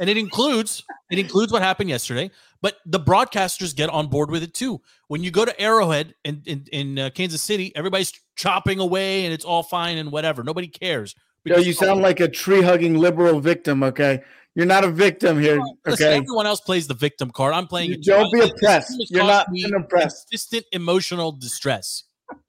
and 0.00 0.10
it 0.10 0.16
includes 0.16 0.82
it 1.10 1.18
includes 1.18 1.52
what 1.52 1.62
happened 1.62 1.90
yesterday. 1.90 2.30
But 2.60 2.76
the 2.86 3.00
broadcasters 3.00 3.74
get 3.74 3.90
on 3.90 4.08
board 4.08 4.30
with 4.30 4.42
it 4.42 4.54
too. 4.54 4.80
When 5.08 5.22
you 5.22 5.30
go 5.30 5.44
to 5.44 5.60
Arrowhead 5.60 6.14
in 6.24 6.42
in, 6.46 6.64
in 6.72 6.98
uh, 6.98 7.10
Kansas 7.10 7.42
City, 7.42 7.72
everybody's 7.76 8.12
chopping 8.36 8.78
away 8.78 9.24
and 9.24 9.32
it's 9.34 9.44
all 9.44 9.62
fine 9.62 9.98
and 9.98 10.10
whatever. 10.12 10.42
Nobody 10.42 10.68
cares. 10.68 11.14
Yo, 11.44 11.58
you 11.58 11.72
sound 11.72 12.02
like 12.02 12.20
a 12.20 12.28
tree 12.28 12.62
hugging 12.62 12.96
liberal 12.98 13.40
victim. 13.40 13.82
Okay, 13.82 14.22
you're 14.54 14.66
not 14.66 14.84
a 14.84 14.90
victim 14.90 15.40
here. 15.40 15.60
Listen, 15.84 16.06
Okay, 16.06 16.16
everyone 16.16 16.46
else 16.46 16.60
plays 16.60 16.86
the 16.86 16.94
victim 16.94 17.30
card. 17.30 17.52
I'm 17.52 17.66
playing. 17.66 17.90
You 17.90 18.02
don't 18.02 18.32
be 18.32 18.40
oppressed. 18.40 18.94
You're 19.10 19.24
not 19.24 19.46
oppressed. 19.74 20.28
Consistent 20.30 20.66
emotional 20.72 21.32
distress. 21.32 22.04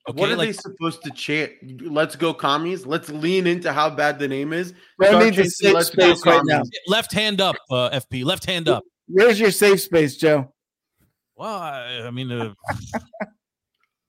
Okay, 0.10 0.20
what 0.20 0.30
are 0.30 0.36
like 0.36 0.50
they 0.50 0.54
supposed 0.54 1.02
to 1.04 1.12
chant? 1.12 1.52
Let's 1.82 2.16
go 2.18 2.34
commies. 2.34 2.86
Let's 2.86 3.10
lean 3.10 3.48
into 3.48 3.72
how 3.72 3.90
bad 3.90 4.20
the 4.20 4.28
name 4.28 4.52
is. 4.52 4.74
Bro 4.98 5.08
Start 5.08 5.24
needs 5.24 5.38
a 5.38 5.42
chanting, 5.42 5.52
safe 5.52 5.74
"Let's 5.74 5.90
go 5.92 6.14
space 6.14 6.26
right 6.26 6.42
now. 6.44 6.64
left 6.88 7.14
hand 7.14 7.40
up, 7.40 7.56
uh, 7.72 7.90
FP. 7.92 8.26
Left 8.26 8.46
hand 8.46 8.68
up. 8.68 8.84
Where's 9.08 9.40
your 9.40 9.52
safe 9.52 9.82
space, 9.82 10.18
Joe? 10.18 10.54
Well, 11.36 11.56
I, 11.56 12.04
I 12.06 12.12
mean, 12.12 12.32
uh, 12.32 12.54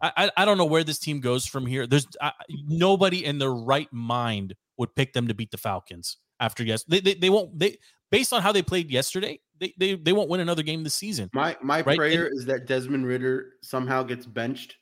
I, 0.01 0.13
I 0.17 0.31
I 0.39 0.45
don't 0.45 0.59
know 0.59 0.65
where 0.65 0.85
this 0.85 0.99
team 0.99 1.21
goes 1.21 1.47
from 1.47 1.65
here. 1.67 1.87
There's 1.87 2.07
I, 2.21 2.33
nobody 2.67 3.25
in 3.25 3.39
their 3.39 3.53
right 3.53 3.93
mind 3.93 4.55
would 4.77 4.95
pick 4.95 5.13
them 5.13 5.29
to 5.29 5.35
beat 5.35 5.51
the 5.51 5.59
Falcons 5.59 6.19
after 6.41 6.65
yes. 6.65 6.85
They, 6.85 7.01
they 7.01 7.15
they 7.15 7.31
won't 7.31 7.59
they 7.59 7.79
based 8.11 8.33
on 8.33 8.43
how 8.43 8.53
they 8.53 8.63
played 8.63 8.91
yesterday. 8.91 9.41
They 9.61 9.73
they, 9.79 9.95
they 9.95 10.13
won't 10.13 10.29
win 10.29 10.41
another 10.41 10.63
game 10.63 10.85
this 10.85 10.95
season. 10.95 11.31
My 11.33 11.57
my 11.63 11.83
Right, 11.83 11.97
prayer 11.97 12.29
is 12.33 12.45
that 12.47 12.67
Desmond 12.67 13.07
Ridder 13.07 13.53
somehow 13.63 14.03
gets 14.03 14.27
benched, 14.27 14.77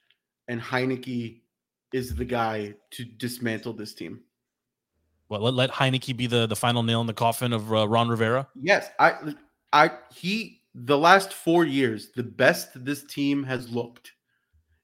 and 0.48 0.60
Heinicke 0.60 1.40
is 1.92 2.14
the 2.14 2.24
guy 2.24 2.74
to 2.90 3.04
dismantle 3.04 3.74
this 3.74 3.94
team. 3.94 4.20
Well, 5.28 5.40
let, 5.40 5.54
let 5.54 5.70
Heinicke 5.70 6.16
be 6.16 6.26
the 6.26 6.46
the 6.46 6.56
final 6.56 6.82
nail 6.82 7.00
in 7.00 7.06
the 7.06 7.14
coffin 7.14 7.52
of 7.52 7.72
uh, 7.72 7.88
Ron 7.88 8.08
Rivera. 8.08 8.48
Yes, 8.60 8.90
I 8.98 9.34
I 9.72 9.90
he 10.14 10.60
the 10.74 10.96
last 10.96 11.34
4 11.34 11.64
years 11.66 12.12
the 12.16 12.22
best 12.22 12.84
this 12.84 13.04
team 13.04 13.42
has 13.44 13.68
looked 13.70 14.12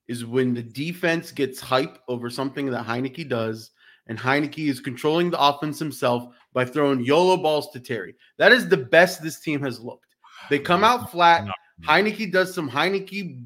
is 0.06 0.24
when 0.24 0.54
the 0.54 0.62
defense 0.62 1.32
gets 1.32 1.60
hype 1.60 1.98
over 2.08 2.30
something 2.30 2.70
that 2.70 2.86
Heinicke 2.86 3.28
does 3.28 3.70
and 4.06 4.18
Heinicke 4.18 4.68
is 4.68 4.80
controlling 4.80 5.30
the 5.30 5.40
offense 5.40 5.78
himself 5.78 6.34
by 6.52 6.64
throwing 6.64 7.04
YOLO 7.04 7.36
balls 7.36 7.70
to 7.72 7.80
Terry. 7.80 8.14
That 8.38 8.52
is 8.52 8.68
the 8.68 8.76
best 8.76 9.22
this 9.22 9.40
team 9.40 9.60
has 9.62 9.80
looked. 9.80 10.16
They 10.50 10.58
come 10.58 10.82
out 10.82 11.10
flat. 11.10 11.46
Heinicke 11.86 12.32
does 12.32 12.54
some 12.54 12.70
Heinicke 12.70 13.44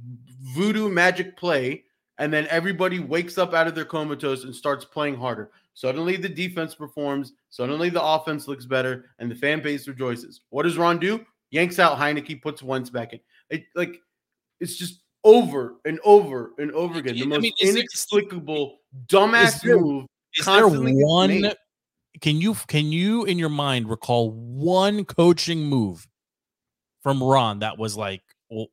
voodoo 0.54 0.88
magic 0.88 1.36
play, 1.36 1.84
and 2.18 2.32
then 2.32 2.46
everybody 2.50 2.98
wakes 2.98 3.38
up 3.38 3.54
out 3.54 3.66
of 3.66 3.74
their 3.74 3.84
comatose 3.84 4.44
and 4.44 4.54
starts 4.54 4.84
playing 4.84 5.16
harder. 5.16 5.50
Suddenly 5.74 6.16
the 6.16 6.28
defense 6.28 6.74
performs, 6.74 7.32
suddenly 7.50 7.88
the 7.88 8.02
offense 8.02 8.46
looks 8.46 8.66
better, 8.66 9.06
and 9.18 9.30
the 9.30 9.34
fan 9.34 9.62
base 9.62 9.88
rejoices. 9.88 10.42
What 10.50 10.64
does 10.64 10.76
Ron 10.76 10.98
do? 10.98 11.24
Yanks 11.50 11.78
out 11.78 11.98
Heinicke, 11.98 12.42
puts 12.42 12.62
Wentz 12.62 12.90
back 12.90 13.12
in. 13.12 13.20
It 13.50 13.64
like 13.74 14.00
it's 14.60 14.76
just 14.76 15.00
over 15.24 15.76
and 15.84 15.98
over 16.04 16.52
and 16.58 16.70
over 16.72 16.98
again. 16.98 17.14
The 17.16 17.22
I 17.22 17.26
most 17.26 17.40
mean, 17.40 17.52
is 17.60 17.72
there- 17.74 17.78
inexplicable, 17.80 18.78
dumbass 19.06 19.56
Is 19.56 19.60
there- 19.62 19.80
move. 19.80 20.06
Is 20.34 20.46
there 20.46 20.66
one? 20.68 21.40
made. 21.42 21.56
Can 22.20 22.36
you 22.40 22.54
can 22.68 22.92
you 22.92 23.24
in 23.24 23.38
your 23.38 23.48
mind 23.48 23.88
recall 23.88 24.30
one 24.30 25.04
coaching 25.04 25.64
move 25.64 26.06
from 27.02 27.22
Ron 27.22 27.58
that 27.60 27.78
was 27.78 27.96
like, 27.96 28.22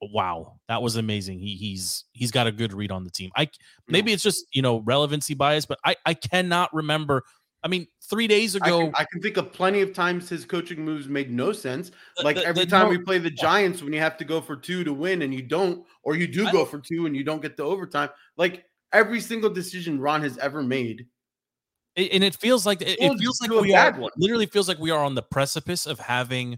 wow, 0.02 0.60
that 0.68 0.82
was 0.82 0.96
amazing. 0.96 1.40
He 1.40 1.56
he's 1.56 2.06
he's 2.12 2.32
got 2.32 2.48
a 2.48 2.52
good 2.52 2.74
read 2.74 2.92
on 2.92 3.04
the 3.04 3.10
team. 3.12 3.32
I 3.36 3.50
maybe 3.88 4.12
it's 4.14 4.24
just 4.24 4.46
you 4.52 4.62
know 4.62 4.80
relevancy 4.80 5.34
bias, 5.34 5.66
but 5.66 5.80
I 5.86 5.96
I 6.06 6.14
cannot 6.14 6.74
remember. 6.74 7.24
I 7.62 7.68
mean, 7.68 7.88
three 8.10 8.28
days 8.28 8.56
I 8.56 8.60
ago, 8.66 8.86
can, 8.86 8.94
I 8.96 9.06
can 9.12 9.22
think 9.22 9.36
of 9.36 9.52
plenty 9.52 9.82
of 9.82 9.94
times 9.94 10.30
his 10.30 10.46
coaching 10.46 10.86
moves 10.86 11.10
made 11.10 11.30
no 11.30 11.52
sense. 11.52 11.92
the- 12.18 12.24
Like 12.24 12.38
the- 12.38 12.46
every 12.46 12.64
the 12.64 12.72
time 12.72 12.86
no- 12.86 12.90
we 12.92 13.00
play 13.00 13.18
the 13.18 13.30
Giants, 13.30 13.84
when 13.84 13.92
you 13.92 14.00
have 14.00 14.16
to 14.18 14.24
go 14.24 14.40
for 14.40 14.56
two 14.56 14.86
to 14.86 14.94
win 14.94 15.24
and 15.24 15.34
you 15.34 15.42
don't, 15.42 15.86
or 16.04 16.16
you 16.16 16.26
do 16.26 16.48
I- 16.48 16.52
go 16.54 16.64
for 16.64 16.80
two 16.80 17.06
and 17.06 17.16
you 17.16 17.26
don't 17.26 17.42
get 17.42 17.58
the 17.58 17.64
overtime. 17.64 18.10
Like 18.38 18.64
every 18.94 19.20
single 19.20 19.50
decision 19.50 20.00
Ron 20.00 20.22
has 20.22 20.38
ever 20.38 20.64
made. 20.64 21.06
And 21.98 22.24
it 22.24 22.34
feels 22.36 22.66
like 22.66 22.82
it, 22.82 22.98
feels 23.20 23.42
like 23.42 23.52
we 23.52 23.74
are 23.74 23.92
one. 23.92 24.12
literally 24.16 24.46
feels 24.46 24.70
like 24.70 24.80
we 24.80 24.92
are 24.92 25.04
on 25.04 25.16
the 25.16 25.22
precipice 25.24 25.86
of 25.86 26.00
having 26.00 26.58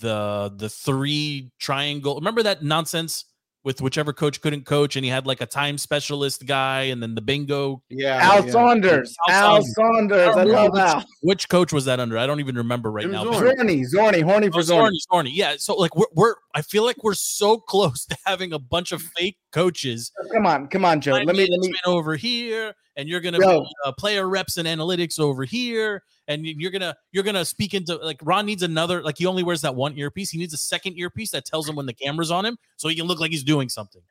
the 0.00 0.52
the 0.56 0.68
three 0.68 1.50
triangle. 1.58 2.16
Remember 2.16 2.42
that 2.42 2.62
nonsense 2.62 3.24
with 3.64 3.80
whichever 3.80 4.12
coach 4.12 4.40
couldn't 4.42 4.66
coach, 4.66 4.94
and 4.94 5.04
he 5.04 5.10
had 5.10 5.26
like 5.26 5.40
a 5.40 5.46
time 5.46 5.78
specialist 5.78 6.46
guy, 6.46 6.82
and 6.82 7.02
then 7.02 7.14
the 7.14 7.20
bingo. 7.22 7.82
Yeah. 7.88 8.18
Al 8.22 8.44
yeah. 8.44 8.52
Saunders. 8.52 9.16
Al 9.28 9.56
Al 9.56 9.62
Saunders. 9.62 9.74
Saunders. 9.74 10.36
I 10.36 10.40
remember 10.40 10.52
love 10.52 10.72
which, 10.72 10.82
Al. 10.82 11.04
which 11.22 11.48
coach 11.48 11.72
was 11.72 11.86
that 11.86 11.98
under? 11.98 12.18
I 12.18 12.26
don't 12.26 12.40
even 12.40 12.56
remember 12.56 12.92
right 12.92 13.08
now. 13.08 13.24
Zorn. 13.24 13.44
but- 13.44 13.56
Zorny. 13.56 13.84
Zorny. 13.92 14.22
Horny 14.22 14.48
oh, 14.48 14.52
for 14.52 14.58
Oh, 14.58 14.62
Zorny. 14.62 14.90
Zorny, 14.90 14.98
Zorny. 15.10 15.30
Yeah. 15.32 15.54
So 15.58 15.74
like 15.74 15.96
we're, 15.96 16.06
we're 16.14 16.34
I 16.54 16.62
feel 16.62 16.84
like 16.84 17.02
we're 17.02 17.14
so 17.14 17.56
close 17.68 18.04
to 18.06 18.16
having 18.26 18.52
a 18.52 18.58
bunch 18.58 18.92
of 18.92 19.02
fake 19.02 19.38
coaches. 19.54 20.10
Come 20.32 20.46
on. 20.46 20.66
Come 20.68 20.84
on, 20.84 21.00
Joe. 21.00 21.12
Let 21.12 21.36
me 21.36 21.46
let 21.50 21.60
me 21.60 21.72
over 21.86 22.16
here, 22.16 22.74
and 22.96 23.08
you're 23.08 23.20
gonna 23.20 23.38
be 23.38 23.66
uh, 23.84 23.92
player 23.92 24.28
reps 24.28 24.56
and 24.56 24.66
analytics 24.66 25.18
over 25.20 25.44
here, 25.44 26.02
and 26.28 26.44
you- 26.44 26.54
you're 26.58 26.70
gonna 26.72 26.94
you're 27.12 27.22
gonna 27.24 27.44
speak 27.44 27.72
into 27.72 27.94
like 27.96 28.18
Ron 28.22 28.46
needs 28.46 28.62
another 28.62 29.02
like 29.02 29.16
he 29.18 29.26
only 29.26 29.42
wears 29.44 29.60
that 29.62 29.74
one 29.74 29.96
earpiece. 29.96 30.30
He 30.30 30.38
needs 30.38 30.52
a 30.54 30.58
second 30.58 30.98
earpiece 30.98 31.30
that 31.30 31.44
tells 31.44 31.68
him 31.68 31.76
when 31.76 31.86
the 31.86 31.92
camera's 31.94 32.30
on 32.30 32.44
him, 32.44 32.58
so 32.76 32.88
he 32.88 32.96
can 32.96 33.06
look 33.06 33.20
like 33.20 33.30
he's 33.30 33.44
doing 33.44 33.68
something. 33.68 34.02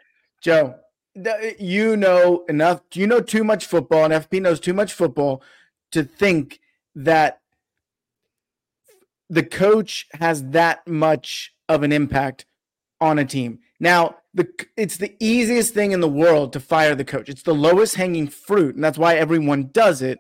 Joe, 0.42 0.76
you 1.60 1.98
know 1.98 2.46
enough. 2.50 2.82
You 2.94 3.06
know 3.08 3.20
too 3.20 3.44
much 3.44 3.66
football, 3.66 4.06
and 4.06 4.14
FP 4.14 4.42
knows 4.42 4.60
too 4.60 4.74
much 4.74 4.94
football 4.94 5.44
to 5.92 6.04
think 6.04 6.60
that 6.96 7.40
the 9.30 9.44
coach 9.44 10.08
has 10.14 10.44
that 10.50 10.88
much 10.88 11.54
of 11.70 11.84
an 11.84 11.92
impact 11.92 12.46
on 13.04 13.20
a 13.20 13.26
team. 13.26 13.60
Now, 13.80 14.16
the 14.34 14.48
it's 14.78 14.98
the 14.98 15.14
easiest 15.20 15.74
thing 15.74 15.92
in 15.92 16.00
the 16.00 16.08
world 16.10 16.54
to 16.54 16.60
fire 16.60 16.96
the 16.96 17.06
coach. 17.06 17.30
It's 17.30 17.44
the 17.44 17.54
lowest 17.54 17.96
hanging 17.96 18.28
fruit, 18.28 18.76
and 18.76 18.84
that's 18.84 18.98
why 18.98 19.16
everyone 19.16 19.70
does 19.72 20.02
it. 20.02 20.20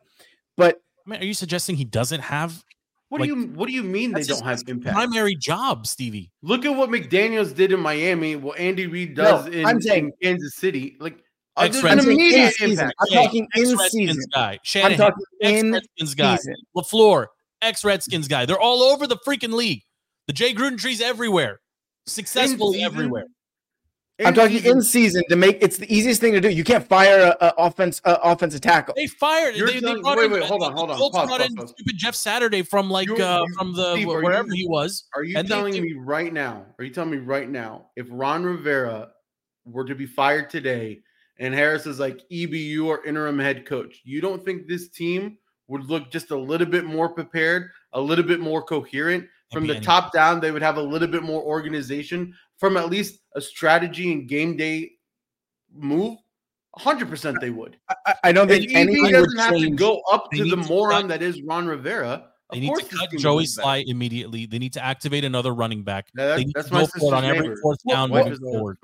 But 0.57 0.81
I 1.07 1.09
mean, 1.09 1.21
are 1.21 1.25
you 1.25 1.33
suggesting 1.33 1.75
he 1.75 1.85
doesn't 1.85 2.19
have 2.21 2.63
What 3.09 3.21
Like, 3.21 3.29
do 3.29 3.35
you 3.39 3.47
What 3.47 3.67
do 3.67 3.73
you 3.73 3.83
mean 3.83 4.11
they 4.11 4.23
don't 4.23 4.43
have 4.43 4.61
impact? 4.67 4.95
primary 4.95 5.35
job, 5.35 5.87
Stevie? 5.87 6.31
Look 6.41 6.65
at 6.65 6.75
what 6.75 6.89
McDaniel's 6.89 7.53
did 7.53 7.71
in 7.71 7.79
Miami. 7.79 8.35
What 8.35 8.59
Andy 8.59 8.87
Reid 8.87 9.15
does 9.15 9.47
in, 9.47 9.65
I'm 9.65 9.81
saying- 9.81 10.11
in 10.21 10.31
Kansas 10.31 10.55
City. 10.55 10.95
Like 10.99 11.17
an 11.57 11.71
I'm 11.85 11.99
in 11.99 12.05
immediate 12.09 12.59
impact. 12.61 12.93
I'm 12.99 13.07
Yeah, 13.11 13.23
talking 13.23 13.47
in 13.55 13.61
Ex-Redskins 13.61 13.91
season. 14.11 14.23
guy, 14.33 14.59
I'm 14.75 14.95
talking 14.97 15.23
in 15.41 15.75
ex-Redskins 15.75 16.15
guy, 16.15 16.35
season. 16.37 16.55
LaFleur, 16.75 17.27
ex-Redskins 17.61 18.27
guy. 18.27 18.45
They're 18.47 18.59
all 18.59 18.81
over 18.83 19.05
the 19.07 19.17
freaking 19.17 19.53
league. 19.53 19.81
The 20.27 20.33
Jay 20.33 20.53
Gruden 20.53 20.77
trees 20.79 20.99
everywhere, 21.01 21.59
successfully 22.05 22.79
season, 22.79 22.85
everywhere. 22.93 23.25
I'm 24.23 24.33
talking 24.35 24.57
season, 24.59 24.77
in 24.77 24.81
season 24.83 25.23
to 25.29 25.35
make 25.35 25.57
it's 25.61 25.77
the 25.77 25.91
easiest 25.93 26.21
thing 26.21 26.33
to 26.33 26.39
do. 26.41 26.49
You 26.49 26.63
can't 26.63 26.87
fire 26.87 27.33
a, 27.41 27.45
a 27.45 27.53
offense 27.57 27.99
a 28.05 28.13
offensive 28.23 28.61
tackle. 28.61 28.93
They 28.95 29.07
fired. 29.07 29.55
You're 29.55 29.67
They, 29.67 29.79
they 29.79 29.95
brought 29.95 30.17
wait, 30.17 30.25
in, 30.25 30.31
wait, 30.31 30.43
hold 30.43 30.61
on, 30.61 30.73
hold 30.73 30.91
on. 30.91 30.97
Colts 30.97 31.17
Pause, 31.17 31.27
brought 31.27 31.39
pause, 31.41 31.49
in 31.49 31.55
pause. 31.55 31.69
stupid 31.71 31.97
Jeff 31.97 32.15
Saturday 32.15 32.61
from 32.61 32.89
like 32.91 33.07
You- 33.07 33.15
uh, 33.17 33.43
you- 33.47 33.55
from 33.57 33.73
the 33.73 33.93
Steve, 33.93 34.05
wh- 34.05 34.21
wherever 34.23 34.47
you- 34.49 34.53
he 34.55 34.67
was. 34.67 35.07
Are 35.15 35.23
you 35.23 35.41
telling 35.43 35.73
they- 35.73 35.81
me 35.81 35.93
right 35.97 36.31
now? 36.31 36.65
Are 36.77 36.85
you 36.85 36.91
telling 36.93 37.09
me 37.11 37.17
right 37.17 37.49
now 37.49 37.87
if 37.95 38.05
Ron 38.11 38.43
Rivera 38.43 39.09
were 39.65 39.85
to 39.85 39.95
be 39.95 40.05
fired 40.05 40.49
today 40.49 41.01
and 41.39 41.53
Harris 41.53 41.87
is 41.87 41.99
like 41.99 42.21
EBU 42.31 42.85
or 42.85 43.03
interim 43.05 43.39
head 43.39 43.65
coach, 43.65 43.99
you 44.03 44.21
don't 44.21 44.45
think 44.45 44.67
this 44.67 44.89
team 44.89 45.37
would 45.67 45.85
look 45.89 46.11
just 46.11 46.29
a 46.29 46.37
little 46.37 46.67
bit 46.67 46.83
more 46.85 47.09
prepared, 47.09 47.69
a 47.93 47.99
little 47.99 48.25
bit 48.25 48.39
more 48.39 48.61
coherent 48.61 49.25
from 49.53 49.67
the 49.67 49.79
top 49.79 50.11
down? 50.11 50.39
They 50.39 50.51
would 50.51 50.61
have 50.61 50.77
a 50.77 50.81
little 50.81 51.07
bit 51.07 51.23
more 51.23 51.41
organization 51.41 52.33
from 52.57 52.75
at 52.77 52.89
least 52.89 53.19
a 53.35 53.41
strategy 53.41 54.11
and 54.11 54.27
game 54.27 54.57
day 54.57 54.91
move. 55.73 56.17
100% 56.79 57.39
they 57.39 57.51
would. 57.51 57.77
I, 58.07 58.15
I 58.23 58.31
don't 58.31 58.49
And 58.49 58.61
think 58.61 58.71
EB 58.71 58.77
anything 58.77 59.03
would 59.03 59.11
doesn't 59.11 59.37
have 59.37 59.53
to 59.59 59.69
go 59.69 60.01
up 60.11 60.27
They 60.31 60.39
to 60.39 60.43
the 60.49 60.55
need 60.57 60.63
to 60.63 60.69
moron 60.69 61.01
cut- 61.03 61.07
that 61.09 61.21
is 61.21 61.41
Ron 61.43 61.67
Rivera. 61.67 62.29
They 62.51 62.57
Of 62.57 62.63
need 62.63 62.75
to 62.75 62.85
this 62.89 62.99
cut 62.99 63.09
team 63.11 63.19
Joey 63.19 63.43
look 63.43 63.55
better. 63.57 63.67
Slye 63.67 63.83
immediately. 63.87 64.45
They 64.47 64.57
need 64.57 64.73
to 64.73 64.83
activate 64.83 65.23
another 65.23 65.53
running 65.53 65.83
back. 65.83 66.07
Yeah, 66.17 66.29
that- 66.29 66.35
they 66.37 66.45
need 66.45 66.53
that's 66.55 66.69
to 66.69 66.73
my 66.73 66.81
go 66.81 66.87
for 66.87 67.13
it 67.13 67.17
on 67.17 67.25
every 67.25 67.55
fourth 67.61 67.77
down 67.87 68.09
Wife 68.09 68.25
moving 68.25 68.39
forward. 68.39 68.77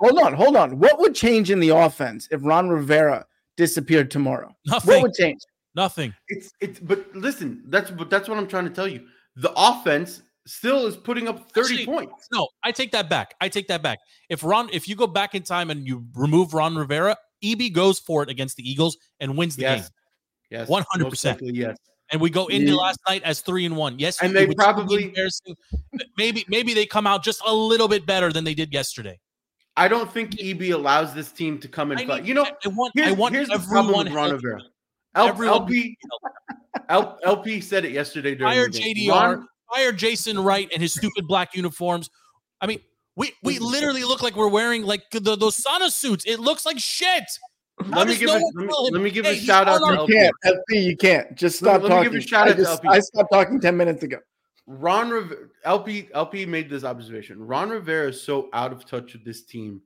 Hold 0.00 0.18
on, 0.18 0.32
hold 0.32 0.56
on. 0.56 0.78
What 0.78 0.98
would 0.98 1.14
change 1.14 1.50
in 1.50 1.60
the 1.60 1.68
offense 1.70 2.26
if 2.30 2.40
Ron 2.42 2.70
Rivera 2.70 3.26
disappeared 3.58 4.10
tomorrow? 4.10 4.54
Nothing. 4.66 4.86
What 4.86 4.86
Nothing. 4.86 5.02
would 5.02 5.14
change? 5.14 5.40
Nothing. 5.74 6.14
It's 6.28 6.52
it's 6.62 6.80
but 6.80 7.04
listen, 7.14 7.64
that's 7.66 7.90
but 7.90 8.08
that's 8.08 8.30
what 8.30 8.38
I'm 8.38 8.46
trying 8.48 8.64
to 8.64 8.70
tell 8.70 8.88
you. 8.88 9.06
The 9.36 9.52
offense 9.56 10.22
still 10.46 10.86
is 10.86 10.96
putting 10.96 11.28
up 11.28 11.50
30 11.50 11.60
Actually, 11.74 11.86
points. 11.86 12.28
No, 12.32 12.48
I 12.62 12.72
take 12.72 12.92
that 12.92 13.10
back. 13.10 13.34
I 13.40 13.48
take 13.48 13.68
that 13.68 13.82
back. 13.82 13.98
If 14.28 14.42
Ron, 14.44 14.68
if 14.72 14.88
you 14.88 14.96
go 14.96 15.06
back 15.06 15.34
in 15.34 15.42
time 15.42 15.70
and 15.70 15.86
you 15.86 16.06
remove 16.14 16.54
Ron 16.54 16.76
Rivera, 16.76 17.16
EB 17.42 17.72
goes 17.72 17.98
for 17.98 18.22
it 18.22 18.30
against 18.30 18.56
the 18.56 18.68
Eagles 18.68 18.96
and 19.20 19.36
wins 19.36 19.56
the 19.56 19.62
game. 19.62 19.82
Yes. 20.50 20.68
Yes. 20.68 20.68
100%. 20.68 21.38
Yes. 21.54 21.76
And 22.12 22.20
we 22.20 22.30
go 22.30 22.46
into 22.46 22.72
Yeah. 22.72 22.78
last 22.78 23.00
night 23.08 23.22
as 23.24 23.40
three 23.40 23.66
and 23.66 23.76
one. 23.76 23.98
Yes, 23.98 24.22
And 24.22 24.34
they 24.34 24.46
would 24.46 24.58
still 24.60 24.72
be 24.72 25.12
probably- 25.12 25.14
maybe 26.16 26.44
maybe 26.48 26.72
they 26.72 26.86
come 26.86 27.06
out 27.06 27.24
just 27.24 27.42
a 27.44 27.52
little 27.52 27.88
bit 27.88 28.06
better 28.06 28.32
than 28.32 28.44
they 28.44 28.54
did 28.54 28.72
yesterday. 28.72 29.18
I 29.76 29.88
don't 29.88 30.10
think 30.10 30.40
EB 30.40 30.70
allows 30.70 31.12
this 31.14 31.32
team 31.32 31.58
to 31.58 31.68
come 31.68 31.90
and 31.90 32.00
I 32.00 32.06
fight. 32.06 32.22
need- 32.22 32.28
You 32.28 32.34
know, 32.34 32.44
I- 32.64 32.68
want 32.68 32.92
here's, 32.94 33.08
I 33.08 33.12
want 33.12 33.34
here's 33.34 33.48
the 33.48 33.58
problem 33.58 34.04
with 34.04 34.12
Ron. 34.14 34.30
Rivera. 34.32 34.62
L- 35.16 35.28
Everyone 35.28 35.62
LP, 35.62 35.96
L- 36.88 37.18
LP 37.24 37.60
said 37.60 37.84
it 37.84 37.92
yesterday 37.92 38.34
during 38.34 38.52
Fire 38.54 38.68
the 38.68 38.78
game. 38.78 39.08
Fire 39.08 39.34
JDR, 39.34 39.36
Ron- 39.36 39.48
fire 39.74 39.92
Jason 39.92 40.38
Wright 40.38 40.68
and 40.72 40.80
his 40.82 40.92
stupid 40.94 41.26
black 41.26 41.54
uniforms. 41.56 42.10
I 42.60 42.66
mean, 42.66 42.80
we 43.16 43.32
we 43.42 43.58
literally 43.58 44.04
look 44.04 44.22
like 44.22 44.36
we're 44.36 44.48
wearing 44.48 44.82
like 44.84 45.02
the, 45.10 45.20
those 45.36 45.56
sauna 45.62 45.90
suits. 45.90 46.24
It 46.26 46.38
looks 46.38 46.64
like 46.66 46.78
shit. 46.78 47.24
How 47.82 47.98
let 47.98 48.08
me 48.08 48.16
give 48.16 48.28
no 48.28 48.36
a, 48.36 48.40
let 48.54 48.54
me, 48.54 48.68
let 48.92 49.02
me 49.02 49.10
give 49.10 49.24
"Hey, 49.26 49.32
a 49.32 49.34
he's 49.34 49.44
shout 49.44 49.68
out 49.68 49.78
to 49.78 49.84
our 49.84 49.92
You 49.92 49.98
LP. 50.00 50.12
can't. 50.14 50.34
LP, 50.44 50.78
you 50.78 50.96
can't. 50.96 51.34
Just 51.34 51.60
Let- 51.62 51.80
stop 51.80 51.90
let 51.90 51.98
me 51.98 52.10
give 52.10 52.14
a 52.14 52.20
shout 52.26 52.48
I, 52.48 52.50
out 52.52 52.56
to 52.56 52.68
LP. 52.68 52.88
I 52.88 53.00
stopped 53.00 53.32
talking 53.32 53.60
10 53.60 53.76
minutes 53.76 54.02
ago. 54.02 54.18
Ron 54.66 55.10
Riv- 55.10 55.50
LP 55.64 56.08
LP 56.14 56.46
made 56.46 56.68
this 56.70 56.84
observation. 56.84 57.38
Ron 57.46 57.68
Rivera 57.70 58.08
is 58.08 58.20
so 58.22 58.48
out 58.52 58.72
of 58.72 58.84
touch 58.86 59.12
with 59.12 59.24
this 59.24 59.42
team 59.42 59.80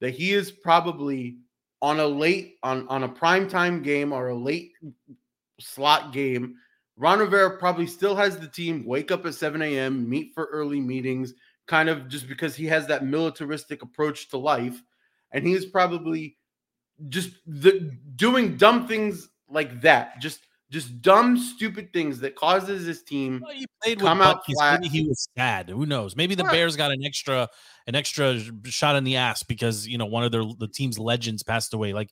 that 0.00 0.10
he 0.10 0.32
is 0.32 0.50
probably 0.50 1.36
on 1.82 2.00
a 2.00 2.06
late 2.06 2.56
on 2.62 2.86
on 2.88 3.02
a 3.04 3.08
prime 3.08 3.48
time 3.48 3.82
game 3.82 4.12
or 4.12 4.28
a 4.28 4.34
late 4.34 4.72
slot 5.60 6.12
game. 6.12 6.56
Ron 6.96 7.18
Rivera 7.18 7.58
probably 7.58 7.86
still 7.86 8.16
has 8.16 8.38
the 8.38 8.48
team 8.48 8.84
wake 8.86 9.10
up 9.10 9.26
at 9.26 9.34
7 9.34 9.60
a.m., 9.60 10.08
meet 10.08 10.32
for 10.34 10.46
early 10.46 10.80
meetings, 10.80 11.34
kind 11.66 11.90
of 11.90 12.08
just 12.08 12.26
because 12.26 12.56
he 12.56 12.64
has 12.66 12.86
that 12.86 13.04
militaristic 13.04 13.82
approach 13.82 14.30
to 14.30 14.38
life. 14.38 14.82
And 15.32 15.46
he 15.46 15.52
is 15.52 15.66
probably 15.66 16.38
just 17.10 17.32
the, 17.46 17.94
doing 18.16 18.56
dumb 18.56 18.88
things 18.88 19.28
like 19.48 19.82
that. 19.82 20.20
Just 20.20 20.45
just 20.70 21.00
dumb, 21.00 21.38
stupid 21.38 21.92
things 21.92 22.18
that 22.20 22.34
causes 22.34 22.86
his 22.86 23.02
team 23.02 23.40
Well, 23.44 23.54
he 23.54 23.66
played 23.82 23.98
with 23.98 24.06
Come 24.06 24.20
out 24.20 24.44
Butkus. 24.44 24.54
flat. 24.54 24.80
Maybe 24.80 24.88
he 24.88 25.06
was 25.06 25.28
sad. 25.36 25.68
Who 25.68 25.86
knows? 25.86 26.16
Maybe 26.16 26.34
the 26.34 26.44
Right. 26.44 26.52
Bears 26.52 26.76
got 26.76 26.90
an 26.90 27.04
extra 27.04 27.48
an 27.86 27.94
extra 27.94 28.40
shot 28.64 28.96
in 28.96 29.04
the 29.04 29.16
ass 29.16 29.42
because 29.42 29.86
you 29.86 29.98
know 29.98 30.06
one 30.06 30.24
of 30.24 30.32
their 30.32 30.44
the 30.44 30.68
team's 30.68 30.98
legends 30.98 31.42
passed 31.42 31.72
away. 31.72 31.92
Like 31.92 32.10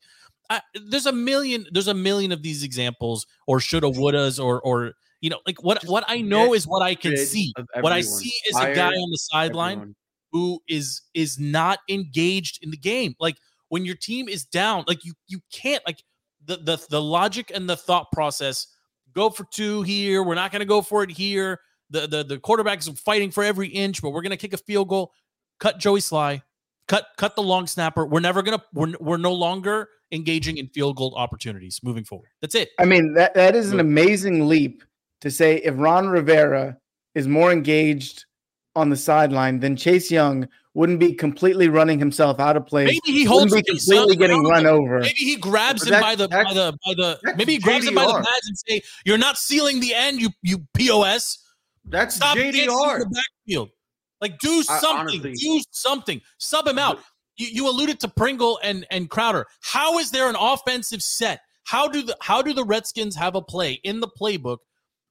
I, 0.50 0.60
there's 0.88 1.06
a 1.06 1.12
million 1.12 1.66
there's 1.72 1.88
a 1.88 1.94
million 1.94 2.30
of 2.30 2.42
these 2.42 2.62
examples 2.62 3.26
or 3.46 3.60
shoulda 3.60 3.88
wouldas 3.88 4.42
or 4.42 4.60
or 4.60 4.92
you 5.20 5.30
know 5.30 5.40
like 5.46 5.62
what 5.62 5.80
Just 5.80 5.90
what 5.90 6.04
I 6.06 6.20
know 6.20 6.54
is 6.54 6.66
what 6.66 6.82
I 6.82 6.94
can 6.94 7.16
see. 7.16 7.52
What 7.80 7.92
I 7.92 8.02
see 8.02 8.34
is 8.48 8.56
a 8.56 8.74
guy 8.74 8.92
on 8.92 9.10
the 9.10 9.18
sideline 9.18 9.96
who 10.30 10.60
is 10.68 11.02
is 11.14 11.38
not 11.38 11.78
engaged 11.88 12.58
in 12.62 12.70
the 12.70 12.76
game. 12.76 13.14
Like 13.18 13.36
when 13.68 13.84
your 13.84 13.96
team 13.96 14.28
is 14.28 14.44
down, 14.44 14.84
like 14.86 15.04
you 15.04 15.14
you 15.26 15.40
can't 15.52 15.82
like 15.86 16.02
the 16.46 16.56
the 16.56 16.86
the 16.90 17.00
logic 17.02 17.50
and 17.54 17.68
the 17.68 17.76
thought 17.76 18.10
process 18.12 18.68
go 19.14 19.30
for 19.30 19.44
two 19.50 19.82
here. 19.82 20.22
We're 20.22 20.34
not 20.34 20.52
going 20.52 20.60
to 20.60 20.66
go 20.66 20.82
for 20.82 21.02
it 21.02 21.10
here. 21.10 21.60
The 21.90 22.06
the 22.06 22.24
the 22.24 22.38
quarterback's 22.38 22.88
fighting 22.88 23.30
for 23.30 23.44
every 23.44 23.68
inch, 23.68 24.02
but 24.02 24.10
we're 24.10 24.22
going 24.22 24.30
to 24.30 24.36
kick 24.36 24.52
a 24.52 24.58
field 24.58 24.88
goal. 24.88 25.12
Cut 25.60 25.78
Joey 25.78 26.00
Slye. 26.00 26.42
Cut 26.86 27.06
cut 27.16 27.34
the 27.34 27.42
long 27.42 27.66
snapper. 27.66 28.04
We're 28.04 28.20
never 28.20 28.42
gonna 28.42 28.62
we're 28.74 28.92
we're 29.00 29.16
no 29.16 29.32
longer 29.32 29.88
engaging 30.12 30.58
in 30.58 30.68
field 30.68 30.96
goal 30.96 31.14
opportunities 31.16 31.80
moving 31.82 32.04
forward. 32.04 32.28
That's 32.40 32.54
it. 32.54 32.70
I 32.78 32.84
mean, 32.84 33.14
that, 33.14 33.34
that 33.34 33.56
is 33.56 33.72
an 33.72 33.80
amazing 33.80 34.48
leap 34.48 34.84
to 35.22 35.30
say 35.30 35.56
if 35.56 35.74
Ron 35.78 36.08
Rivera 36.08 36.76
is 37.14 37.26
more 37.26 37.52
engaged 37.52 38.26
on 38.76 38.90
the 38.90 38.96
sideline 38.96 39.60
than 39.60 39.76
Chase 39.76 40.10
Young 40.10 40.48
wouldn't 40.74 40.98
be 40.98 41.14
completely 41.14 41.68
running 41.68 41.98
himself 41.98 42.40
out 42.40 42.56
of 42.56 42.66
place. 42.66 42.86
Maybe 42.88 43.00
he 43.18 43.28
Wouldn't 43.28 43.50
holds 43.50 43.54
be 43.54 43.62
completely 43.62 44.16
getting 44.16 44.42
run 44.44 44.62
accountable. 44.66 44.84
over. 44.86 45.00
Maybe 45.00 45.14
he 45.20 45.36
grabs 45.36 45.84
But 45.84 45.94
him 45.94 46.00
by 46.00 46.14
the 46.16 46.28
by 46.28 46.44
the 46.52 46.76
by 46.84 46.94
the 46.94 47.34
maybe 47.36 47.52
he 47.54 47.58
grabs 47.58 47.86
him 47.86 47.94
by 47.94 48.06
the 48.06 48.12
pads 48.14 48.46
and 48.48 48.58
say, 48.68 48.82
"You're 49.04 49.18
not 49.18 49.38
sealing 49.38 49.80
the 49.80 49.94
end, 49.94 50.20
you 50.20 50.30
you 50.42 50.66
pos." 50.76 51.38
That's 51.86 52.16
Stop 52.16 52.36
dancing 52.36 52.64
in 52.64 52.68
JDR. 52.70 52.98
the 53.00 53.06
backfield. 53.06 53.70
Like 54.20 54.38
do 54.40 54.58
I- 54.68 54.78
something. 54.80 55.20
honestly- 55.20 55.32
do 55.34 55.62
something. 55.70 56.20
Sub 56.38 56.66
him 56.66 56.78
out. 56.78 57.00
You, 57.36 57.46
you 57.48 57.68
alluded 57.68 58.00
to 58.00 58.08
Pringle 58.08 58.58
and 58.62 58.86
and 58.90 59.08
Crowder. 59.10 59.46
How 59.60 59.98
is 59.98 60.10
there 60.10 60.28
an 60.28 60.36
offensive 60.38 61.02
set? 61.02 61.40
How 61.64 61.88
do 61.88 62.02
the 62.02 62.16
how 62.20 62.42
do 62.42 62.52
the 62.52 62.64
Redskins 62.64 63.14
have 63.16 63.34
a 63.36 63.42
play 63.42 63.80
in 63.84 64.00
the 64.00 64.08
playbook 64.08 64.58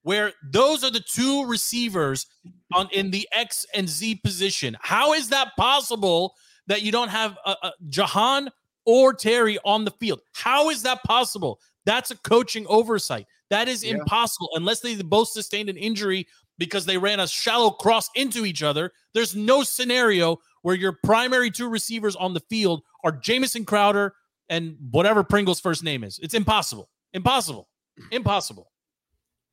where 0.01 0.33
those 0.51 0.83
are 0.83 0.89
the 0.91 0.99
two 1.13 1.45
receivers 1.45 2.25
on 2.73 2.89
in 2.91 3.11
the 3.11 3.27
X 3.31 3.65
and 3.73 3.87
Z 3.87 4.15
position? 4.23 4.77
How 4.81 5.13
is 5.13 5.29
that 5.29 5.49
possible 5.57 6.35
that 6.67 6.81
you 6.81 6.91
don't 6.91 7.09
have 7.09 7.37
uh, 7.45 7.55
uh, 7.61 7.71
Jahan 7.89 8.49
or 8.85 9.13
Terry 9.13 9.57
on 9.65 9.85
the 9.85 9.91
field? 9.91 10.21
How 10.33 10.69
is 10.69 10.83
that 10.83 11.03
possible? 11.03 11.59
That's 11.85 12.11
a 12.11 12.17
coaching 12.17 12.65
oversight. 12.67 13.27
That 13.49 13.67
is 13.67 13.83
Yeah. 13.83 13.95
impossible 13.95 14.49
unless 14.55 14.79
they 14.79 14.95
both 15.01 15.27
sustained 15.29 15.69
an 15.69 15.77
injury 15.77 16.27
because 16.57 16.85
they 16.85 16.97
ran 16.97 17.19
a 17.19 17.27
shallow 17.27 17.71
cross 17.71 18.09
into 18.15 18.45
each 18.45 18.63
other. 18.63 18.91
There's 19.13 19.35
no 19.35 19.63
scenario 19.63 20.37
where 20.61 20.75
your 20.75 20.97
primary 21.03 21.51
two 21.51 21.67
receivers 21.67 22.15
on 22.15 22.33
the 22.33 22.39
field 22.41 22.83
are 23.03 23.11
Jamison 23.11 23.65
Crowder 23.65 24.13
and 24.49 24.77
whatever 24.91 25.23
Pringle's 25.23 25.59
first 25.59 25.83
name 25.83 26.03
is. 26.03 26.19
It's 26.21 26.33
impossible. 26.33 26.89
Impossible. 27.13 27.67
Impossible. 28.11 28.71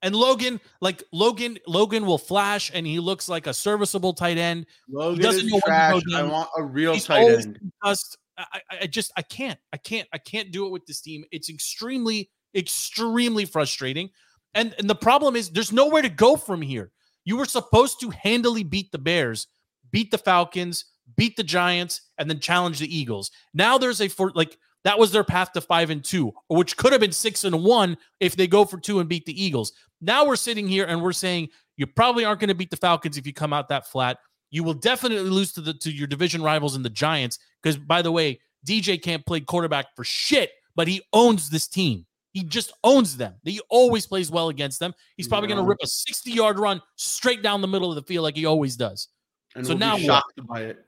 And 0.03 0.17
Logan, 0.17 0.61
like 0.81 1.03
Logan, 1.13 1.59
Logan 1.67 2.07
will 2.07 2.19
flash 2.19 2.71
and 2.73 2.87
he 2.87 2.99
looks 3.01 3.29
like 3.29 3.47
a 3.47 3.53
serviceable 3.55 4.15
tight 4.15 4.39
end. 4.39 4.67
Logan 4.89 5.23
doesn't 5.23 5.47
is 5.47 5.53
know 5.53 5.61
trash. 5.65 6.03
I 6.15 6.23
want 6.23 6.49
a 6.57 6.63
real 6.63 6.95
He's 6.95 7.05
tight 7.05 7.29
end. 7.29 7.59
I, 7.83 7.95
I- 8.39 8.79
I 8.83 8.87
just 8.87 9.13
I 9.17 9.23
can't 9.23 9.59
I 9.73 9.77
can't 9.77 10.09
I 10.15 10.19
can't 10.19 10.51
do 10.51 10.67
it 10.67 10.71
with 10.71 10.87
this 10.87 11.01
team. 11.03 11.25
It's 11.31 11.51
extremely 11.51 12.31
extremely 12.55 13.45
frustrating. 13.45 14.11
And 14.55 14.75
and 14.79 14.89
the 14.89 14.95
problem 14.95 15.37
is 15.37 15.51
there's 15.51 15.73
nowhere 15.73 16.03
to 16.03 16.09
go 16.09 16.37
from 16.37 16.63
here. 16.63 16.91
You 17.25 17.37
were 17.37 17.45
supposed 17.45 18.01
to 18.01 18.11
handily 18.11 18.63
beat 18.65 18.91
the 18.93 18.99
Bears, 18.99 19.47
beat 19.91 20.11
the 20.11 20.19
Falcons, 20.19 20.87
beat 21.17 21.37
the 21.37 21.43
Giants, 21.43 22.01
and 22.17 22.31
then 22.31 22.41
challenge 22.41 22.79
the 22.79 22.97
Eagles. 22.97 23.31
Now 23.53 23.77
there's 23.77 24.01
a 24.01 24.09
for 24.09 24.33
like 24.35 24.57
that 24.85 24.99
was 24.99 25.13
their 25.13 25.25
path 25.25 25.53
to 25.53 25.61
five 25.61 25.91
and 25.91 26.03
two, 26.03 26.33
which 26.49 26.77
could 26.79 26.93
have 26.93 27.03
been 27.03 27.13
six 27.13 27.45
and 27.45 27.63
one 27.63 27.99
if 28.19 28.35
they 28.35 28.47
go 28.47 28.65
for 28.65 28.79
two 28.81 28.99
and 29.01 29.09
beat 29.11 29.27
the 29.27 29.45
Eagles. 29.45 29.73
Now 30.01 30.27
we're 30.27 30.37
sitting 30.37 30.67
here 30.69 30.85
and 30.87 31.03
we're 31.03 31.13
saying 31.13 31.49
you 31.77 31.87
probably 31.87 32.25
aren't 32.25 32.41
going 32.41 32.49
to 32.49 32.55
beat 32.55 32.71
the 32.71 32.77
Falcons 32.77 33.17
if 33.17 33.27
you 33.27 33.33
come 33.33 33.53
out 33.53 33.69
that 33.69 33.87
flat. 33.89 34.19
You 34.51 34.65
will 34.65 34.75
definitely 34.75 35.29
lose 35.31 35.53
to 35.53 35.61
the 35.61 35.75
to 35.75 35.91
your 35.93 36.07
division 36.07 36.43
rivals 36.43 36.75
in 36.77 36.83
the 36.83 36.91
Giants 36.91 37.39
because 37.63 37.77
by 37.77 38.03
the 38.03 38.11
way, 38.13 38.41
DJ 38.67 39.01
can't 39.01 39.25
play 39.25 39.41
quarterback 39.41 39.87
for 39.97 40.05
shit, 40.05 40.51
but 40.75 40.89
he 40.89 41.03
owns 41.13 41.51
this 41.51 41.69
team. 41.69 42.05
He 42.33 42.45
just 42.45 42.73
owns 42.85 43.17
them. 43.17 43.35
He 43.45 43.61
always 43.71 44.07
plays 44.07 44.31
well 44.31 44.49
against 44.51 44.79
them. 44.79 44.93
He's 45.17 45.27
probably 45.27 45.49
going 45.49 45.59
to 45.63 45.65
rip 45.69 45.79
a 45.83 45.87
60 45.87 46.31
yard 46.31 46.59
run 46.59 46.81
straight 46.97 47.43
down 47.43 47.61
the 47.61 47.69
middle 47.69 47.89
of 47.91 47.97
the 47.97 48.03
field 48.03 48.23
like 48.25 48.37
he 48.37 48.47
always 48.47 48.77
does. 48.77 49.09
And 49.57 49.67
So 49.67 49.73
we'll 49.73 49.79
now 49.79 49.97
be 49.97 50.03
what? 50.09 50.23
shocked 50.37 50.47
by 50.47 50.61
it. 50.63 50.79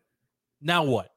Now 0.60 0.84
what? 0.84 1.08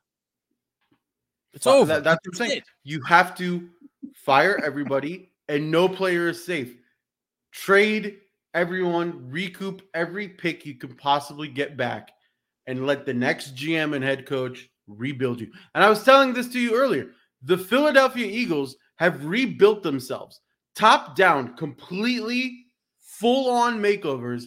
It's 1.53 1.63
Fi- 1.65 1.71
over. 1.71 1.85
that- 1.85 2.03
that's 2.03 2.19
what 2.25 2.41
I'm 2.41 2.47
saying. 2.49 2.61
You 2.83 3.01
have 3.03 3.35
to 3.37 3.69
fire 4.15 4.59
everybody, 4.63 5.31
and 5.47 5.69
no 5.71 5.87
player 5.87 6.29
is 6.29 6.43
safe. 6.43 6.75
Trade 7.56 8.18
everyone, 8.53 9.30
recoup 9.32 9.82
every 9.93 10.28
pick 10.28 10.66
you 10.66 10.76
can 10.76 10.93
possibly 10.93 11.47
get 11.47 11.78
back, 11.78 12.12
and 12.68 12.86
let 12.86 13.06
the 13.06 13.14
next 13.14 13.56
GM 13.56 13.95
and 13.95 14.03
head 14.03 14.26
coach 14.26 14.70
rebuild 14.88 15.39
you. 15.39 15.51
And 15.74 15.84
I 15.84 15.89
was 15.89 16.03
telling 16.03 16.34
this 16.34 16.49
to 16.49 16.60
you 16.60 16.76
earlier. 16.76 17.12
The 17.43 17.58
Philadelphia 17.58 18.28
Eagles 18.28 18.76
have 18.97 19.26
rebuilt 19.26 19.84
themselves, 19.84 20.41
top 20.76 21.16
down, 21.16 21.56
completely 21.56 22.66
full 22.99 23.49
on 23.49 23.80
makeovers, 23.80 24.45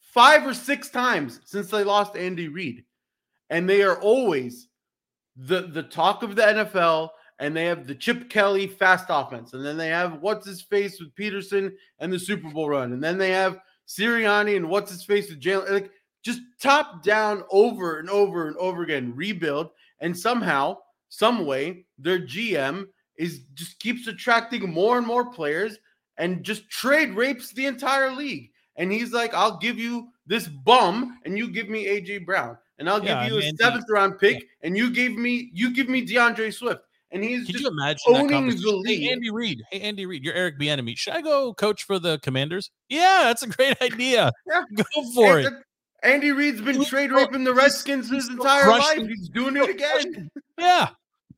five 0.00 0.46
or 0.46 0.54
six 0.54 0.90
times 0.90 1.40
since 1.44 1.68
they 1.70 1.84
lost 1.84 2.16
Andy 2.16 2.48
Reid. 2.48 2.84
And 3.48 3.68
they 3.68 3.82
are 3.82 4.00
always 4.00 4.68
the 5.36 5.62
the 5.62 5.82
talk 5.82 6.22
of 6.22 6.36
the 6.36 6.42
NFL, 6.42 7.08
and 7.42 7.56
they 7.56 7.64
have 7.64 7.88
the 7.88 7.94
Chip 7.94 8.30
Kelly 8.30 8.68
fast 8.68 9.06
offense, 9.08 9.52
and 9.52 9.66
then 9.66 9.76
they 9.76 9.88
have 9.88 10.22
what's 10.22 10.46
his 10.46 10.62
face 10.62 11.00
with 11.00 11.12
Pederson 11.16 11.72
and 11.98 12.12
the 12.12 12.18
Super 12.18 12.48
Bowl 12.48 12.68
run, 12.68 12.92
and 12.92 13.02
then 13.02 13.18
they 13.18 13.30
have 13.30 13.58
Sirianni 13.88 14.56
and 14.56 14.68
what's 14.68 14.92
his 14.92 15.04
face 15.04 15.28
with 15.28 15.40
Jalen. 15.40 15.68
Like 15.68 15.90
just 16.22 16.40
top 16.60 17.02
down 17.02 17.42
over 17.50 17.98
and 17.98 18.08
over 18.08 18.46
and 18.46 18.56
over 18.58 18.84
again, 18.84 19.12
rebuild, 19.16 19.70
and 19.98 20.16
somehow, 20.16 20.78
some 21.08 21.44
way, 21.44 21.84
their 21.98 22.20
GM 22.20 22.86
is 23.16 23.40
just 23.54 23.80
keeps 23.80 24.06
attracting 24.06 24.72
more 24.72 24.96
and 24.96 25.06
more 25.06 25.28
players 25.32 25.78
and 26.18 26.44
just 26.44 26.70
trade 26.70 27.10
rapes 27.10 27.52
the 27.52 27.66
entire 27.66 28.12
league. 28.12 28.52
And 28.76 28.92
he's 28.92 29.12
like, 29.12 29.34
I'll 29.34 29.58
give 29.58 29.78
you 29.80 30.10
this 30.28 30.46
bum, 30.46 31.18
and 31.24 31.36
you 31.36 31.50
give 31.50 31.68
me 31.68 31.86
AJ 31.86 32.24
Brown, 32.24 32.56
and 32.78 32.88
I'll 32.88 33.02
Yeah, 33.04 33.24
give 33.24 33.32
you 33.32 33.38
a 33.40 33.52
seventh 33.60 33.86
round 33.90 34.20
pick, 34.20 34.46
and 34.62 34.76
you 34.76 34.90
gave 34.90 35.16
me 35.16 35.50
you 35.52 35.74
give 35.74 35.88
me 35.88 36.02
D'Andre 36.02 36.52
Swift. 36.52 36.84
And 37.12 37.22
he's 37.22 37.46
Could 37.46 37.52
just 37.52 37.64
you 37.64 37.70
imagine 37.70 38.00
that 38.12 38.20
owning 38.22 38.48
the 38.48 38.72
league. 38.72 39.00
Hey, 39.02 39.12
Andy 39.12 39.30
Reid. 39.30 39.62
Hey, 39.70 39.80
Andy 39.80 40.06
Reid. 40.06 40.24
You're 40.24 40.34
Eric 40.34 40.58
Bieniemy. 40.58 40.96
Should 40.96 41.14
I 41.14 41.20
go 41.20 41.52
coach 41.54 41.84
for 41.84 41.98
the 41.98 42.18
Commanders? 42.20 42.70
Yeah, 42.88 43.20
that's 43.24 43.42
a 43.42 43.48
great 43.48 43.76
idea. 43.82 44.32
Yeah. 44.46 44.62
Go 44.74 44.84
for 45.14 45.38
Hey, 45.38 45.46
it. 45.46 45.50
that- 45.50 45.52
uh, 45.54 45.58
Andy 46.04 46.32
Reid's 46.32 46.60
been 46.60 46.76
He's 46.76 46.88
trade 46.88 47.10
still- 47.10 47.18
raping 47.24 47.44
the 47.44 47.54
Redskins 47.54 48.10
his 48.10 48.28
entire 48.28 48.66
life. 48.68 48.82
crushing- 48.82 49.08
He's 49.08 49.28
doing 49.28 49.56
it 49.56 49.68
again. 49.70 50.28
Yeah, 50.58 50.88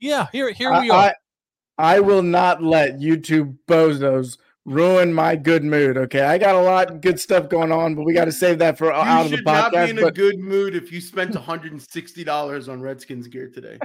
yeah. 0.00 0.26
Here, 0.32 0.50
here 0.52 0.70
I, 0.72 0.80
we 0.80 0.90
are. 0.90 1.14
I, 1.78 1.96
I 1.96 2.00
will 2.00 2.22
not 2.22 2.62
let 2.62 2.98
YouTube 2.98 3.56
bozos 3.68 4.38
ruin 4.66 5.12
my 5.14 5.34
good 5.36 5.64
mood. 5.64 5.96
Okay, 5.96 6.20
I 6.22 6.36
got 6.38 6.54
a 6.54 6.60
lot 6.60 6.90
of 6.90 7.00
good 7.00 7.18
stuff 7.20 7.48
going 7.48 7.72
on, 7.72 7.94
but 7.94 8.04
we 8.04 8.12
got 8.14 8.24
to 8.26 8.32
save 8.32 8.58
that 8.60 8.76
for 8.78 8.86
You 8.86 8.92
out 8.92 9.24
of 9.26 9.30
the 9.32 9.42
box. 9.42 9.56
You 9.56 9.62
should 9.62 9.72
not 9.72 9.72
be 9.72 9.76
podcast. 9.76 9.90
in 10.02 10.08
a 10.08 10.10
good 10.12 10.38
mood 10.38 10.74
if 10.74 10.92
you 10.92 11.00
spent 11.00 11.34
$160 11.34 12.68
on 12.68 12.80
Redskins 12.80 13.28
gear 13.28 13.48
today. 13.48 13.78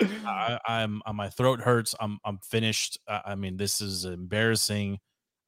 I, 0.26 0.58
I'm, 0.66 1.02
uh, 1.06 1.12
my 1.12 1.28
throat 1.28 1.60
hurts. 1.60 1.94
I'm, 2.00 2.18
I'm 2.24 2.38
finished. 2.38 2.98
I, 3.08 3.22
I 3.26 3.34
mean, 3.34 3.56
this 3.56 3.80
is 3.80 4.04
embarrassing. 4.04 4.98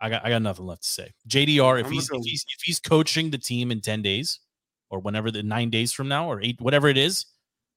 I 0.00 0.08
got, 0.10 0.24
I 0.24 0.30
got 0.30 0.42
nothing 0.42 0.66
left 0.66 0.82
to 0.82 0.88
say. 0.88 1.12
JDR, 1.28 1.80
if 1.80 1.88
he's, 1.88 2.08
if 2.10 2.24
he's, 2.24 2.44
if 2.56 2.62
he's 2.64 2.80
coaching 2.80 3.30
the 3.30 3.38
team 3.38 3.70
in 3.70 3.80
ten 3.80 4.02
days, 4.02 4.40
or 4.90 4.98
whenever 4.98 5.30
the 5.30 5.42
nine 5.42 5.70
days 5.70 5.92
from 5.92 6.08
now, 6.08 6.30
or 6.30 6.40
eight, 6.42 6.60
whatever 6.60 6.88
it 6.88 6.96
is, 6.96 7.26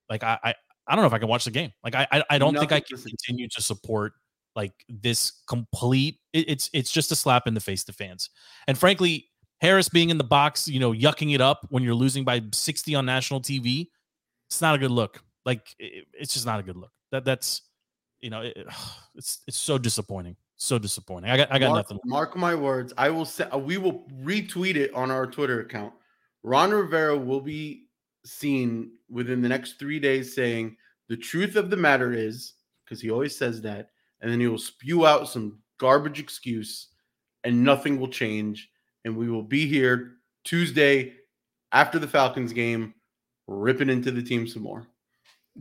like 0.10 0.24
I, 0.24 0.40
I, 0.44 0.56
I 0.88 0.96
don't 0.96 1.04
know 1.04 1.08
if 1.08 1.14
I 1.14 1.20
can 1.20 1.28
watch 1.28 1.46
the 1.46 1.52
game. 1.52 1.72
Like 1.84 1.96
I, 1.96 2.08
I, 2.12 2.24
I 2.32 2.38
don't 2.38 2.58
think 2.58 2.72
I 2.72 2.80
can 2.80 2.98
continue 2.98 3.48
to 3.50 3.62
support 3.62 4.14
like 4.56 4.74
this 4.90 5.32
complete. 5.48 6.20
It, 6.34 6.50
it's, 6.50 6.70
it's 6.74 6.92
just 6.92 7.12
a 7.12 7.16
slap 7.16 7.48
in 7.48 7.54
the 7.54 7.60
face 7.60 7.84
to 7.86 7.94
fans. 7.94 8.30
And 8.68 8.78
frankly, 8.78 9.30
Harris 9.62 9.90
being 9.90 10.10
in 10.10 10.18
the 10.18 10.24
box, 10.24 10.68
you 10.68 10.80
know, 10.80 10.92
yucking 10.92 11.34
it 11.34 11.42
up 11.42 11.66
when 11.70 11.84
you're 11.84 11.96
losing 11.96 12.26
by 12.26 12.42
60 12.52 12.96
on 12.96 13.06
national 13.06 13.42
TV, 13.42 13.88
it's 14.50 14.62
not 14.62 14.76
a 14.76 14.78
good 14.78 14.92
look. 14.92 15.24
Like 15.46 15.76
it, 15.80 16.08
it's 16.14 16.34
just 16.34 16.46
not 16.46 16.60
a 16.60 16.64
good 16.64 16.78
look. 16.78 16.92
That 17.12 17.26
that's 17.26 17.62
you 18.22 18.30
know, 18.30 18.42
it, 18.42 18.58
it's 19.16 19.42
it's 19.48 19.58
so 19.58 19.78
disappointing. 19.78 20.36
So 20.56 20.80
disappointing. 20.80 21.30
I 21.30 21.38
got 21.38 21.52
I 21.52 21.60
got 21.60 21.70
mark, 21.70 21.78
nothing. 21.78 22.00
Mark 22.06 22.38
my 22.38 22.56
words. 22.56 22.94
I 22.98 23.10
will 23.10 23.26
say 23.26 23.46
uh, 23.54 23.58
we 23.58 23.78
will 23.78 24.08
retweet 24.24 24.76
it 24.76 24.94
on 24.94 25.12
our 25.12 25.28
Twitter 25.28 25.60
account. 25.62 25.94
Ron 26.44 26.72
Rivera 26.72 27.18
will 27.18 27.42
be 27.42 27.88
seen 28.26 28.92
within 29.10 29.42
the 29.42 29.50
next 29.50 29.80
three 29.80 30.00
days 30.00 30.34
saying 30.34 30.78
the 31.10 31.18
truth 31.18 31.56
of 31.56 31.70
the 31.70 31.78
matter 31.78 32.14
is 32.14 32.54
because 32.84 33.02
he 33.02 33.12
always 33.12 33.38
says 33.38 33.62
that, 33.62 33.90
and 34.22 34.32
then 34.32 34.40
he 34.40 34.48
will 34.48 34.58
spew 34.58 35.06
out 35.06 35.28
some 35.28 35.60
garbage 35.80 36.20
excuse, 36.20 36.90
and 37.44 37.64
nothing 37.64 38.00
will 38.00 38.08
change, 38.08 38.70
and 39.04 39.16
we 39.16 39.30
will 39.30 39.44
be 39.44 39.68
here 39.68 40.14
Tuesday 40.44 41.14
after 41.72 42.00
the 42.00 42.08
Falcons 42.08 42.54
game, 42.54 42.94
ripping 43.48 43.90
into 43.90 44.12
the 44.12 44.24
team 44.24 44.48
some 44.48 44.64
more. 44.64 44.88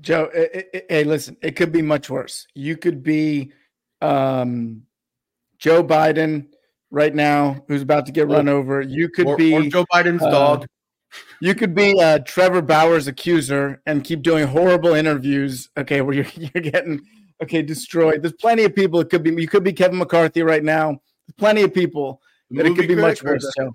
Joe, 0.00 0.30
i- 0.34 0.64
i- 0.74 0.82
hey, 0.88 1.04
listen, 1.04 1.36
it 1.42 1.56
could 1.56 1.72
be 1.72 1.82
much 1.82 2.08
worse. 2.08 2.46
You 2.54 2.76
could 2.76 3.02
be 3.02 3.52
um, 4.00 4.82
Joe 5.58 5.84
Biden 5.84 6.46
right 6.90 7.14
now, 7.14 7.64
who's 7.68 7.82
about 7.82 8.06
to 8.06 8.12
get 8.12 8.28
run 8.28 8.48
over. 8.48 8.80
You 8.80 9.08
could 9.08 9.26
or, 9.26 9.36
be 9.36 9.54
or 9.54 9.62
Joe 9.62 9.84
Biden's 9.92 10.22
uh, 10.22 10.30
dog. 10.30 10.66
You 11.40 11.54
could 11.54 11.74
be 11.74 12.00
uh, 12.00 12.20
Trevor 12.20 12.62
Bauer's 12.62 13.06
accuser 13.06 13.82
and 13.86 14.02
keep 14.02 14.22
doing 14.22 14.46
horrible 14.46 14.94
interviews. 14.94 15.68
Okay, 15.76 16.00
where 16.00 16.14
you're 16.14 16.26
you're 16.34 16.62
getting 16.62 17.02
okay 17.42 17.62
destroyed. 17.62 18.22
There's 18.22 18.34
plenty 18.34 18.64
of 18.64 18.74
people. 18.74 19.00
It 19.00 19.10
could 19.10 19.22
be 19.22 19.30
you 19.30 19.48
could 19.48 19.64
be 19.64 19.72
Kevin 19.72 19.98
McCarthy 19.98 20.42
right 20.42 20.64
now. 20.64 21.00
There's 21.26 21.36
plenty 21.36 21.62
of 21.62 21.74
people 21.74 22.20
that 22.50 22.66
it 22.66 22.74
could 22.76 22.88
be 22.88 22.94
much 22.94 23.22
worse. 23.22 23.46
Joe. 23.58 23.72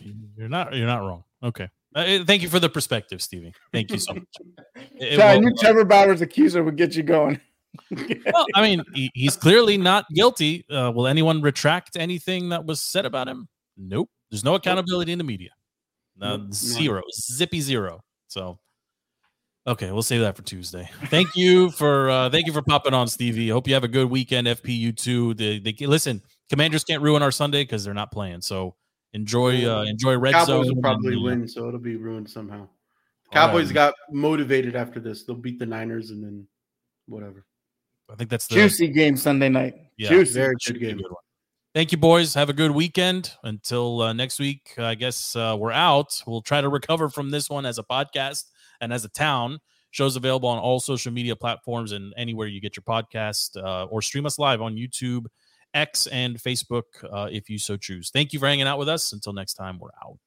You're 0.36 0.48
not 0.48 0.74
you're 0.74 0.86
not 0.86 1.00
wrong. 1.00 1.24
Okay. 1.42 1.68
Uh, 1.94 2.24
thank 2.24 2.42
you 2.42 2.48
for 2.48 2.60
the 2.60 2.68
perspective, 2.68 3.20
Stevie. 3.20 3.52
Thank 3.72 3.90
you 3.90 3.98
so 3.98 4.14
much. 4.14 4.24
It 4.94 5.16
So 5.16 5.22
I 5.22 5.38
knew 5.38 5.52
Trevor 5.54 5.84
Bauer's 5.84 6.20
accuser 6.20 6.62
would 6.62 6.76
get 6.76 6.94
you 6.94 7.02
going. 7.02 7.40
well, 7.90 8.46
I 8.54 8.62
mean, 8.62 8.82
he, 8.94 9.10
he's 9.14 9.36
clearly 9.36 9.76
not 9.76 10.06
guilty. 10.14 10.64
Uh, 10.70 10.92
will 10.94 11.06
anyone 11.06 11.40
retract 11.40 11.96
anything 11.96 12.50
that 12.50 12.64
was 12.64 12.80
said 12.80 13.06
about 13.06 13.28
him? 13.28 13.48
Nope. 13.76 14.08
There's 14.30 14.44
no 14.44 14.54
accountability 14.54 15.12
in 15.12 15.18
the 15.18 15.24
media. 15.24 15.50
Uh, 16.20 16.36
none. 16.36 16.52
zero, 16.52 17.02
zippy 17.12 17.60
zero. 17.60 18.02
So, 18.28 18.58
okay, 19.66 19.90
we'll 19.90 20.02
save 20.02 20.20
that 20.20 20.36
for 20.36 20.42
Tuesday. 20.42 20.88
Thank 21.06 21.34
you 21.34 21.70
for 21.70 22.10
uh, 22.10 22.30
thank 22.30 22.46
you 22.46 22.52
for 22.52 22.62
popping 22.62 22.94
on, 22.94 23.08
Stevie. 23.08 23.48
Hope 23.48 23.66
you 23.66 23.74
have 23.74 23.84
a 23.84 23.88
good 23.88 24.10
weekend. 24.10 24.46
FPU. 24.46 25.36
They, 25.36 25.58
they 25.58 25.86
listen. 25.86 26.22
Commanders 26.48 26.84
can't 26.84 27.02
ruin 27.02 27.22
our 27.22 27.30
Sunday 27.30 27.62
because 27.62 27.84
they're 27.84 27.94
not 27.94 28.12
playing. 28.12 28.42
So 28.42 28.76
enjoy 29.12 29.64
uh, 29.68 29.84
enjoy 29.84 30.16
red 30.16 30.32
Cowboys 30.32 30.46
zone. 30.46 30.74
will 30.74 30.82
probably 30.82 31.16
uh, 31.16 31.20
win, 31.20 31.48
so 31.48 31.68
it'll 31.68 31.80
be 31.80 31.96
ruined 31.96 32.28
somehow. 32.28 32.60
All 32.60 32.68
Cowboys 33.32 33.66
right. 33.66 33.74
got 33.74 33.94
motivated 34.10 34.76
after 34.76 35.00
this. 35.00 35.24
They'll 35.24 35.36
beat 35.36 35.58
the 35.58 35.66
Niners 35.66 36.10
and 36.10 36.22
then 36.22 36.46
whatever. 37.06 37.44
I 38.10 38.16
think 38.16 38.30
that's 38.30 38.46
the 38.46 38.56
Juicy 38.56 38.88
game 38.88 39.16
Sunday 39.16 39.48
night. 39.48 39.74
Yeah, 39.96 40.08
Juicy. 40.08 40.34
Very 40.34 40.54
good 40.66 40.80
game. 40.80 40.96
good. 40.98 41.06
Thank 41.72 41.92
you, 41.92 41.98
boys. 41.98 42.34
Have 42.34 42.50
a 42.50 42.52
good 42.52 42.72
weekend. 42.72 43.32
Until 43.44 44.02
uh, 44.02 44.12
next 44.12 44.40
week, 44.40 44.74
I 44.76 44.96
guess 44.96 45.36
uh, 45.36 45.56
we're 45.56 45.70
out. 45.70 46.20
We'll 46.26 46.42
try 46.42 46.60
to 46.60 46.68
recover 46.68 47.08
from 47.08 47.30
this 47.30 47.48
one 47.48 47.64
as 47.64 47.78
a 47.78 47.84
podcast 47.84 48.46
and 48.80 48.92
as 48.92 49.04
a 49.04 49.08
town. 49.08 49.60
Shows 49.92 50.16
available 50.16 50.48
on 50.48 50.58
all 50.58 50.80
social 50.80 51.12
media 51.12 51.36
platforms 51.36 51.92
and 51.92 52.12
anywhere 52.16 52.48
you 52.48 52.60
get 52.60 52.76
your 52.76 52.82
podcast, 52.82 53.56
uh, 53.56 53.84
or 53.84 54.02
stream 54.02 54.26
us 54.26 54.38
live 54.38 54.60
on 54.60 54.74
YouTube, 54.74 55.26
X, 55.74 56.06
and 56.08 56.36
Facebook 56.36 56.84
uh, 57.10 57.28
if 57.30 57.48
you 57.48 57.58
so 57.58 57.76
choose. 57.76 58.10
Thank 58.10 58.32
you 58.32 58.38
for 58.38 58.46
hanging 58.46 58.66
out 58.66 58.78
with 58.78 58.88
us. 58.88 59.12
Until 59.12 59.32
next 59.32 59.54
time, 59.54 59.78
we're 59.78 59.90
out. 60.04 60.18